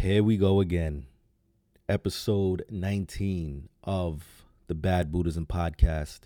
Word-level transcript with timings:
Here 0.00 0.22
we 0.22 0.36
go 0.36 0.60
again. 0.60 1.06
Episode 1.88 2.64
19 2.70 3.68
of 3.82 4.44
the 4.68 4.76
Bad 4.76 5.10
Buddhism 5.10 5.44
Podcast 5.44 6.20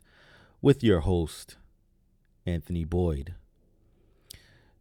with 0.60 0.84
your 0.84 1.00
host, 1.00 1.56
Anthony 2.44 2.84
Boyd. 2.84 3.34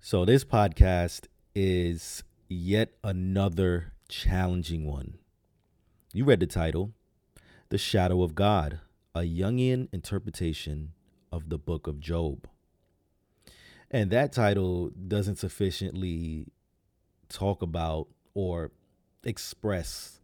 So, 0.02 0.26
this 0.26 0.44
podcast 0.44 1.28
is 1.56 2.26
yet 2.50 2.90
another 3.02 3.94
challenging 4.10 4.86
one. 4.86 5.20
You 6.12 6.26
read 6.26 6.42
the 6.42 6.46
title 6.46 6.92
The 7.70 7.78
Shadow 7.78 8.24
of 8.24 8.36
God, 8.36 8.82
a 9.16 9.22
Jungian 9.22 9.88
interpretation 9.94 10.92
of 11.32 11.48
the 11.48 11.58
book 11.58 11.88
of 11.88 12.02
Job. 12.02 12.46
And 13.90 14.12
that 14.12 14.34
title 14.34 14.90
doesn't 14.90 15.38
sufficiently 15.38 16.48
talk 17.30 17.62
about 17.62 18.10
or 18.34 18.72
express 19.24 20.20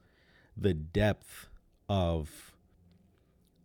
the 0.55 0.73
depth 0.73 1.47
of 1.89 2.53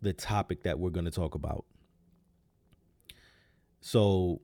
the 0.01 0.13
topic 0.13 0.63
that 0.65 0.79
we're 0.79 0.91
going 0.91 1.05
to 1.05 1.11
talk 1.11 1.35
about. 1.35 1.65
So 3.81 4.41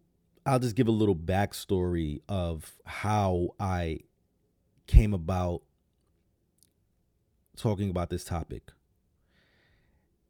I'll 0.46 0.58
just 0.58 0.76
give 0.76 0.88
a 0.88 0.92
little 0.92 1.16
backstory 1.16 2.20
of 2.28 2.74
how 2.84 3.50
I 3.60 4.00
came 4.86 5.12
about 5.12 5.62
talking 7.56 7.90
about 7.90 8.10
this 8.10 8.24
topic. 8.24 8.72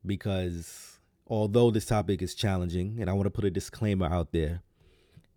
Because 0.04 0.98
although 1.26 1.70
this 1.70 1.86
topic 1.86 2.22
is 2.22 2.34
challenging, 2.34 2.98
and 3.00 3.08
I 3.08 3.12
want 3.12 3.26
to 3.26 3.30
put 3.30 3.44
a 3.44 3.50
disclaimer 3.50 4.06
out 4.06 4.32
there, 4.32 4.62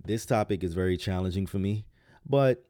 this 0.04 0.26
topic 0.26 0.64
is 0.64 0.74
very 0.74 0.98
challenging 0.98 1.46
for 1.46 1.60
me, 1.60 1.86
but 2.28 2.66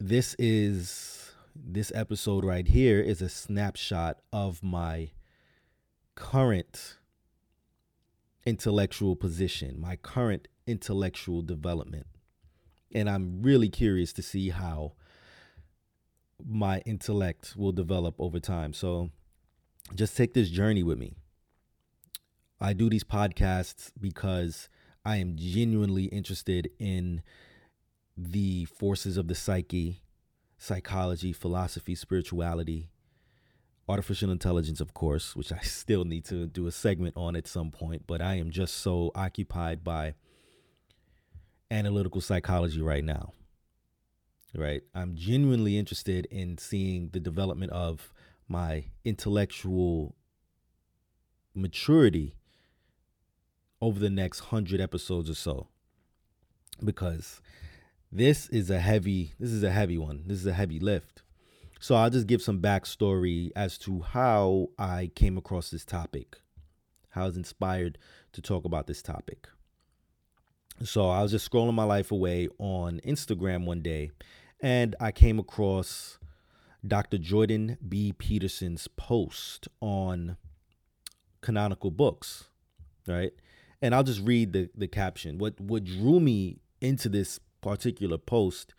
this 0.00 0.34
is 0.38 1.32
this 1.54 1.92
episode 1.94 2.42
right 2.42 2.66
here 2.66 3.00
is 3.00 3.20
a 3.20 3.28
snapshot 3.28 4.18
of 4.32 4.62
my 4.62 5.10
current 6.14 6.96
intellectual 8.46 9.14
position, 9.14 9.78
my 9.78 9.96
current 9.96 10.48
intellectual 10.66 11.42
development. 11.42 12.06
And 12.94 13.10
I'm 13.10 13.42
really 13.42 13.68
curious 13.68 14.14
to 14.14 14.22
see 14.22 14.48
how 14.48 14.94
my 16.42 16.78
intellect 16.86 17.54
will 17.54 17.72
develop 17.72 18.14
over 18.18 18.40
time. 18.40 18.72
So 18.72 19.10
just 19.94 20.16
take 20.16 20.32
this 20.32 20.48
journey 20.48 20.82
with 20.82 20.98
me. 20.98 21.12
I 22.58 22.72
do 22.72 22.88
these 22.88 23.04
podcasts 23.04 23.92
because 24.00 24.70
I 25.04 25.16
am 25.16 25.36
genuinely 25.36 26.04
interested 26.04 26.70
in 26.78 27.22
the 28.22 28.66
forces 28.66 29.16
of 29.16 29.28
the 29.28 29.34
psyche, 29.34 30.02
psychology, 30.58 31.32
philosophy, 31.32 31.94
spirituality, 31.94 32.90
artificial 33.88 34.30
intelligence, 34.30 34.80
of 34.80 34.92
course, 34.92 35.34
which 35.34 35.52
I 35.52 35.58
still 35.62 36.04
need 36.04 36.24
to 36.26 36.46
do 36.46 36.66
a 36.66 36.72
segment 36.72 37.14
on 37.16 37.34
at 37.34 37.46
some 37.46 37.70
point, 37.70 38.06
but 38.06 38.20
I 38.20 38.34
am 38.34 38.50
just 38.50 38.76
so 38.76 39.10
occupied 39.14 39.82
by 39.82 40.14
analytical 41.70 42.20
psychology 42.20 42.82
right 42.82 43.04
now. 43.04 43.32
Right? 44.54 44.82
I'm 44.94 45.14
genuinely 45.14 45.78
interested 45.78 46.26
in 46.26 46.58
seeing 46.58 47.10
the 47.12 47.20
development 47.20 47.70
of 47.70 48.12
my 48.48 48.86
intellectual 49.04 50.16
maturity 51.54 52.34
over 53.80 54.00
the 54.00 54.10
next 54.10 54.40
hundred 54.40 54.80
episodes 54.80 55.30
or 55.30 55.34
so 55.34 55.68
because 56.84 57.40
this 58.12 58.48
is 58.48 58.70
a 58.70 58.78
heavy 58.78 59.32
this 59.38 59.50
is 59.50 59.62
a 59.62 59.70
heavy 59.70 59.98
one. 59.98 60.24
This 60.26 60.38
is 60.38 60.46
a 60.46 60.52
heavy 60.52 60.80
lift. 60.80 61.22
So 61.80 61.94
i'll 61.94 62.10
just 62.10 62.26
give 62.26 62.42
some 62.42 62.60
backstory 62.60 63.50
as 63.56 63.78
to 63.78 64.00
how 64.00 64.68
i 64.78 65.10
came 65.14 65.38
across 65.38 65.70
this 65.70 65.84
topic 65.84 66.40
how 67.10 67.22
i 67.22 67.26
was 67.26 67.36
inspired 67.36 67.98
to 68.32 68.42
talk 68.42 68.64
about 68.64 68.86
this 68.86 69.02
topic. 69.02 69.48
So 70.82 71.08
i 71.08 71.22
was 71.22 71.30
just 71.30 71.50
scrolling 71.50 71.74
my 71.74 71.84
life 71.84 72.10
away 72.12 72.48
on 72.58 73.00
instagram 73.06 73.64
one 73.64 73.80
day 73.82 74.10
and 74.60 74.94
i 75.00 75.10
came 75.12 75.38
across 75.38 76.18
dr 76.86 77.16
jordan 77.18 77.78
b. 77.86 78.12
Peterson's 78.12 78.88
post 78.88 79.68
on 79.80 80.36
canonical 81.40 81.90
books 81.90 82.50
right? 83.06 83.32
And 83.82 83.94
i'll 83.94 84.02
just 84.02 84.20
read 84.20 84.52
the, 84.52 84.70
the 84.74 84.88
caption. 84.88 85.38
What 85.38 85.60
what 85.60 85.84
drew 85.84 86.20
me 86.20 86.58
into 86.80 87.08
this 87.08 87.40
particular 87.60 88.18
post 88.18 88.74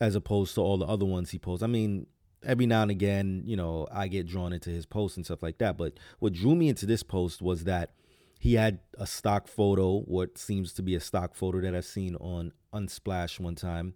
as 0.00 0.14
opposed 0.14 0.54
to 0.54 0.60
all 0.60 0.78
the 0.78 0.86
other 0.86 1.04
ones 1.04 1.30
he 1.30 1.38
posts. 1.38 1.62
I 1.62 1.68
mean, 1.68 2.06
every 2.44 2.66
now 2.66 2.82
and 2.82 2.90
again, 2.90 3.42
you 3.46 3.56
know, 3.56 3.86
I 3.92 4.08
get 4.08 4.26
drawn 4.26 4.52
into 4.52 4.70
his 4.70 4.86
posts 4.86 5.16
and 5.16 5.24
stuff 5.24 5.42
like 5.42 5.58
that. 5.58 5.76
But 5.76 5.98
what 6.18 6.32
drew 6.32 6.54
me 6.54 6.68
into 6.68 6.86
this 6.86 7.02
post 7.02 7.40
was 7.40 7.64
that 7.64 7.92
he 8.38 8.54
had 8.54 8.80
a 8.98 9.06
stock 9.06 9.46
photo, 9.46 10.00
what 10.00 10.36
seems 10.36 10.72
to 10.72 10.82
be 10.82 10.96
a 10.96 11.00
stock 11.00 11.34
photo 11.34 11.60
that 11.60 11.74
I've 11.74 11.84
seen 11.84 12.16
on 12.16 12.52
Unsplash 12.74 13.38
one 13.38 13.54
time, 13.54 13.94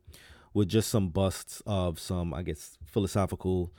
with 0.55 0.69
just 0.69 0.89
some 0.89 1.09
busts 1.09 1.63
of 1.67 1.99
some, 1.99 2.33
I 2.33 2.43
guess, 2.43 2.79
philosophical 2.85 3.73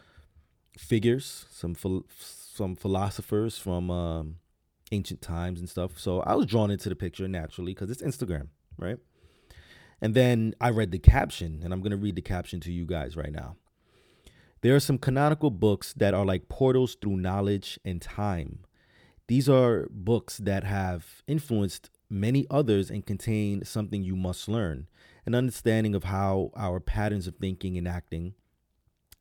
figures, 0.77 1.45
some 1.49 1.75
some 2.09 2.75
philosophers 2.75 3.57
from 3.57 3.89
um, 3.89 4.35
ancient 4.91 5.21
times 5.21 5.59
and 5.59 5.69
stuff. 5.69 5.97
So 5.97 6.21
I 6.21 6.35
was 6.35 6.45
drawn 6.45 6.71
into 6.71 6.89
the 6.89 6.95
picture 6.95 7.27
naturally 7.27 7.73
because 7.73 7.89
it's 7.89 8.01
Instagram, 8.01 8.47
right? 8.77 8.97
And 10.01 10.13
then 10.13 10.53
I 10.61 10.69
read 10.69 10.91
the 10.91 10.99
caption, 10.99 11.61
and 11.63 11.73
I'm 11.73 11.81
going 11.81 11.91
to 11.91 11.97
read 11.97 12.15
the 12.15 12.21
caption 12.21 12.59
to 12.61 12.71
you 12.71 12.85
guys 12.85 13.15
right 13.15 13.31
now. 13.31 13.55
There 14.61 14.75
are 14.75 14.79
some 14.79 14.97
canonical 14.97 15.49
books 15.49 15.93
that 15.93 16.13
are 16.13 16.25
like 16.25 16.49
portals 16.49 16.95
through 16.95 17.17
knowledge 17.17 17.79
and 17.85 18.01
time. 18.01 18.59
These 19.27 19.49
are 19.49 19.87
books 19.89 20.37
that 20.37 20.63
have 20.63 21.21
influenced 21.27 21.89
many 22.09 22.45
others 22.49 22.89
and 22.89 23.05
contain 23.05 23.65
something 23.65 24.03
you 24.03 24.15
must 24.15 24.47
learn 24.47 24.87
an 25.27 25.35
understanding 25.35 25.93
of 25.93 26.05
how 26.05 26.51
our 26.55 26.79
patterns 26.79 27.27
of 27.27 27.35
thinking 27.35 27.77
and 27.77 27.85
acting, 27.85 28.33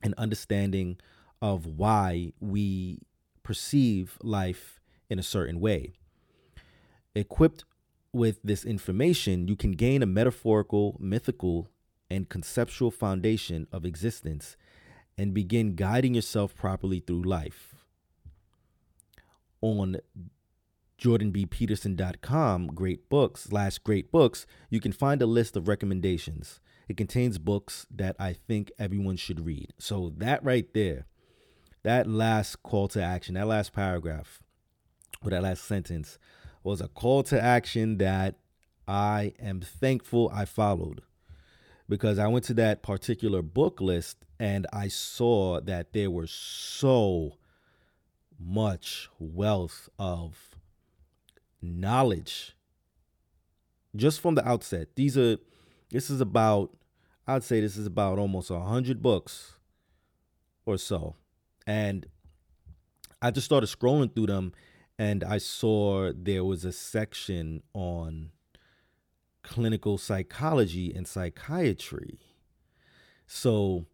an 0.01 0.13
understanding 0.17 0.97
of 1.41 1.65
why 1.65 2.31
we 2.39 2.99
perceive 3.43 4.17
life 4.23 4.79
in 5.09 5.19
a 5.19 5.23
certain 5.23 5.59
way. 5.59 5.91
Equipped 7.13 7.65
with 8.17 8.39
this 8.43 8.65
information, 8.65 9.47
you 9.47 9.55
can 9.55 9.71
gain 9.71 10.03
a 10.03 10.07
metaphorical, 10.07 10.97
mythical, 10.99 11.69
and 12.09 12.29
conceptual 12.29 12.91
foundation 12.91 13.67
of 13.71 13.85
existence 13.85 14.57
and 15.17 15.33
begin 15.33 15.75
guiding 15.75 16.15
yourself 16.15 16.55
properly 16.55 16.99
through 16.99 17.23
life. 17.23 17.75
On 19.61 19.97
jordanbpeterson.com, 20.99 22.67
great 22.67 23.09
books 23.09 23.43
slash 23.45 23.77
great 23.79 24.11
books, 24.11 24.45
you 24.69 24.79
can 24.79 24.91
find 24.91 25.21
a 25.21 25.25
list 25.25 25.55
of 25.55 25.67
recommendations. 25.67 26.59
It 26.87 26.97
contains 26.97 27.37
books 27.37 27.85
that 27.93 28.15
I 28.19 28.33
think 28.33 28.71
everyone 28.79 29.17
should 29.17 29.45
read. 29.45 29.73
So 29.77 30.13
that 30.17 30.43
right 30.43 30.71
there, 30.73 31.05
that 31.83 32.07
last 32.07 32.63
call 32.63 32.87
to 32.89 33.03
action, 33.03 33.35
that 33.35 33.47
last 33.47 33.73
paragraph, 33.73 34.41
or 35.23 35.31
that 35.31 35.43
last 35.43 35.65
sentence 35.65 36.17
was 36.63 36.81
a 36.81 36.87
call 36.87 37.23
to 37.23 37.41
action 37.41 37.97
that 37.97 38.35
I 38.87 39.33
am 39.39 39.61
thankful 39.61 40.31
I 40.33 40.45
followed 40.45 41.01
because 41.89 42.19
I 42.19 42.27
went 42.27 42.45
to 42.45 42.53
that 42.55 42.83
particular 42.83 43.41
book 43.41 43.81
list 43.81 44.25
and 44.39 44.67
I 44.71 44.87
saw 44.87 45.61
that 45.61 45.93
there 45.93 46.11
was 46.11 46.31
so 46.31 47.37
much 48.39 49.09
wealth 49.19 49.89
of 49.97 50.55
knowledge 51.61 52.55
just 53.95 54.21
from 54.21 54.35
the 54.35 54.47
outset. 54.47 54.89
These 54.95 55.17
are 55.17 55.37
this 55.89 56.09
is 56.09 56.21
about 56.21 56.75
I'd 57.27 57.43
say 57.43 57.59
this 57.59 57.77
is 57.77 57.85
about 57.85 58.19
almost 58.19 58.51
a 58.51 58.59
hundred 58.59 59.01
books 59.01 59.53
or 60.65 60.77
so. 60.77 61.15
And 61.65 62.05
I 63.21 63.31
just 63.31 63.45
started 63.45 63.67
scrolling 63.67 64.13
through 64.13 64.27
them 64.27 64.53
and 64.99 65.23
I 65.23 65.37
saw 65.37 66.11
there 66.15 66.43
was 66.43 66.65
a 66.65 66.71
section 66.71 67.61
on 67.73 68.31
clinical 69.43 69.97
psychology 69.97 70.93
and 70.93 71.07
psychiatry. 71.07 72.19
So, 73.27 73.85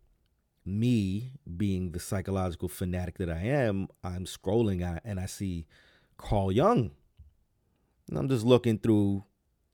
me 0.65 1.33
being 1.57 1.91
the 1.91 1.99
psychological 1.99 2.69
fanatic 2.69 3.17
that 3.17 3.29
I 3.29 3.41
am, 3.41 3.89
I'm 4.03 4.25
scrolling 4.25 4.99
and 5.03 5.19
I 5.19 5.25
see 5.25 5.65
Carl 6.17 6.51
Jung. 6.51 6.91
And 8.07 8.17
I'm 8.17 8.29
just 8.29 8.45
looking 8.45 8.77
through 8.77 9.25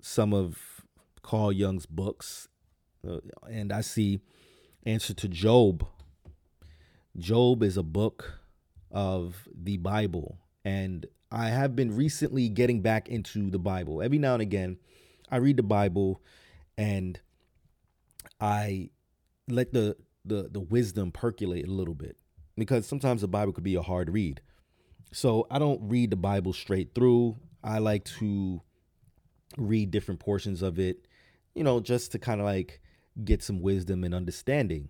some 0.02 0.34
of 0.34 0.82
Carl 1.22 1.52
Jung's 1.52 1.86
books 1.86 2.48
uh, 3.08 3.20
and 3.50 3.72
I 3.72 3.82
see 3.82 4.20
Answer 4.86 5.14
to 5.14 5.28
Job. 5.28 5.86
Job 7.18 7.64
is 7.64 7.78
a 7.78 7.84
book 7.84 8.40
of 8.92 9.48
the 9.54 9.78
Bible 9.78 10.38
and 10.64 11.06
I 11.32 11.50
have 11.50 11.76
been 11.76 11.96
recently 11.96 12.50
getting 12.50 12.82
back 12.82 13.08
into 13.08 13.50
the 13.50 13.60
Bible. 13.60 14.02
Every 14.02 14.18
now 14.18 14.34
and 14.34 14.42
again, 14.42 14.78
I 15.30 15.38
read 15.38 15.58
the 15.58 15.64
Bible 15.64 16.22
and 16.78 17.20
I 18.40 18.90
let 19.48 19.74
the 19.74 19.96
the 20.26 20.50
the 20.52 20.60
wisdom 20.60 21.12
percolate 21.12 21.68
a 21.68 21.72
little 21.72 21.94
bit 21.94 22.18
because 22.58 22.88
sometimes 22.88 23.22
the 23.22 23.28
Bible 23.28 23.54
could 23.54 23.64
be 23.64 23.76
a 23.76 23.82
hard 23.82 24.12
read. 24.12 24.42
So 25.12 25.48
I 25.50 25.60
don't 25.60 25.82
read 25.84 26.12
the 26.12 26.16
Bible 26.16 26.54
straight 26.54 26.94
through. 26.94 27.38
I 27.64 27.80
like 27.80 28.06
to 28.20 28.62
read 29.58 29.92
different 29.92 30.20
portions 30.20 30.62
of 30.62 30.80
it, 30.80 31.08
you 31.56 31.64
know, 31.64 31.80
just 31.80 32.12
to 32.12 32.20
kind 32.20 32.40
of 32.40 32.46
like 32.46 32.82
get 33.24 33.44
some 33.44 33.62
wisdom 33.62 34.04
and 34.04 34.14
understanding. 34.14 34.90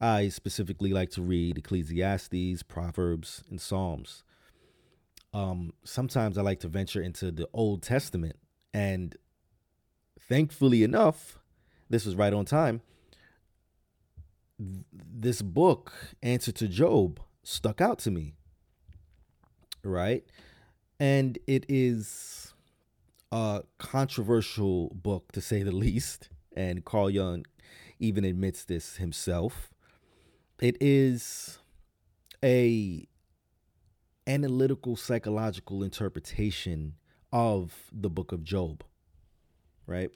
I 0.00 0.28
specifically 0.28 0.92
like 0.92 1.10
to 1.10 1.22
read 1.22 1.58
Ecclesiastes, 1.58 2.62
Proverbs, 2.64 3.42
and 3.48 3.60
Psalms. 3.60 4.22
Um, 5.34 5.72
sometimes 5.84 6.38
I 6.38 6.42
like 6.42 6.60
to 6.60 6.68
venture 6.68 7.02
into 7.02 7.30
the 7.30 7.48
Old 7.52 7.82
Testament, 7.82 8.36
and 8.72 9.14
thankfully 10.18 10.82
enough, 10.82 11.38
this 11.90 12.06
was 12.06 12.14
right 12.14 12.32
on 12.32 12.46
time 12.46 12.80
this 14.58 15.42
book, 15.42 15.92
Answer 16.22 16.52
to 16.52 16.68
Job, 16.68 17.20
stuck 17.42 17.80
out 17.80 17.98
to 18.00 18.10
me. 18.10 18.34
Right? 19.82 20.24
And 20.98 21.38
it 21.46 21.66
is 21.68 22.54
a 23.32 23.62
controversial 23.78 24.90
book 24.94 25.32
to 25.32 25.40
say 25.40 25.62
the 25.62 25.72
least. 25.74 26.28
And 26.56 26.84
Carl 26.84 27.10
Jung 27.10 27.44
even 27.98 28.24
admits 28.24 28.64
this 28.64 28.96
himself. 28.96 29.70
It 30.60 30.76
is 30.80 31.58
a 32.42 33.06
analytical 34.26 34.96
psychological 34.96 35.82
interpretation 35.82 36.94
of 37.32 37.74
the 37.92 38.10
book 38.10 38.32
of 38.32 38.44
Job. 38.44 38.82
Right? 39.86 40.10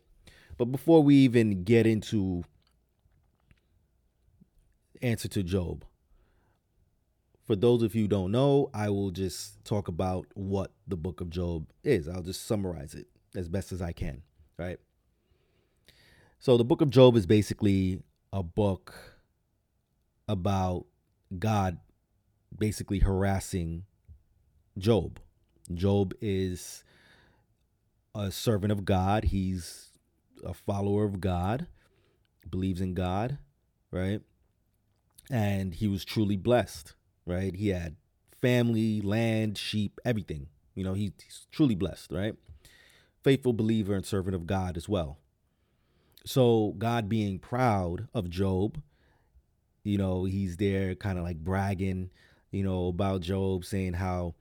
But 0.57 0.67
before 0.67 1.03
we 1.03 1.17
even 1.17 1.65
get 1.65 1.87
into 1.87 2.45
answer 5.03 5.29
to 5.29 5.43
Job. 5.43 5.85
For 7.45 7.57
those 7.57 7.83
of 7.83 7.95
you 7.95 8.09
don't 8.09 8.31
know, 8.31 8.71
I 8.75 8.91
will 8.91 9.11
just 9.11 9.65
talk 9.65 9.89
about 9.89 10.27
what 10.35 10.73
the 10.87 10.97
book 10.97 11.21
of 11.21 11.31
Job 11.31 11.67
is. 11.83 12.09
I'll 12.09 12.23
just 12.23 12.47
summarize 12.47 12.95
it 12.95 13.07
as 13.35 13.49
best 13.49 13.73
as 13.73 13.81
I 13.81 13.93
can, 13.93 14.23
right? 14.59 14.79
So 16.39 16.57
the 16.57 16.65
book 16.65 16.81
of 16.81 16.91
Job 16.91 17.17
is 17.17 17.27
basically 17.27 18.01
a 18.33 18.43
book 18.43 18.95
about 20.29 20.85
God 21.39 21.79
basically 22.57 22.99
harassing 22.99 23.85
Job. 24.79 25.21
Job 25.75 26.15
is 26.21 26.85
a 28.15 28.31
servant 28.31 28.73
of 28.73 28.85
God. 28.85 29.25
He's 29.25 29.91
a 30.45 30.55
follower 30.55 31.05
of 31.05 31.21
God, 31.21 31.67
believes 32.51 32.81
in 32.81 32.95
God, 32.95 33.39
right? 33.91 34.23
and 35.31 35.75
he 35.75 35.89
was 35.89 36.05
truly 36.05 36.37
blessed, 36.37 36.95
right? 37.27 37.55
He 37.55 37.69
had 37.69 37.97
family, 38.41 39.01
land, 39.01 39.59
sheep, 39.59 40.01
everything. 40.05 40.47
You 40.75 40.85
know, 40.85 40.95
he, 40.95 41.13
he's 41.23 41.47
truly 41.51 41.75
blessed, 41.75 42.13
right? 42.13 42.35
Faithful 43.23 43.53
believer 43.53 43.95
and 43.95 44.07
servant 44.07 44.35
of 44.35 44.47
God 44.47 44.77
as 44.77 44.89
well. 44.89 45.19
So, 46.25 46.75
God 46.79 47.09
being 47.09 47.39
proud 47.39 48.09
of 48.15 48.31
Job, 48.31 48.81
you 49.83 49.99
know, 49.99 50.25
he's 50.25 50.57
there 50.57 50.95
kind 50.95 51.19
of 51.19 51.25
like 51.25 51.39
bragging, 51.39 52.11
you 52.51 52.63
know, 52.63 52.89
about 52.89 53.23
Job, 53.23 53.65
saying 53.65 53.95
how 53.95 54.35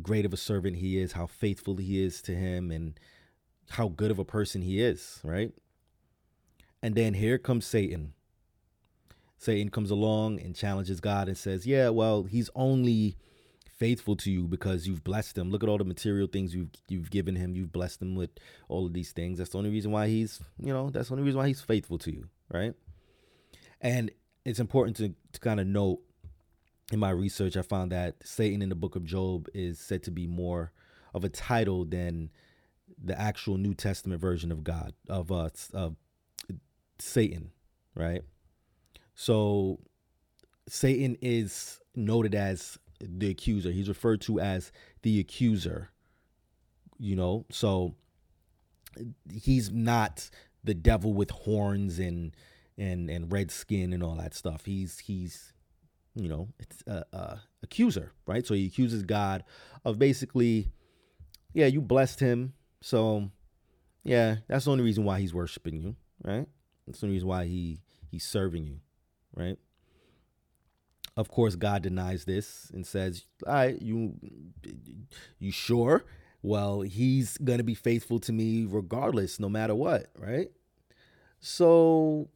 great 0.00 0.24
of 0.24 0.32
a 0.32 0.36
servant 0.36 0.76
he 0.76 0.98
is, 0.98 1.12
how 1.12 1.26
faithful 1.26 1.76
he 1.76 2.02
is 2.02 2.22
to 2.22 2.34
him, 2.34 2.70
and 2.70 2.98
how 3.70 3.88
good 3.88 4.10
of 4.10 4.18
a 4.18 4.24
person 4.24 4.62
he 4.62 4.80
is, 4.80 5.20
right? 5.22 5.52
And 6.82 6.94
then 6.94 7.14
here 7.14 7.38
comes 7.38 7.66
Satan 7.66 8.14
Satan 9.42 9.70
comes 9.70 9.90
along 9.90 10.40
and 10.40 10.54
challenges 10.54 11.00
God 11.00 11.26
and 11.26 11.36
says, 11.36 11.66
Yeah, 11.66 11.88
well, 11.88 12.22
he's 12.22 12.48
only 12.54 13.16
faithful 13.66 14.14
to 14.14 14.30
you 14.30 14.44
because 14.44 14.86
you've 14.86 15.02
blessed 15.02 15.36
him. 15.36 15.50
Look 15.50 15.64
at 15.64 15.68
all 15.68 15.78
the 15.78 15.84
material 15.84 16.28
things 16.28 16.54
you've 16.54 16.70
you've 16.88 17.10
given 17.10 17.34
him. 17.34 17.56
You've 17.56 17.72
blessed 17.72 18.00
him 18.00 18.14
with 18.14 18.30
all 18.68 18.86
of 18.86 18.92
these 18.92 19.10
things. 19.10 19.38
That's 19.38 19.50
the 19.50 19.58
only 19.58 19.70
reason 19.70 19.90
why 19.90 20.06
he's, 20.06 20.40
you 20.58 20.72
know, 20.72 20.90
that's 20.90 21.08
the 21.08 21.14
only 21.14 21.24
reason 21.24 21.38
why 21.38 21.48
he's 21.48 21.60
faithful 21.60 21.98
to 21.98 22.12
you, 22.12 22.28
right? 22.52 22.74
And 23.80 24.12
it's 24.44 24.60
important 24.60 24.96
to, 24.98 25.12
to 25.32 25.40
kind 25.40 25.58
of 25.58 25.66
note 25.66 25.98
in 26.90 26.98
my 26.98 27.10
research, 27.10 27.56
I 27.56 27.62
found 27.62 27.92
that 27.92 28.16
Satan 28.24 28.62
in 28.62 28.68
the 28.68 28.74
book 28.74 28.96
of 28.96 29.04
Job 29.04 29.48
is 29.54 29.78
said 29.78 30.02
to 30.04 30.10
be 30.10 30.26
more 30.26 30.72
of 31.14 31.24
a 31.24 31.28
title 31.28 31.84
than 31.84 32.30
the 33.02 33.18
actual 33.18 33.56
New 33.56 33.74
Testament 33.74 34.20
version 34.20 34.50
of 34.50 34.64
God, 34.64 34.94
of 35.08 35.30
uh 35.30 35.50
of 35.72 35.96
Satan, 36.98 37.52
right? 37.94 38.22
So 39.14 39.80
Satan 40.68 41.16
is 41.20 41.80
noted 41.94 42.34
as 42.34 42.78
the 43.00 43.30
accuser. 43.30 43.70
He's 43.70 43.88
referred 43.88 44.20
to 44.22 44.40
as 44.40 44.72
the 45.02 45.20
accuser. 45.20 45.90
You 46.98 47.16
know, 47.16 47.46
so 47.50 47.94
he's 49.30 49.70
not 49.70 50.30
the 50.62 50.74
devil 50.74 51.12
with 51.12 51.30
horns 51.30 51.98
and 51.98 52.34
and 52.78 53.10
and 53.10 53.32
red 53.32 53.50
skin 53.50 53.92
and 53.92 54.02
all 54.02 54.14
that 54.16 54.34
stuff. 54.34 54.66
He's 54.66 55.00
he's 55.00 55.51
you 56.14 56.28
know, 56.28 56.48
it's 56.58 56.82
a, 56.86 57.04
a 57.12 57.40
accuser, 57.62 58.12
right? 58.26 58.46
So 58.46 58.54
he 58.54 58.66
accuses 58.66 59.02
God 59.02 59.44
of 59.84 59.98
basically 59.98 60.68
yeah, 61.54 61.66
you 61.66 61.80
blessed 61.80 62.20
him. 62.20 62.54
So 62.80 63.30
yeah, 64.04 64.36
that's 64.48 64.64
the 64.64 64.72
only 64.72 64.84
reason 64.84 65.04
why 65.04 65.20
he's 65.20 65.34
worshiping 65.34 65.76
you, 65.76 65.96
right? 66.24 66.46
That's 66.86 67.00
the 67.00 67.06
only 67.06 67.16
reason 67.16 67.28
why 67.28 67.46
he 67.46 67.78
he's 68.10 68.24
serving 68.24 68.66
you 68.66 68.80
right? 69.34 69.58
Of 71.16 71.28
course, 71.28 71.56
God 71.56 71.82
denies 71.82 72.24
this 72.24 72.70
and 72.72 72.86
says, 72.86 73.24
"All 73.46 73.52
right, 73.52 73.80
you, 73.80 74.14
you 75.38 75.52
sure? 75.52 76.04
Well, 76.42 76.80
He's 76.80 77.38
gonna 77.38 77.62
be 77.62 77.74
faithful 77.74 78.18
to 78.20 78.32
me 78.32 78.64
regardless, 78.64 79.38
no 79.38 79.48
matter 79.48 79.74
what, 79.74 80.10
right?" 80.18 80.50
So 81.40 82.30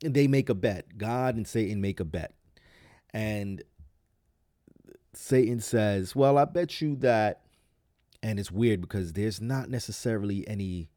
they 0.00 0.26
make 0.26 0.48
a 0.48 0.54
bet. 0.54 0.98
God 0.98 1.36
and 1.36 1.46
Satan 1.46 1.80
make 1.80 2.00
a 2.00 2.04
bet, 2.04 2.34
and 3.18 3.62
Satan 5.14 5.60
says, 5.60 6.14
"Well, 6.14 6.38
I 6.38 6.44
bet 6.44 6.80
you 6.80 6.96
that." 6.96 7.42
And 8.20 8.40
it's 8.40 8.50
weird 8.50 8.80
because 8.80 9.12
there's 9.12 9.40
not 9.40 9.70
necessarily 9.70 10.46
any 10.48 10.88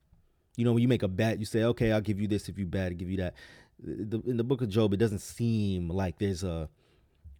you 0.58 0.66
know, 0.66 0.74
when 0.74 0.82
you 0.82 0.88
make 0.88 1.04
a 1.04 1.08
bet, 1.08 1.40
you 1.40 1.46
say, 1.46 1.64
okay, 1.64 1.92
I'll 1.92 2.02
give 2.02 2.20
you 2.20 2.28
this 2.28 2.50
if 2.50 2.58
you 2.58 2.66
bet, 2.66 2.92
I'll 2.92 2.98
give 2.98 3.10
you 3.10 3.18
that 3.18 3.36
in 3.84 4.38
the 4.38 4.44
book 4.44 4.62
of 4.62 4.70
Job, 4.70 4.94
it 4.94 4.98
doesn't 4.98 5.22
seem 5.22 5.90
like 5.90 6.20
there's 6.20 6.44
a, 6.44 6.70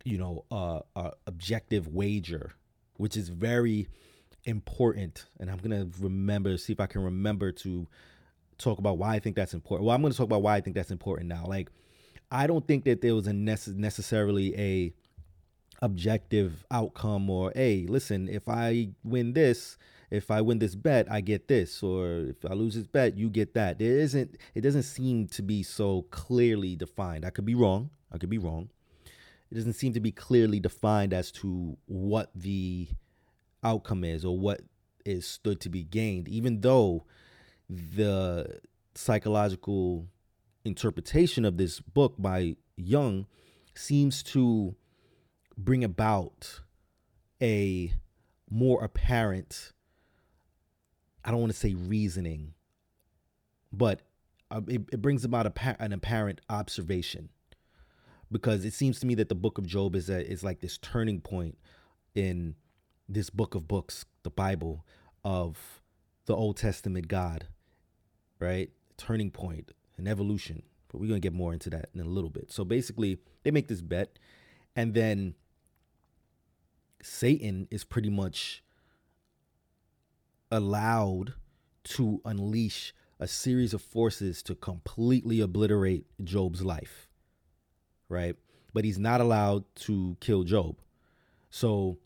you 0.04 0.18
know, 0.18 0.46
a, 0.50 0.82
a 0.96 1.12
objective 1.28 1.88
wager, 1.88 2.52
which 2.98 3.16
is 3.16 3.30
very 3.30 3.88
important. 4.46 5.26
And 5.40 5.50
I'm 5.50 5.58
gonna 5.58 5.88
remember, 6.00 6.58
see 6.58 6.74
if 6.74 6.80
I 6.80 6.88
can 6.88 7.04
remember 7.04 7.52
to 7.52 7.88
talk 8.58 8.80
about 8.80 8.98
why 8.98 9.16
I 9.16 9.20
think 9.20 9.36
that's 9.36 9.54
important. 9.54 9.86
Well, 9.86 9.96
I'm 9.96 10.02
gonna 10.02 10.14
talk 10.14 10.26
about 10.26 10.42
why 10.42 10.56
I 10.56 10.62
think 10.62 10.76
that's 10.76 10.92
important 10.92 11.30
now. 11.30 11.46
Like, 11.46 11.70
I 12.32 12.48
don't 12.48 12.66
think 12.66 12.86
that 12.86 13.02
there 13.02 13.14
was 13.14 13.28
a 13.28 13.32
nece- 13.32 13.76
necessarily 13.76 14.58
a 14.58 14.94
objective 15.82 16.64
outcome 16.72 17.30
or, 17.30 17.52
hey, 17.56 17.86
listen, 17.90 18.30
if 18.30 18.48
I 18.48 18.90
win 19.04 19.34
this, 19.34 19.78
if 20.10 20.32
I 20.32 20.42
win 20.42 20.60
this 20.60 20.76
bet, 20.76 21.12
I 21.12 21.22
get 21.22 21.48
this, 21.48 21.82
or 21.82 22.28
if 22.30 22.46
I 22.46 22.54
lose 22.54 22.76
this 22.76 22.88
bet, 22.88 23.18
you 23.18 23.30
get 23.30 23.54
that. 23.56 23.80
There 23.80 23.98
isn't, 23.98 24.38
it 24.54 24.62
doesn't 24.62 24.84
seem 24.84 25.28
to 25.28 25.42
be 25.42 25.64
so 25.64 26.04
clearly 26.12 26.76
defined. 26.76 27.26
I 27.26 27.30
could 27.30 27.46
be 27.46 27.56
wrong. 27.56 27.90
I 28.12 28.18
could 28.18 28.30
be 28.30 28.38
wrong. 28.38 28.70
It 29.50 29.56
doesn't 29.56 29.74
seem 29.74 29.94
to 29.94 30.00
be 30.00 30.12
clearly 30.12 30.60
defined 30.60 31.14
as 31.14 31.32
to 31.34 31.78
what 31.86 32.30
the 32.36 32.88
outcome 33.64 34.04
is 34.04 34.24
or 34.24 34.38
what 34.38 34.62
is 35.06 35.28
stood 35.28 35.60
to 35.62 35.70
be 35.70 35.84
gained, 35.84 36.28
even 36.28 36.62
though 36.62 37.06
the 37.70 38.60
psychological 38.96 40.08
interpretation 40.63 41.46
of 41.46 41.58
this 41.58 41.80
book 41.80 42.15
by 42.18 42.56
Jung 42.75 43.27
seems 43.75 44.24
to 44.24 44.75
bring 45.58 45.84
about 45.84 46.62
a 47.41 47.94
more 48.50 48.84
apparent 48.84 49.74
I 51.24 51.32
don't 51.32 51.39
want 51.39 51.53
to 51.53 51.58
say 51.58 51.74
reasoning, 51.75 52.53
but 53.72 54.01
uh, 54.50 54.62
it, 54.68 54.82
it, 54.91 55.01
brings 55.01 55.24
about 55.24 55.46
a, 55.46 55.82
an 55.82 55.94
apparent 55.94 56.41
observation 56.50 57.30
because 58.32 58.65
it 58.65 58.74
seems 58.74 59.00
to 59.01 59.06
me 59.06 59.15
that 59.15 59.30
the 59.30 59.36
book 59.36 59.58
of 59.58 59.68
Job 59.68 59.96
is 59.96 60.10
a, 60.10 60.27
is 60.27 60.44
like 60.44 60.62
this 60.62 60.77
turning 60.77 61.22
point 61.22 61.58
in 62.15 62.56
this 63.08 63.30
book 63.30 63.56
of 63.56 63.68
books, 63.68 64.06
the 64.24 64.30
Bible 64.30 64.86
of 65.24 65.82
the 66.25 66.36
Old 66.36 66.58
Testament 66.58 67.08
God, 67.08 67.48
right? 68.39 68.72
Turning 68.98 69.30
point, 69.32 69.72
evolution. 70.08 70.63
But 70.89 71.00
we're 71.00 71.08
going 71.08 71.22
to 71.22 71.25
get 71.25 71.34
more 71.34 71.53
into 71.53 71.70
that 71.70 71.89
in 71.93 72.01
a 72.01 72.05
little 72.05 72.29
bit. 72.29 72.51
So 72.51 72.65
basically, 72.65 73.20
they 73.43 73.51
make 73.51 73.67
this 73.67 73.81
bet, 73.81 74.20
and 74.75 74.93
then 74.93 75.36
Satan 77.01 77.67
is 77.72 77.84
pretty 77.84 78.10
much 78.10 78.63
allowed 80.51 81.34
to 81.84 82.22
unleash 82.25 82.93
a 83.20 83.27
series 83.27 83.74
of 83.74 83.81
forces 83.81 84.43
to 84.43 84.55
completely 84.55 85.39
obliterate 85.39 86.05
Job's 86.24 86.63
life, 86.63 87.08
right? 88.10 88.36
But 88.74 88.84
he's 88.84 89.00
not 89.00 89.22
allowed 89.22 89.63
to 89.75 90.17
kill 90.20 90.43
Job. 90.43 90.77
So 91.50 92.00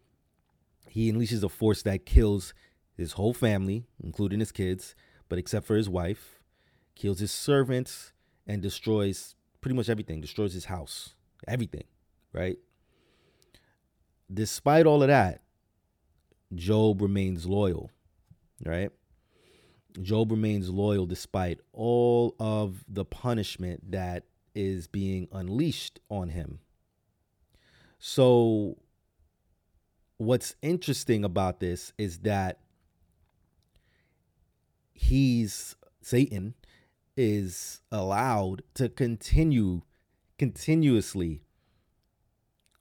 he 0.89 1.11
unleashes 1.11 1.43
a 1.43 1.49
force 1.49 1.81
that 1.83 2.05
kills 2.05 2.53
his 2.97 3.13
whole 3.13 3.33
family, 3.33 3.85
including 4.03 4.39
his 4.39 4.51
kids, 4.51 4.95
but 5.27 5.39
except 5.39 5.65
for 5.65 5.75
his 5.75 5.89
wife, 5.89 6.35
kills 6.95 7.19
his 7.19 7.31
servants, 7.31 8.13
and 8.47 8.61
destroys 8.61 9.35
pretty 9.61 9.75
much 9.75 9.89
everything, 9.89 10.21
destroys 10.21 10.53
his 10.53 10.65
house, 10.65 11.15
everything, 11.47 11.85
right? 12.33 12.57
Despite 14.33 14.85
all 14.85 15.01
of 15.01 15.09
that, 15.09 15.41
Job 16.53 17.01
remains 17.01 17.45
loyal, 17.45 17.91
right? 18.63 18.91
Job 20.01 20.31
remains 20.31 20.69
loyal 20.69 21.05
despite 21.05 21.59
all 21.73 22.35
of 22.39 22.83
the 22.87 23.05
punishment 23.05 23.91
that 23.91 24.23
is 24.53 24.87
being 24.87 25.27
unleashed 25.31 25.99
on 26.09 26.29
him. 26.29 26.59
So, 27.99 28.77
what's 30.17 30.55
interesting 30.61 31.23
about 31.23 31.59
this 31.59 31.93
is 31.97 32.19
that 32.19 32.59
he's 34.93 35.75
Satan 36.01 36.53
is 37.17 37.81
allowed 37.91 38.62
to 38.74 38.89
continue 38.89 39.81
continuously 40.38 41.41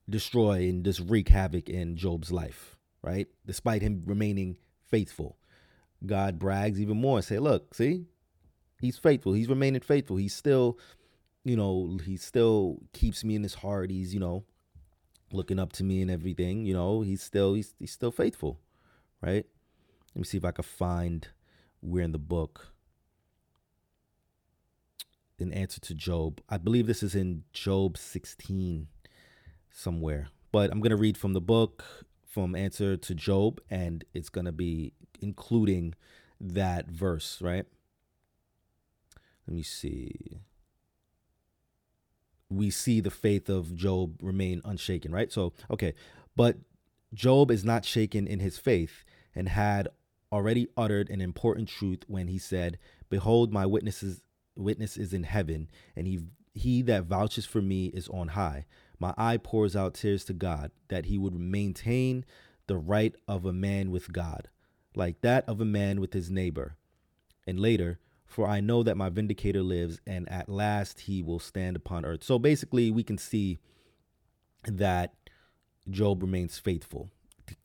destroy 0.09 0.69
and 0.69 0.85
just 0.85 1.00
wreak 1.00 1.29
havoc 1.29 1.69
in 1.69 1.97
Job's 1.97 2.33
life, 2.33 2.76
right? 3.03 3.29
Despite 3.47 3.83
him 3.83 4.03
remaining 4.07 4.57
faithful. 4.88 5.38
God 6.05 6.38
brags 6.38 6.81
even 6.81 7.00
more 7.00 7.19
and 7.19 7.25
say, 7.25 7.38
look, 7.38 7.75
see, 7.75 8.07
he's 8.81 8.99
faithful. 8.99 9.33
He's 9.33 9.49
remaining 9.49 9.81
faithful. 9.81 10.17
He's 10.17 10.35
still, 10.35 10.79
you 11.45 11.57
know, 11.57 11.99
he 12.05 12.17
still 12.17 12.79
keeps 12.93 13.25
me 13.25 13.37
in 13.37 13.43
his 13.43 13.55
heart. 13.55 13.91
He's, 13.91 14.12
you 14.12 14.21
know, 14.21 14.45
looking 15.33 15.59
up 15.59 15.73
to 15.75 15.85
me 15.85 16.03
and 16.03 16.11
everything. 16.11 16.64
You 16.67 16.75
know, 16.75 17.00
he's 17.00 17.23
still 17.23 17.55
he's 17.55 17.75
he's 17.79 17.93
still 17.93 18.12
faithful, 18.12 18.61
right? 19.23 19.47
Let 20.14 20.17
me 20.17 20.25
see 20.25 20.37
if 20.37 20.45
I 20.45 20.50
can 20.50 20.64
find 20.64 21.26
where 21.81 22.05
in 22.05 22.12
the 22.12 22.19
book 22.19 22.74
an 25.38 25.53
answer 25.53 25.81
to 25.81 25.95
Job. 25.95 26.41
I 26.49 26.59
believe 26.59 26.87
this 26.87 27.03
is 27.03 27.14
in 27.14 27.45
Job 27.53 27.97
16 27.99 28.88
somewhere. 29.71 30.29
But 30.53 30.71
I'm 30.71 30.81
going 30.81 30.91
to 30.91 30.97
read 30.97 31.19
from 31.19 31.33
the 31.33 31.41
book 31.41 31.85
from 32.26 32.55
answer 32.55 32.97
to 32.97 33.14
Job 33.14 33.61
and 33.71 34.05
it's 34.14 34.29
going 34.29 34.45
to 34.45 34.53
be 34.53 34.93
including 35.21 35.95
that 36.41 36.88
verse, 36.88 37.41
right? 37.43 37.67
Let 39.47 39.55
me 39.55 39.62
see 39.62 40.41
we 42.49 42.71
see 42.71 43.00
the 43.00 43.11
faith 43.11 43.49
of 43.49 43.75
Job 43.75 44.19
remain 44.23 44.61
unshaken, 44.64 45.12
right? 45.12 45.33
So, 45.33 45.53
okay, 45.71 45.95
but 46.37 46.57
Job 47.12 47.50
is 47.50 47.64
not 47.64 47.85
shaken 47.85 48.26
in 48.26 48.41
his 48.41 48.59
faith 48.59 49.05
and 49.35 49.49
had 49.49 49.88
already 50.33 50.69
uttered 50.76 51.11
an 51.11 51.21
important 51.21 51.69
truth 51.69 52.00
when 52.07 52.29
he 52.29 52.38
said, 52.38 52.79
"Behold, 53.09 53.53
my 53.53 53.67
witnesses 53.67 54.23
witness 54.57 54.97
is 54.97 55.13
in 55.13 55.25
heaven, 55.25 55.69
and 55.97 56.07
he 56.07 56.21
he 56.55 56.83
that 56.83 57.05
vouches 57.05 57.47
for 57.47 57.61
me 57.61 57.87
is 57.87 58.09
on 58.09 58.29
high. 58.29 58.67
My 59.01 59.13
eye 59.19 59.39
pours 59.39 59.75
out 59.75 59.95
tears 59.95 60.25
to 60.27 60.33
God 60.33 60.71
that 60.89 61.07
he 61.07 61.19
would 61.19 61.35
maintain 61.35 62.25
the 62.67 62.77
right 62.77 63.15
of 63.27 63.45
a 63.45 63.53
man 63.53 63.91
with 63.91 64.13
God, 64.13 64.49
like 64.95 65.21
that 65.23 65.49
of 65.49 65.61
a 65.61 65.65
man 65.65 66.01
with 66.01 66.13
his 66.13 66.31
neighbor." 66.31 66.77
And 67.47 67.61
later, 67.61 67.99
for 68.25 68.49
I 68.49 68.61
know 68.61 68.83
that 68.83 68.97
my 68.97 69.11
vindicator 69.11 69.63
lives, 69.63 70.01
and 70.07 70.29
at 70.29 70.49
last 70.49 71.01
he 71.01 71.23
will 71.23 71.39
stand 71.39 71.77
upon 71.77 72.05
earth. 72.05 72.25
So 72.25 72.39
basically, 72.39 72.91
we 72.91 73.03
can 73.03 73.19
see 73.19 73.59
that 74.65 75.15
Job 75.91 76.23
remains 76.23 76.59
faithful. 76.59 77.11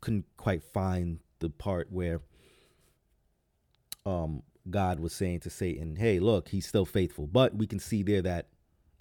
couldn't 0.00 0.26
quite 0.36 0.62
find 0.62 1.20
the 1.38 1.48
part 1.48 1.90
where 1.90 2.20
um, 4.04 4.42
God 4.68 5.00
was 5.00 5.12
saying 5.12 5.40
to 5.40 5.50
Satan, 5.50 5.96
hey, 5.96 6.18
look, 6.18 6.48
he's 6.48 6.66
still 6.66 6.84
faithful. 6.84 7.26
But 7.26 7.54
we 7.54 7.66
can 7.66 7.78
see 7.78 8.02
there 8.02 8.22
that 8.22 8.48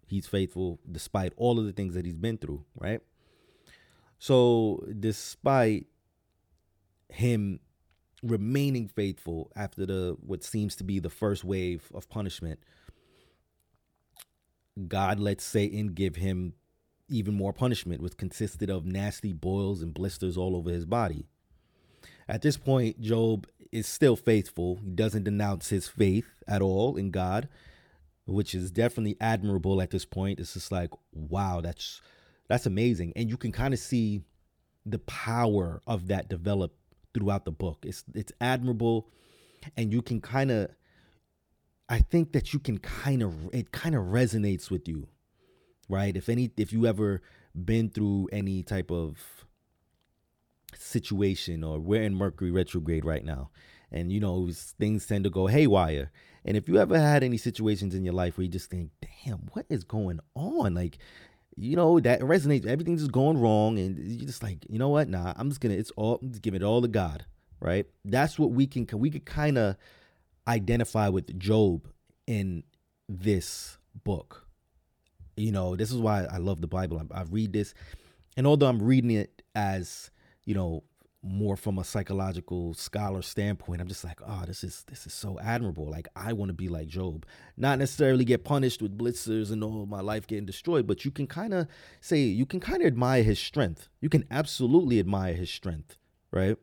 he's 0.08 0.28
faithful 0.28 0.80
despite 0.90 1.34
all 1.38 1.60
of 1.60 1.66
the 1.66 1.74
things 1.74 1.94
that 1.96 2.06
he's 2.06 2.18
been 2.18 2.38
through, 2.38 2.64
right? 2.76 3.02
So, 4.18 4.86
despite 5.00 5.88
him 7.10 7.60
remaining 8.22 8.88
faithful 8.88 9.52
after 9.56 9.86
the 9.86 10.18
what 10.20 10.44
seems 10.44 10.76
to 10.76 10.84
be 10.84 11.00
the 11.00 11.10
first 11.10 11.44
wave 11.44 11.90
of 11.94 12.10
punishment 12.10 12.60
god 14.88 15.20
lets 15.20 15.44
satan 15.44 15.88
give 15.88 16.18
him 16.18 16.54
even 17.08 17.34
more 17.34 17.54
punishment 17.54 18.02
which 18.02 18.18
consisted 18.18 18.70
of 18.70 18.86
nasty 18.86 19.32
boils 19.32 19.82
and 19.82 19.94
blisters 19.94 20.38
all 20.38 20.56
over 20.56 20.70
his 20.70 20.86
body 20.86 21.28
at 22.30 22.42
this 22.42 22.58
point 22.58 23.00
job 23.02 23.48
is 23.72 23.88
still 23.88 24.16
faithful 24.16 24.80
he 24.84 24.92
doesn't 24.92 25.24
denounce 25.24 25.70
his 25.70 25.88
faith 25.88 26.28
at 26.48 26.62
all 26.62 26.96
in 26.96 27.12
god 27.12 27.50
which 28.26 28.56
is 28.56 28.72
definitely 28.72 29.18
admirable 29.20 29.82
at 29.82 29.90
this 29.90 30.06
point 30.06 30.40
it's 30.40 30.54
just 30.54 30.72
like 30.72 30.92
wow 31.12 31.60
that's 31.62 32.02
that's 32.48 32.66
amazing 32.66 33.12
and 33.16 33.30
you 33.30 33.38
can 33.38 33.52
kind 33.52 33.74
of 33.74 33.80
see 33.80 34.22
the 34.86 35.00
power 35.00 35.82
of 35.86 36.08
that 36.08 36.30
develop 36.30 36.74
throughout 37.14 37.46
the 37.46 37.52
book. 37.52 37.80
It's 37.86 38.04
it's 38.14 38.32
admirable, 38.42 39.10
and 39.78 39.92
you 39.92 40.02
can 40.02 40.22
kind 40.22 40.52
of. 40.52 40.70
I 41.92 42.00
think 42.00 42.34
that 42.34 42.54
you 42.54 42.60
can 42.60 42.78
kind 42.78 43.24
of 43.24 43.34
it 43.52 43.72
kind 43.72 43.96
of 43.96 44.06
resonates 44.06 44.70
with 44.70 44.88
you, 44.88 45.08
right? 45.88 46.16
If 46.16 46.30
any 46.30 46.52
if 46.58 46.72
you 46.72 46.86
ever 46.86 47.22
been 47.66 47.90
through 47.90 48.30
any 48.32 48.62
type 48.62 48.92
of 48.92 49.46
situation 50.78 51.64
or 51.64 51.80
we're 51.80 52.04
in 52.04 52.16
Mercury 52.16 52.52
retrograde 52.52 53.06
right 53.06 53.24
now, 53.24 53.50
and 53.92 54.12
you 54.12 54.20
know 54.20 54.50
things 54.52 55.06
tend 55.06 55.24
to 55.24 55.30
go 55.30 55.48
haywire. 55.48 56.12
And 56.46 56.56
if 56.56 56.70
you 56.70 56.78
ever 56.78 56.98
had 56.98 57.24
any 57.24 57.38
situations 57.38 57.94
in 57.94 58.06
your 58.06 58.14
life 58.14 58.38
where 58.38 58.46
you 58.46 58.52
just 58.52 58.70
think, 58.70 58.92
"Damn, 59.26 59.50
what 59.54 59.66
is 59.70 59.84
going 59.84 60.20
on?" 60.36 60.74
Like 60.74 60.98
you 61.60 61.76
know 61.76 62.00
that 62.00 62.22
resonates. 62.22 62.66
Everything's 62.66 63.02
just 63.02 63.12
going 63.12 63.38
wrong, 63.38 63.78
and 63.78 63.98
you're 63.98 64.26
just 64.26 64.42
like, 64.42 64.66
you 64.70 64.80
know 64.80 64.90
what? 64.90 65.10
Nah, 65.10 65.34
I'm 65.36 65.50
just 65.50 65.60
gonna. 65.60 65.76
It's 65.76 65.92
all. 65.92 66.20
Just 66.24 66.42
give 66.42 66.56
it 66.56 66.64
all 66.64 66.82
to 66.82 66.88
God, 66.88 67.26
right? 67.60 67.86
That's 68.06 68.40
what 68.40 68.52
we 68.52 68.66
can. 68.66 68.88
We 68.94 69.10
could 69.10 69.26
kind 69.26 69.58
of 69.58 69.76
identify 70.48 71.10
with 71.10 71.38
Job 71.38 71.88
in 72.28 72.64
this 73.10 73.78
book. 74.04 74.48
You 75.36 75.52
know, 75.52 75.76
this 75.76 75.92
is 75.92 75.98
why 75.98 76.26
I 76.26 76.38
love 76.38 76.62
the 76.62 76.68
Bible. 76.68 77.02
I, 77.14 77.20
I 77.20 77.24
read 77.24 77.52
this, 77.52 77.74
and 78.38 78.48
although 78.48 78.68
I'm 78.68 78.82
reading 78.82 79.12
it 79.12 79.42
as 79.54 80.12
you 80.50 80.56
know 80.56 80.84
more 81.22 81.56
from 81.56 81.78
a 81.78 81.84
psychological 81.84 82.74
scholar 82.74 83.22
standpoint 83.22 83.80
i'm 83.80 83.88
just 83.88 84.04
like 84.04 84.20
oh 84.26 84.44
this 84.48 84.64
is 84.64 84.84
this 84.88 85.06
is 85.06 85.14
so 85.14 85.38
admirable. 85.40 85.88
Like 85.88 86.08
i 86.16 86.34
want 86.34 86.50
to 86.50 86.54
be 86.54 86.70
like 86.70 86.88
job. 86.88 87.26
Not 87.56 87.78
necessarily 87.78 88.26
get 88.26 88.44
punished 88.44 88.82
with 88.82 88.98
blitzers 88.98 89.52
and 89.52 89.64
all 89.64 89.86
my 89.86 90.02
life 90.02 90.26
getting 90.26 90.48
destroyed 90.48 90.88
but 90.88 91.06
you 91.06 91.12
can 91.12 91.28
kind 91.28 91.54
of 91.54 91.68
say 92.02 92.22
you 92.22 92.48
can 92.48 92.60
kind 92.60 92.82
of 92.82 92.88
admire 92.88 93.22
his 93.22 93.38
strength. 93.38 93.90
You 94.02 94.10
can 94.10 94.26
absolutely 94.32 95.00
admire 95.00 95.36
his 95.36 95.52
strength 95.52 95.98
right? 96.32 96.58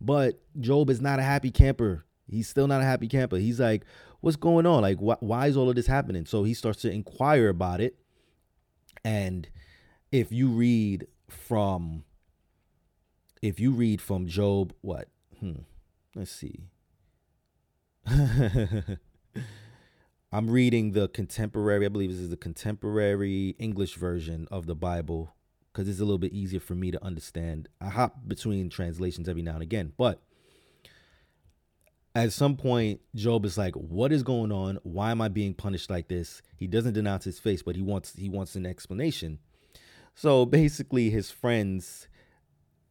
But 0.00 0.40
job 0.58 0.90
is 0.90 1.00
not 1.00 1.20
a 1.20 1.22
happy 1.22 1.52
camper. 1.52 2.04
He's 2.28 2.48
still 2.48 2.66
not 2.66 2.80
a 2.80 2.84
happy 2.84 3.06
camper. 3.06 3.36
He's 3.36 3.60
like 3.60 3.84
what's 4.20 4.36
going 4.36 4.66
on? 4.66 4.82
Like 4.82 4.98
wh- 4.98 5.22
why 5.22 5.46
is 5.46 5.56
all 5.56 5.68
of 5.68 5.76
this 5.76 5.86
happening? 5.86 6.26
So 6.26 6.42
he 6.42 6.54
starts 6.54 6.82
to 6.82 6.90
inquire 6.90 7.50
about 7.50 7.80
it. 7.80 7.94
And 9.04 9.48
if 10.10 10.32
you 10.32 10.48
read 10.48 11.06
from 11.28 12.04
if 13.42 13.60
you 13.60 13.72
read 13.72 14.00
from 14.00 14.26
Job, 14.26 14.72
what? 14.80 15.08
Hmm. 15.40 15.60
Let's 16.14 16.30
see. 16.30 16.70
I'm 20.32 20.50
reading 20.50 20.92
the 20.92 21.08
contemporary, 21.08 21.86
I 21.86 21.88
believe 21.88 22.10
this 22.10 22.18
is 22.18 22.30
the 22.30 22.36
contemporary 22.36 23.56
English 23.58 23.94
version 23.94 24.46
of 24.50 24.66
the 24.66 24.74
Bible 24.74 25.34
because 25.72 25.88
it's 25.88 26.00
a 26.00 26.04
little 26.04 26.18
bit 26.18 26.32
easier 26.32 26.60
for 26.60 26.74
me 26.74 26.90
to 26.90 27.02
understand. 27.04 27.68
I 27.80 27.88
hop 27.88 28.26
between 28.26 28.68
translations 28.68 29.28
every 29.28 29.42
now 29.42 29.54
and 29.54 29.62
again, 29.62 29.92
but 29.96 30.20
at 32.14 32.32
some 32.32 32.56
point, 32.56 33.00
Job 33.14 33.44
is 33.44 33.56
like, 33.56 33.76
"What 33.76 34.12
is 34.12 34.24
going 34.24 34.50
on? 34.50 34.80
Why 34.82 35.12
am 35.12 35.20
I 35.20 35.28
being 35.28 35.54
punished 35.54 35.88
like 35.88 36.08
this?" 36.08 36.42
He 36.56 36.66
doesn't 36.66 36.94
denounce 36.94 37.24
his 37.24 37.38
face, 37.38 37.62
but 37.62 37.76
he 37.76 37.82
wants 37.82 38.16
he 38.16 38.28
wants 38.28 38.56
an 38.56 38.66
explanation. 38.66 39.38
So 40.14 40.44
basically, 40.44 41.10
his 41.10 41.30
friends 41.30 42.07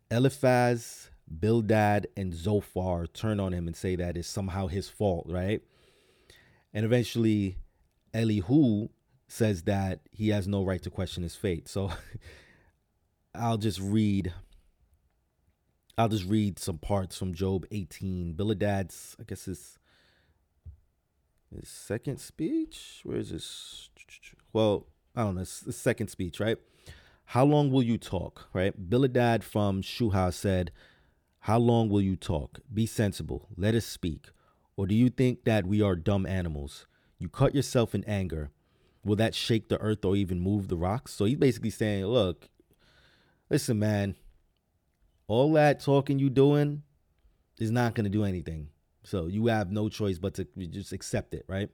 Eliphaz, 0.09 1.09
Bildad, 1.27 2.07
and 2.15 2.33
Zophar 2.33 3.07
turn 3.07 3.39
on 3.39 3.53
him 3.53 3.67
and 3.67 3.75
say 3.75 3.95
that 3.95 4.17
it's 4.17 4.27
somehow 4.27 4.67
his 4.67 4.89
fault, 4.89 5.27
right? 5.29 5.61
And 6.73 6.85
eventually, 6.85 7.57
Elihu 8.13 8.89
says 9.27 9.63
that 9.63 9.99
he 10.11 10.29
has 10.29 10.47
no 10.47 10.63
right 10.63 10.81
to 10.83 10.89
question 10.89 11.23
his 11.23 11.35
fate. 11.35 11.67
So 11.67 11.91
I'll 13.35 13.57
just 13.57 13.79
read. 13.79 14.33
I'll 15.97 16.09
just 16.09 16.25
read 16.25 16.59
some 16.59 16.77
parts 16.77 17.17
from 17.17 17.33
Job 17.33 17.65
18. 17.71 18.33
Bildad's, 18.33 19.15
I 19.19 19.23
guess 19.23 19.45
his 19.45 19.79
his 21.53 21.67
second 21.67 22.19
speech. 22.19 23.01
Where 23.03 23.17
is 23.17 23.31
this? 23.31 23.89
Well, 24.53 24.85
I 25.15 25.23
don't 25.23 25.35
know, 25.35 25.41
It's 25.41 25.61
the 25.61 25.73
second 25.73 26.09
speech, 26.09 26.39
right? 26.39 26.57
How 27.31 27.43
long 27.43 27.71
will 27.71 27.83
you 27.83 27.97
talk, 27.97 28.47
right? 28.53 28.89
Bildad 28.89 29.43
from 29.43 29.81
Shuah 29.81 30.33
said, 30.33 30.71
How 31.41 31.57
long 31.57 31.89
will 31.89 32.01
you 32.01 32.15
talk? 32.15 32.61
Be 32.73 32.85
sensible. 32.85 33.49
Let 33.57 33.75
us 33.75 33.85
speak. 33.85 34.27
Or 34.77 34.87
do 34.87 34.95
you 34.95 35.09
think 35.09 35.43
that 35.43 35.65
we 35.65 35.81
are 35.81 35.97
dumb 35.97 36.25
animals? 36.25 36.87
You 37.19 37.27
cut 37.27 37.53
yourself 37.53 37.93
in 37.93 38.05
anger. 38.05 38.51
Will 39.03 39.17
that 39.17 39.35
shake 39.35 39.67
the 39.67 39.77
earth 39.79 40.05
or 40.05 40.15
even 40.15 40.39
move 40.39 40.69
the 40.69 40.77
rocks? 40.77 41.13
So 41.13 41.25
he's 41.25 41.35
basically 41.35 41.69
saying, 41.69 42.05
Look, 42.05 42.47
listen, 43.49 43.77
man, 43.77 44.15
all 45.27 45.51
that 45.53 45.81
talking 45.81 46.19
you 46.19 46.29
doing 46.29 46.83
is 47.59 47.71
not 47.71 47.93
going 47.93 48.05
to 48.05 48.09
do 48.09 48.23
anything. 48.23 48.69
So 49.03 49.27
you 49.27 49.47
have 49.47 49.69
no 49.69 49.89
choice 49.89 50.17
but 50.17 50.33
to 50.35 50.45
just 50.69 50.93
accept 50.93 51.33
it, 51.33 51.43
right? 51.49 51.69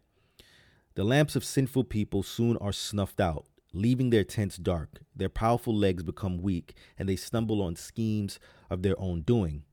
The 0.95 1.03
lamps 1.03 1.36
of 1.36 1.45
sinful 1.45 1.83
people 1.83 2.24
soon 2.24 2.57
are 2.57 2.74
snuffed 2.74 3.19
out, 3.19 3.45
leaving 3.73 4.09
their 4.09 4.23
tents 4.23 4.57
dark. 4.57 5.01
Their 5.15 5.29
powerful 5.29 5.75
legs 5.75 6.03
become 6.03 6.41
weak, 6.41 6.75
and 6.97 7.09
they 7.09 7.15
stumble 7.15 7.61
on 7.61 7.75
schemes 7.75 8.39
of 8.69 8.81
their 8.81 8.99
own 8.99 9.21
doing. 9.21 9.63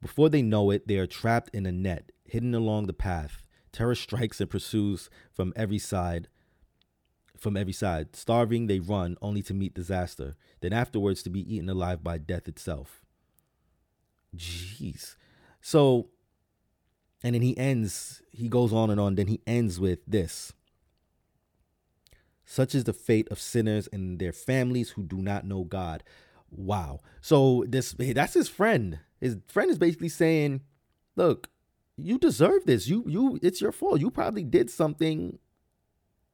Before 0.00 0.28
they 0.28 0.42
know 0.42 0.70
it, 0.70 0.86
they 0.86 0.96
are 0.96 1.06
trapped 1.06 1.50
in 1.54 1.66
a 1.66 1.72
net, 1.72 2.12
hidden 2.24 2.54
along 2.54 2.86
the 2.86 2.92
path. 2.92 3.46
Terror 3.72 3.94
strikes 3.94 4.40
and 4.40 4.50
pursues 4.50 5.10
from 5.32 5.52
every 5.56 5.78
side. 5.78 6.28
From 7.36 7.56
every 7.56 7.72
side. 7.72 8.14
Starving, 8.14 8.66
they 8.66 8.80
run, 8.80 9.16
only 9.22 9.42
to 9.42 9.54
meet 9.54 9.74
disaster, 9.74 10.36
then 10.60 10.72
afterwards 10.72 11.22
to 11.22 11.30
be 11.30 11.54
eaten 11.54 11.68
alive 11.68 12.04
by 12.04 12.18
death 12.18 12.46
itself. 12.48 13.02
Jeez. 14.36 15.16
So 15.60 16.10
and 17.22 17.34
then 17.34 17.42
he 17.42 17.56
ends, 17.56 18.22
he 18.30 18.48
goes 18.48 18.72
on 18.72 18.90
and 18.90 18.98
on. 18.98 19.14
Then 19.14 19.26
he 19.26 19.40
ends 19.46 19.78
with 19.78 19.98
this 20.06 20.52
Such 22.50 22.74
is 22.74 22.82
the 22.82 22.92
fate 22.92 23.28
of 23.30 23.38
sinners 23.38 23.88
and 23.92 24.18
their 24.18 24.32
families 24.32 24.90
who 24.90 25.04
do 25.04 25.18
not 25.18 25.46
know 25.46 25.62
God. 25.62 26.02
Wow. 26.50 26.98
So 27.20 27.64
this 27.68 27.94
that's 27.96 28.34
his 28.34 28.48
friend. 28.48 28.98
His 29.20 29.36
friend 29.46 29.70
is 29.70 29.78
basically 29.78 30.08
saying, 30.08 30.62
Look, 31.14 31.48
you 31.96 32.18
deserve 32.18 32.66
this. 32.66 32.88
You 32.88 33.04
you 33.06 33.38
it's 33.40 33.60
your 33.60 33.70
fault. 33.70 34.00
You 34.00 34.10
probably 34.10 34.42
did 34.42 34.68
something 34.68 35.38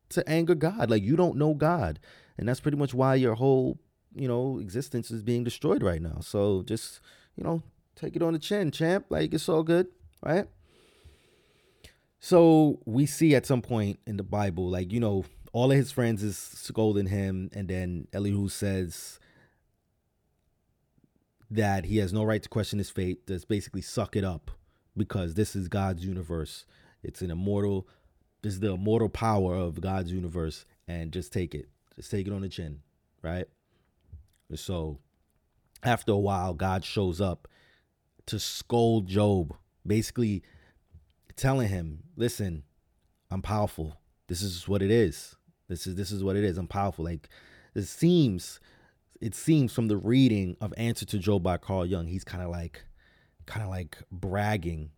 to 0.08 0.26
anger 0.26 0.54
God. 0.54 0.88
Like 0.88 1.02
you 1.02 1.16
don't 1.16 1.37
know 1.37 1.52
God. 1.52 2.00
And 2.38 2.49
that's 2.49 2.61
pretty 2.61 2.78
much 2.78 2.94
why 2.94 3.16
your 3.16 3.35
whole, 3.35 3.78
you 4.14 4.26
know, 4.26 4.58
existence 4.58 5.11
is 5.11 5.23
being 5.23 5.44
destroyed 5.44 5.82
right 5.82 6.00
now. 6.00 6.20
So 6.23 6.62
just, 6.62 7.00
you 7.37 7.44
know, 7.44 7.62
take 7.94 8.16
it 8.16 8.23
on 8.23 8.32
the 8.32 8.38
chin, 8.38 8.70
champ. 8.70 9.04
Like 9.11 9.35
it's 9.35 9.50
all 9.50 9.62
good, 9.62 9.88
right? 10.25 10.49
So 12.20 12.80
we 12.87 13.04
see 13.04 13.35
at 13.35 13.44
some 13.44 13.61
point 13.61 13.99
in 14.06 14.16
the 14.16 14.23
Bible, 14.23 14.70
like, 14.70 14.90
you 14.92 14.99
know, 14.99 15.26
all 15.56 15.70
of 15.72 15.78
his 15.78 15.90
friends 15.90 16.22
is 16.22 16.36
scolding 16.36 17.06
him, 17.06 17.48
and 17.54 17.66
then 17.66 18.06
Elihu 18.12 18.46
says 18.46 19.18
that 21.50 21.86
he 21.86 21.96
has 21.96 22.12
no 22.12 22.25
right 22.25 22.42
to 22.42 22.48
question 22.50 22.78
his 22.78 22.90
fate, 22.90 23.26
just 23.26 23.48
basically 23.48 23.80
suck 23.80 24.16
it 24.16 24.22
up 24.22 24.50
because 24.98 25.32
this 25.32 25.56
is 25.56 25.68
God's 25.68 26.04
universe. 26.04 26.66
It's 27.02 27.22
an 27.22 27.30
immortal, 27.30 27.88
this 28.42 28.52
is 28.52 28.60
the 28.60 28.72
immortal 28.72 29.08
power 29.08 29.54
of 29.54 29.80
God's 29.80 30.12
universe, 30.12 30.66
and 30.86 31.10
just 31.10 31.32
take 31.32 31.54
it. 31.54 31.70
Just 31.94 32.10
take 32.10 32.26
it 32.26 32.34
on 32.34 32.42
the 32.42 32.50
chin, 32.50 32.82
right? 33.22 33.46
So 34.56 34.98
after 35.82 36.12
a 36.12 36.18
while, 36.18 36.52
God 36.52 36.84
shows 36.84 37.18
up 37.18 37.48
to 38.26 38.38
scold 38.38 39.06
Job, 39.06 39.56
basically 39.86 40.42
telling 41.34 41.70
him, 41.70 42.02
"Listen, 42.14 42.64
I'm 43.30 43.40
powerful. 43.40 43.96
This 44.26 44.42
is 44.42 44.68
what 44.68 44.82
it 44.82 44.90
is. 44.90 45.34
This 45.68 45.87
is 45.87 45.94
this 45.96 46.11
is 46.11 46.23
what 46.23 46.37
it 46.37 46.44
is. 46.44 46.58
I'm 46.58 46.68
powerful." 46.68 47.04
Like 47.04 47.28
it 47.75 47.85
seems 47.85 48.61
it 49.20 49.35
seems 49.35 49.73
from 49.73 49.88
the 49.88 49.96
reading 49.96 50.56
of 50.61 50.75
Answer 50.76 51.06
to 51.06 51.19
Job 51.19 51.43
by 51.43 51.56
Carl 51.56 51.86
Jung, 51.86 52.06
he's 52.06 52.25
kind 52.25 52.43
of 52.43 52.50
like 52.50 52.84
kind 53.47 53.62
of 53.62 53.71
like 53.71 53.99
bragging, 54.10 54.91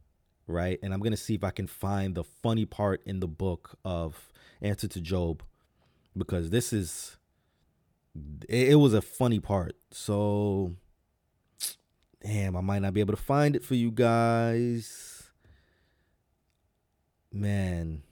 right? 0.47 0.79
And 0.83 0.93
I'm 0.93 1.01
to 1.03 1.16
see 1.16 1.35
if 1.35 1.45
I 1.45 1.51
can 1.51 1.66
find 1.66 2.14
the 2.14 2.25
funny 2.25 2.64
part 2.64 3.03
in 3.07 3.21
the 3.21 3.29
book 3.29 3.79
of 3.85 4.33
Answer 4.61 4.88
to 4.88 5.01
Job 5.01 5.43
because 6.16 6.51
this 6.51 6.73
is 6.73 7.16
it, 8.49 8.71
it 8.71 8.75
was 8.77 8.95
a 8.95 9.03
funny 9.03 9.40
part. 9.40 9.77
So 9.90 10.75
damn, 12.23 12.57
I 12.57 12.61
might 12.61 12.83
not 12.83 12.95
be 12.95 13.01
able 13.01 13.14
to 13.14 13.23
find 13.23 13.55
it 13.55 13.64
for 13.64 13.75
you 13.75 13.90
guys 13.90 15.19
man. 17.33 18.03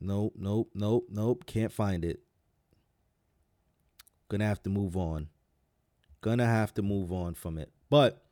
Nope, 0.00 0.34
nope, 0.36 0.70
nope, 0.74 1.06
nope. 1.10 1.44
Can't 1.46 1.72
find 1.72 2.04
it. 2.04 2.20
Gonna 4.28 4.46
have 4.46 4.62
to 4.64 4.70
move 4.70 4.96
on. 4.96 5.28
Gonna 6.20 6.46
have 6.46 6.74
to 6.74 6.82
move 6.82 7.12
on 7.12 7.34
from 7.34 7.58
it. 7.58 7.70
But 7.90 8.24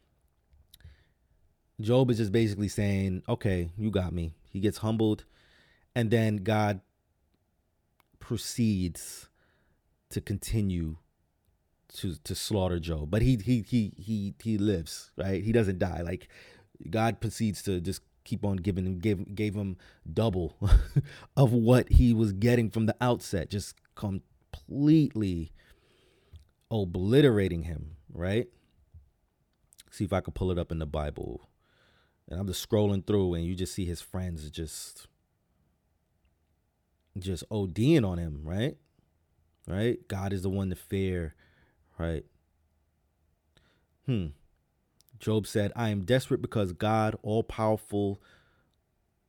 Job 1.81 2.11
is 2.11 2.19
just 2.19 2.33
basically 2.33 2.69
saying, 2.69 3.23
okay, 3.29 3.71
you 3.77 3.91
got 3.91 4.13
me. 4.13 4.35
He 4.51 4.61
gets 4.61 4.79
humbled. 4.79 5.25
And 5.95 6.11
then 6.11 6.39
God 6.39 6.81
proceeds 8.19 9.29
to 10.11 10.21
continue 10.21 10.97
to 11.95 12.17
to 12.25 12.35
slaughter 12.35 12.79
Job. 12.79 13.11
But 13.11 13.23
he 13.23 13.37
he 13.37 13.63
he 13.63 13.93
he 13.97 14.35
he 14.43 14.59
lives, 14.59 15.11
right? 15.17 15.43
He 15.43 15.53
doesn't 15.53 15.79
die. 15.79 16.03
Like 16.03 16.29
God 16.91 17.21
proceeds 17.21 17.63
to 17.63 17.81
just 17.81 18.03
keep 18.27 18.45
on 18.45 18.57
giving 18.57 18.85
him 18.85 18.99
gave 18.99 19.35
gave 19.35 19.55
him 19.55 19.77
double 20.13 20.57
of 21.37 21.53
what 21.53 21.89
he 21.89 22.13
was 22.13 22.33
getting 22.33 22.69
from 22.69 22.87
the 22.87 22.97
outset, 23.01 23.49
just 23.49 23.77
completely 23.95 25.53
obliterating 26.71 27.63
him, 27.63 27.93
right? 28.13 28.49
See 29.91 30.05
if 30.05 30.13
I 30.13 30.21
can 30.21 30.33
pull 30.33 30.51
it 30.51 30.59
up 30.59 30.73
in 30.73 30.81
the 30.81 30.87
Bible. 30.87 31.49
And 32.29 32.41
I'm 32.41 32.47
just 32.49 32.69
scrolling 32.69 33.07
through 33.07 33.35
and 33.35 33.45
you 33.45 33.55
just 33.55 33.73
see 33.73 33.85
his 33.85 34.03
friends 34.03 34.51
just 34.51 35.07
just 37.17 37.49
ODing 37.49 38.05
on 38.05 38.19
him, 38.19 38.41
right? 38.43 38.77
Right? 39.69 40.07
God 40.09 40.33
is 40.33 40.43
the 40.43 40.51
one 40.51 40.71
to 40.71 40.77
fear, 40.77 41.35
right? 41.99 42.25
Hmm. 44.07 44.27
Job 45.19 45.47
said, 45.47 45.73
I 45.77 45.91
am 45.91 46.05
desperate 46.05 46.43
because 46.43 46.73
God, 46.73 47.17
all 47.23 47.43
powerful, 47.43 48.21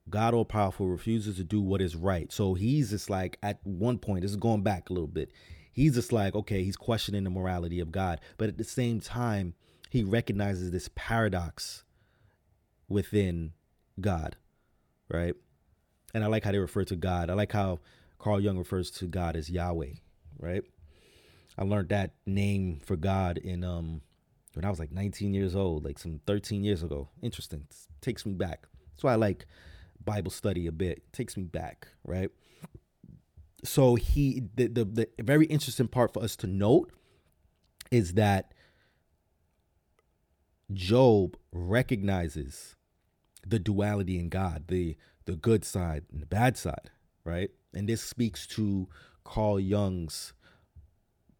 God 0.09 0.33
all 0.33 0.45
powerful, 0.45 0.87
refuses 0.87 1.37
to 1.37 1.43
do 1.43 1.61
what 1.61 1.81
is 1.81 1.95
right. 1.95 2.31
So 2.31 2.53
he's 2.53 2.91
just 2.91 3.09
like, 3.09 3.37
at 3.41 3.59
one 3.63 3.97
point, 3.97 4.21
this 4.21 4.31
is 4.31 4.37
going 4.37 4.63
back 4.63 4.89
a 4.89 4.93
little 4.93 5.07
bit. 5.07 5.31
He's 5.71 5.95
just 5.95 6.11
like, 6.11 6.35
okay, 6.35 6.63
he's 6.63 6.77
questioning 6.77 7.23
the 7.23 7.29
morality 7.29 7.79
of 7.79 7.91
God. 7.91 8.19
But 8.37 8.49
at 8.49 8.57
the 8.57 8.63
same 8.63 8.99
time, 8.99 9.53
he 9.89 10.03
recognizes 10.03 10.71
this 10.71 10.89
paradox 10.95 11.83
within 12.89 13.53
God, 13.99 14.35
right? 15.09 15.35
And 16.13 16.23
I 16.23 16.27
like 16.27 16.43
how 16.43 16.51
they 16.51 16.57
refer 16.57 16.83
to 16.85 16.95
God. 16.95 17.29
I 17.29 17.33
like 17.33 17.51
how 17.51 17.79
Carl 18.17 18.39
Jung 18.39 18.57
refers 18.57 18.89
to 18.91 19.05
God 19.05 19.35
as 19.35 19.49
Yahweh, 19.49 19.93
right? 20.39 20.63
I 21.57 21.63
learned 21.63 21.89
that 21.89 22.13
name 22.25 22.79
for 22.83 22.95
God 22.95 23.37
in 23.37 23.63
um 23.63 24.01
when 24.57 24.65
I 24.65 24.71
was 24.71 24.79
like 24.79 24.91
19 24.91 25.35
years 25.35 25.55
old, 25.55 25.85
like 25.85 25.99
some 25.99 26.19
13 26.25 26.63
years 26.63 26.81
ago. 26.81 27.09
Interesting. 27.21 27.67
It 27.69 27.75
takes 28.01 28.25
me 28.25 28.33
back. 28.33 28.65
That's 28.89 29.03
why 29.03 29.13
I 29.13 29.15
like 29.15 29.45
Bible 30.03 30.31
study 30.31 30.65
a 30.65 30.71
bit. 30.71 30.97
It 30.97 31.13
takes 31.13 31.37
me 31.37 31.43
back, 31.43 31.89
right? 32.03 32.31
So 33.63 33.93
he 33.93 34.41
the, 34.55 34.65
the 34.65 34.85
the 34.85 35.09
very 35.19 35.45
interesting 35.45 35.87
part 35.87 36.11
for 36.11 36.23
us 36.23 36.35
to 36.37 36.47
note 36.47 36.91
is 37.91 38.15
that 38.15 38.55
Job 40.73 41.37
recognizes 41.51 42.75
the 43.45 43.59
duality 43.59 44.17
in 44.17 44.29
God, 44.29 44.63
the 44.69 44.97
the 45.25 45.35
good 45.35 45.65
side 45.65 46.05
and 46.11 46.19
the 46.19 46.25
bad 46.25 46.57
side, 46.57 46.89
right? 47.23 47.51
And 47.75 47.87
this 47.87 48.01
speaks 48.01 48.47
to 48.47 48.89
Carl 49.23 49.59
Jung's 49.59 50.33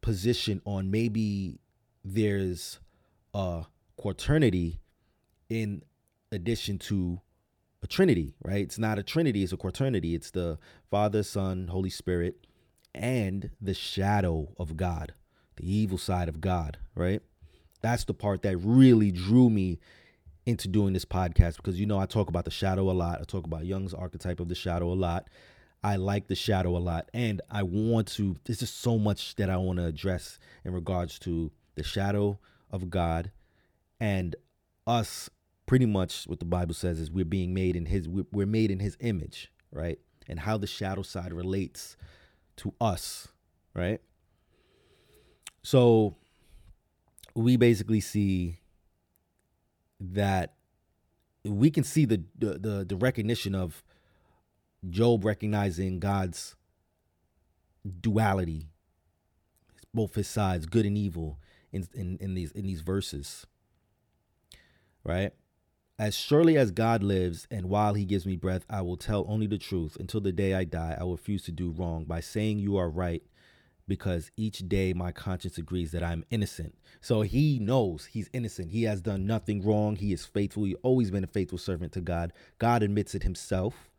position 0.02 0.62
on 0.66 0.92
maybe 0.92 1.58
there's 2.04 2.80
a 3.38 3.68
quaternity 3.98 4.82
in 5.48 5.84
addition 6.32 6.80
to 6.80 7.22
a 7.84 7.88
trinity, 7.88 8.36
right? 8.44 8.62
It's 8.62 8.80
not 8.80 8.98
a 8.98 9.04
trinity, 9.04 9.44
it's 9.44 9.54
a 9.54 9.58
quaternity. 9.58 10.16
It's 10.16 10.32
the 10.32 10.58
Father, 10.90 11.22
Son, 11.22 11.68
Holy 11.68 11.92
Spirit, 11.92 12.48
and 12.96 13.52
the 13.62 13.76
shadow 13.76 14.50
of 14.58 14.76
God, 14.76 15.14
the 15.56 15.72
evil 15.72 16.00
side 16.00 16.28
of 16.28 16.42
God, 16.42 16.80
right? 16.96 17.22
That's 17.82 18.06
the 18.06 18.16
part 18.16 18.42
that 18.42 18.58
really 18.58 19.12
drew 19.12 19.52
me 19.52 19.80
into 20.48 20.68
doing 20.68 20.94
this 20.94 21.06
podcast 21.06 21.58
because 21.58 21.80
you 21.80 21.86
know 21.86 22.00
I 22.00 22.08
talk 22.08 22.30
about 22.30 22.46
the 22.46 22.52
shadow 22.52 22.90
a 22.90 22.94
lot. 22.94 23.22
I 23.22 23.24
talk 23.26 23.46
about 23.46 23.66
Jung's 23.66 23.94
archetype 23.94 24.40
of 24.40 24.48
the 24.48 24.56
shadow 24.56 24.92
a 24.92 24.96
lot. 24.96 25.30
I 25.84 25.98
like 25.98 26.28
the 26.28 26.36
shadow 26.36 26.76
a 26.76 26.80
lot 26.80 27.08
and 27.14 27.40
I 27.52 27.62
want 27.62 28.08
to 28.14 28.36
there's 28.46 28.60
just 28.60 28.82
so 28.82 28.98
much 28.98 29.36
that 29.36 29.50
I 29.50 29.58
want 29.58 29.78
to 29.78 29.86
address 29.86 30.40
in 30.66 30.74
regards 30.74 31.20
to 31.20 31.52
the 31.76 31.84
shadow 31.84 32.40
of 32.72 32.90
God 32.90 33.32
and 34.00 34.36
us 34.86 35.30
pretty 35.66 35.86
much 35.86 36.26
what 36.26 36.40
the 36.40 36.46
Bible 36.46 36.74
says 36.74 37.00
is 37.00 37.12
we're 37.12 37.26
being 37.26 37.54
made 37.54 37.76
in 37.76 37.86
his 37.86 38.08
we're 38.08 38.46
made 38.46 38.72
in 38.72 38.80
his 38.80 38.98
image, 39.00 39.52
right? 39.72 40.00
And 40.28 40.40
how 40.40 40.58
the 40.58 40.68
shadow 40.68 41.02
side 41.02 41.34
relates 41.34 41.98
to 42.58 42.74
us, 42.82 43.28
right? 43.74 44.02
So 45.64 46.16
we 47.36 47.58
basically 47.58 48.00
see 48.00 48.60
that 50.00 50.54
we 51.44 51.70
can 51.70 51.84
see 51.84 52.06
the 52.06 52.24
the 52.38 52.86
the, 52.86 52.96
recognition 52.96 53.56
of 53.56 53.84
Job 54.90 55.26
recognizing 55.26 56.00
God's 56.00 56.56
duality, 58.02 58.70
both 59.94 60.16
his 60.16 60.28
sides, 60.28 60.66
good 60.66 60.86
and 60.86 60.98
evil, 60.98 61.40
in, 61.78 61.88
in, 61.94 62.18
in 62.20 62.34
these 62.34 62.52
in 62.52 62.66
these 62.66 62.82
verses. 62.82 63.46
Right? 65.04 65.32
As 66.00 66.16
surely 66.16 66.58
as 66.58 66.70
God 66.72 67.02
lives, 67.02 67.48
and 67.50 67.70
while 67.70 67.96
he 67.96 68.06
gives 68.06 68.26
me 68.26 68.36
breath, 68.36 68.66
I 68.70 68.82
will 68.82 68.98
tell 68.98 69.26
only 69.28 69.48
the 69.48 69.58
truth. 69.58 69.98
Until 70.00 70.22
the 70.22 70.32
day 70.32 70.54
I 70.54 70.64
die, 70.64 70.96
I 71.00 71.04
refuse 71.04 71.44
to 71.46 71.52
do 71.52 71.72
wrong 71.72 72.04
by 72.06 72.20
saying 72.20 72.60
you 72.60 72.78
are 72.78 72.90
right, 72.90 73.24
because 73.88 74.30
each 74.38 74.68
day 74.68 74.94
my 74.94 75.12
conscience 75.12 75.58
agrees 75.58 75.92
that 75.94 76.04
I'm 76.04 76.24
innocent. 76.30 76.76
So 77.02 77.22
he 77.22 77.58
knows 77.58 78.06
he's 78.12 78.30
innocent. 78.34 78.72
He 78.72 78.84
has 78.84 79.02
done 79.02 79.26
nothing 79.26 79.66
wrong. 79.66 79.96
He 79.96 80.14
is 80.14 80.26
faithful. 80.26 80.66
He 80.66 80.76
always 80.84 81.10
been 81.10 81.24
a 81.24 81.28
faithful 81.28 81.58
servant 81.58 81.94
to 81.94 82.02
God. 82.02 82.34
God 82.60 82.84
admits 82.84 83.16
it 83.16 83.24
himself. 83.24 83.90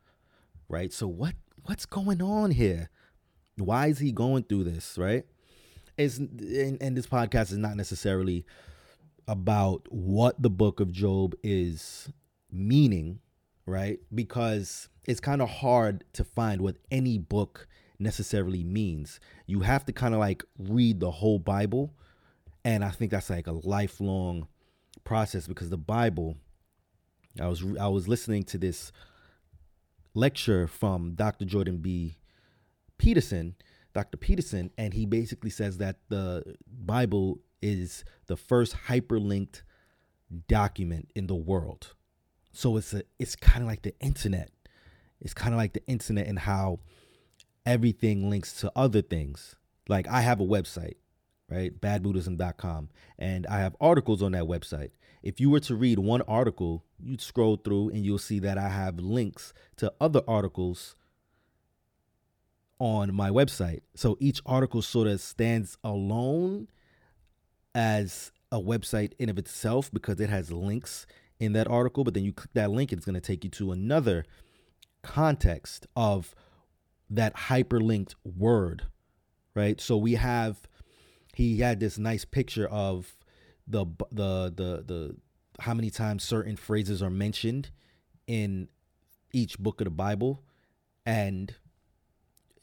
Right? 0.68 0.92
So 0.92 1.08
what 1.08 1.34
what's 1.64 1.86
going 1.86 2.22
on 2.22 2.50
here? 2.52 2.90
Why 3.56 3.88
is 3.88 3.98
he 3.98 4.12
going 4.12 4.44
through 4.44 4.64
this, 4.64 4.96
right? 4.98 5.24
It's 5.98 6.18
and, 6.18 6.80
and 6.80 6.96
this 6.96 7.06
podcast 7.06 7.52
is 7.52 7.58
not 7.58 7.76
necessarily 7.76 8.46
about 9.26 9.82
what 9.90 10.40
the 10.40 10.48
book 10.48 10.80
of 10.80 10.90
Job 10.90 11.34
is 11.42 12.08
meaning, 12.50 13.18
right? 13.66 13.98
Because 14.14 14.88
it's 15.06 15.20
kind 15.20 15.42
of 15.42 15.50
hard 15.50 16.04
to 16.14 16.24
find 16.24 16.62
what 16.62 16.76
any 16.90 17.18
book 17.18 17.66
necessarily 17.98 18.64
means. 18.64 19.20
You 19.46 19.60
have 19.60 19.84
to 19.86 19.92
kind 19.92 20.14
of 20.14 20.20
like 20.20 20.44
read 20.58 21.00
the 21.00 21.10
whole 21.10 21.38
Bible. 21.38 21.94
And 22.64 22.84
I 22.84 22.90
think 22.90 23.10
that's 23.10 23.30
like 23.30 23.46
a 23.46 23.52
lifelong 23.52 24.48
process 25.04 25.46
because 25.46 25.70
the 25.70 25.78
Bible, 25.78 26.36
I 27.40 27.48
was 27.48 27.64
I 27.80 27.88
was 27.88 28.08
listening 28.08 28.44
to 28.44 28.58
this 28.58 28.92
lecture 30.14 30.66
from 30.66 31.14
Dr. 31.14 31.44
Jordan 31.44 31.78
B. 31.78 32.18
Peterson, 32.98 33.54
Dr. 33.94 34.16
Peterson, 34.16 34.70
and 34.78 34.94
he 34.94 35.06
basically 35.06 35.50
says 35.50 35.78
that 35.78 35.96
the 36.08 36.56
Bible 36.66 37.40
is 37.62 38.04
the 38.26 38.36
first 38.36 38.76
hyperlinked 38.86 39.62
document 40.46 41.10
in 41.14 41.26
the 41.26 41.34
world. 41.34 41.94
So 42.52 42.76
it's 42.76 42.92
a 42.92 43.02
it's 43.18 43.36
kind 43.36 43.62
of 43.62 43.68
like 43.68 43.82
the 43.82 43.94
internet. 44.00 44.50
It's 45.20 45.34
kind 45.34 45.52
of 45.52 45.58
like 45.58 45.72
the 45.72 45.86
internet 45.86 46.26
and 46.26 46.38
how 46.38 46.80
everything 47.66 48.30
links 48.30 48.52
to 48.60 48.72
other 48.76 49.02
things. 49.02 49.56
Like 49.88 50.06
I 50.08 50.20
have 50.20 50.40
a 50.40 50.44
website, 50.44 50.96
right? 51.50 51.78
badbuddhism.com 51.78 52.90
and 53.18 53.46
I 53.46 53.58
have 53.58 53.76
articles 53.80 54.22
on 54.22 54.32
that 54.32 54.44
website. 54.44 54.90
If 55.22 55.40
you 55.40 55.50
were 55.50 55.60
to 55.60 55.74
read 55.74 55.98
one 55.98 56.22
article, 56.22 56.84
you'd 57.00 57.20
scroll 57.20 57.56
through 57.56 57.90
and 57.90 58.04
you'll 58.04 58.18
see 58.18 58.38
that 58.40 58.58
I 58.58 58.68
have 58.68 59.00
links 59.00 59.52
to 59.76 59.92
other 60.00 60.22
articles 60.28 60.94
on 62.78 63.14
my 63.14 63.30
website. 63.30 63.80
So 63.94 64.16
each 64.20 64.40
article 64.46 64.82
sort 64.82 65.08
of 65.08 65.20
stands 65.20 65.76
alone 65.82 66.68
as 67.74 68.32
a 68.50 68.60
website 68.60 69.12
in 69.18 69.28
of 69.28 69.38
itself 69.38 69.90
because 69.92 70.20
it 70.20 70.30
has 70.30 70.50
links 70.50 71.06
in 71.38 71.52
that 71.52 71.68
article, 71.68 72.04
but 72.04 72.14
then 72.14 72.24
you 72.24 72.32
click 72.32 72.52
that 72.54 72.70
link, 72.70 72.92
it's 72.92 73.04
going 73.04 73.14
to 73.14 73.20
take 73.20 73.44
you 73.44 73.50
to 73.50 73.72
another 73.72 74.24
context 75.02 75.86
of 75.94 76.34
that 77.10 77.34
hyperlinked 77.34 78.14
word, 78.24 78.84
right? 79.54 79.80
So 79.80 79.96
we 79.96 80.14
have 80.14 80.60
he 81.34 81.58
had 81.58 81.78
this 81.78 81.98
nice 81.98 82.24
picture 82.24 82.66
of 82.66 83.16
the 83.66 83.86
the 84.10 84.52
the 84.54 84.84
the 84.84 85.16
how 85.60 85.74
many 85.74 85.90
times 85.90 86.24
certain 86.24 86.56
phrases 86.56 87.02
are 87.02 87.10
mentioned 87.10 87.70
in 88.26 88.68
each 89.32 89.58
book 89.58 89.80
of 89.80 89.84
the 89.84 89.90
Bible 89.90 90.42
and 91.06 91.54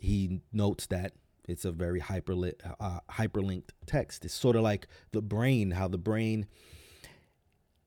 he 0.05 0.41
notes 0.51 0.87
that 0.87 1.13
it's 1.47 1.65
a 1.65 1.71
very 1.71 1.99
hyperlit, 2.01 2.55
uh, 2.79 2.99
hyperlinked 3.11 3.69
text. 3.85 4.25
It's 4.25 4.33
sort 4.33 4.55
of 4.55 4.63
like 4.63 4.87
the 5.11 5.21
brain, 5.21 5.71
how 5.71 5.87
the 5.87 5.97
brain, 5.97 6.47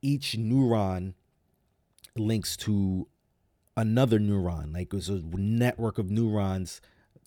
each 0.01 0.37
neuron 0.37 1.13
links 2.15 2.55
to 2.57 3.07
another 3.75 4.19
neuron. 4.19 4.73
Like 4.73 4.93
it's 4.93 5.09
a 5.09 5.21
network 5.33 5.97
of 5.97 6.09
neurons 6.09 6.81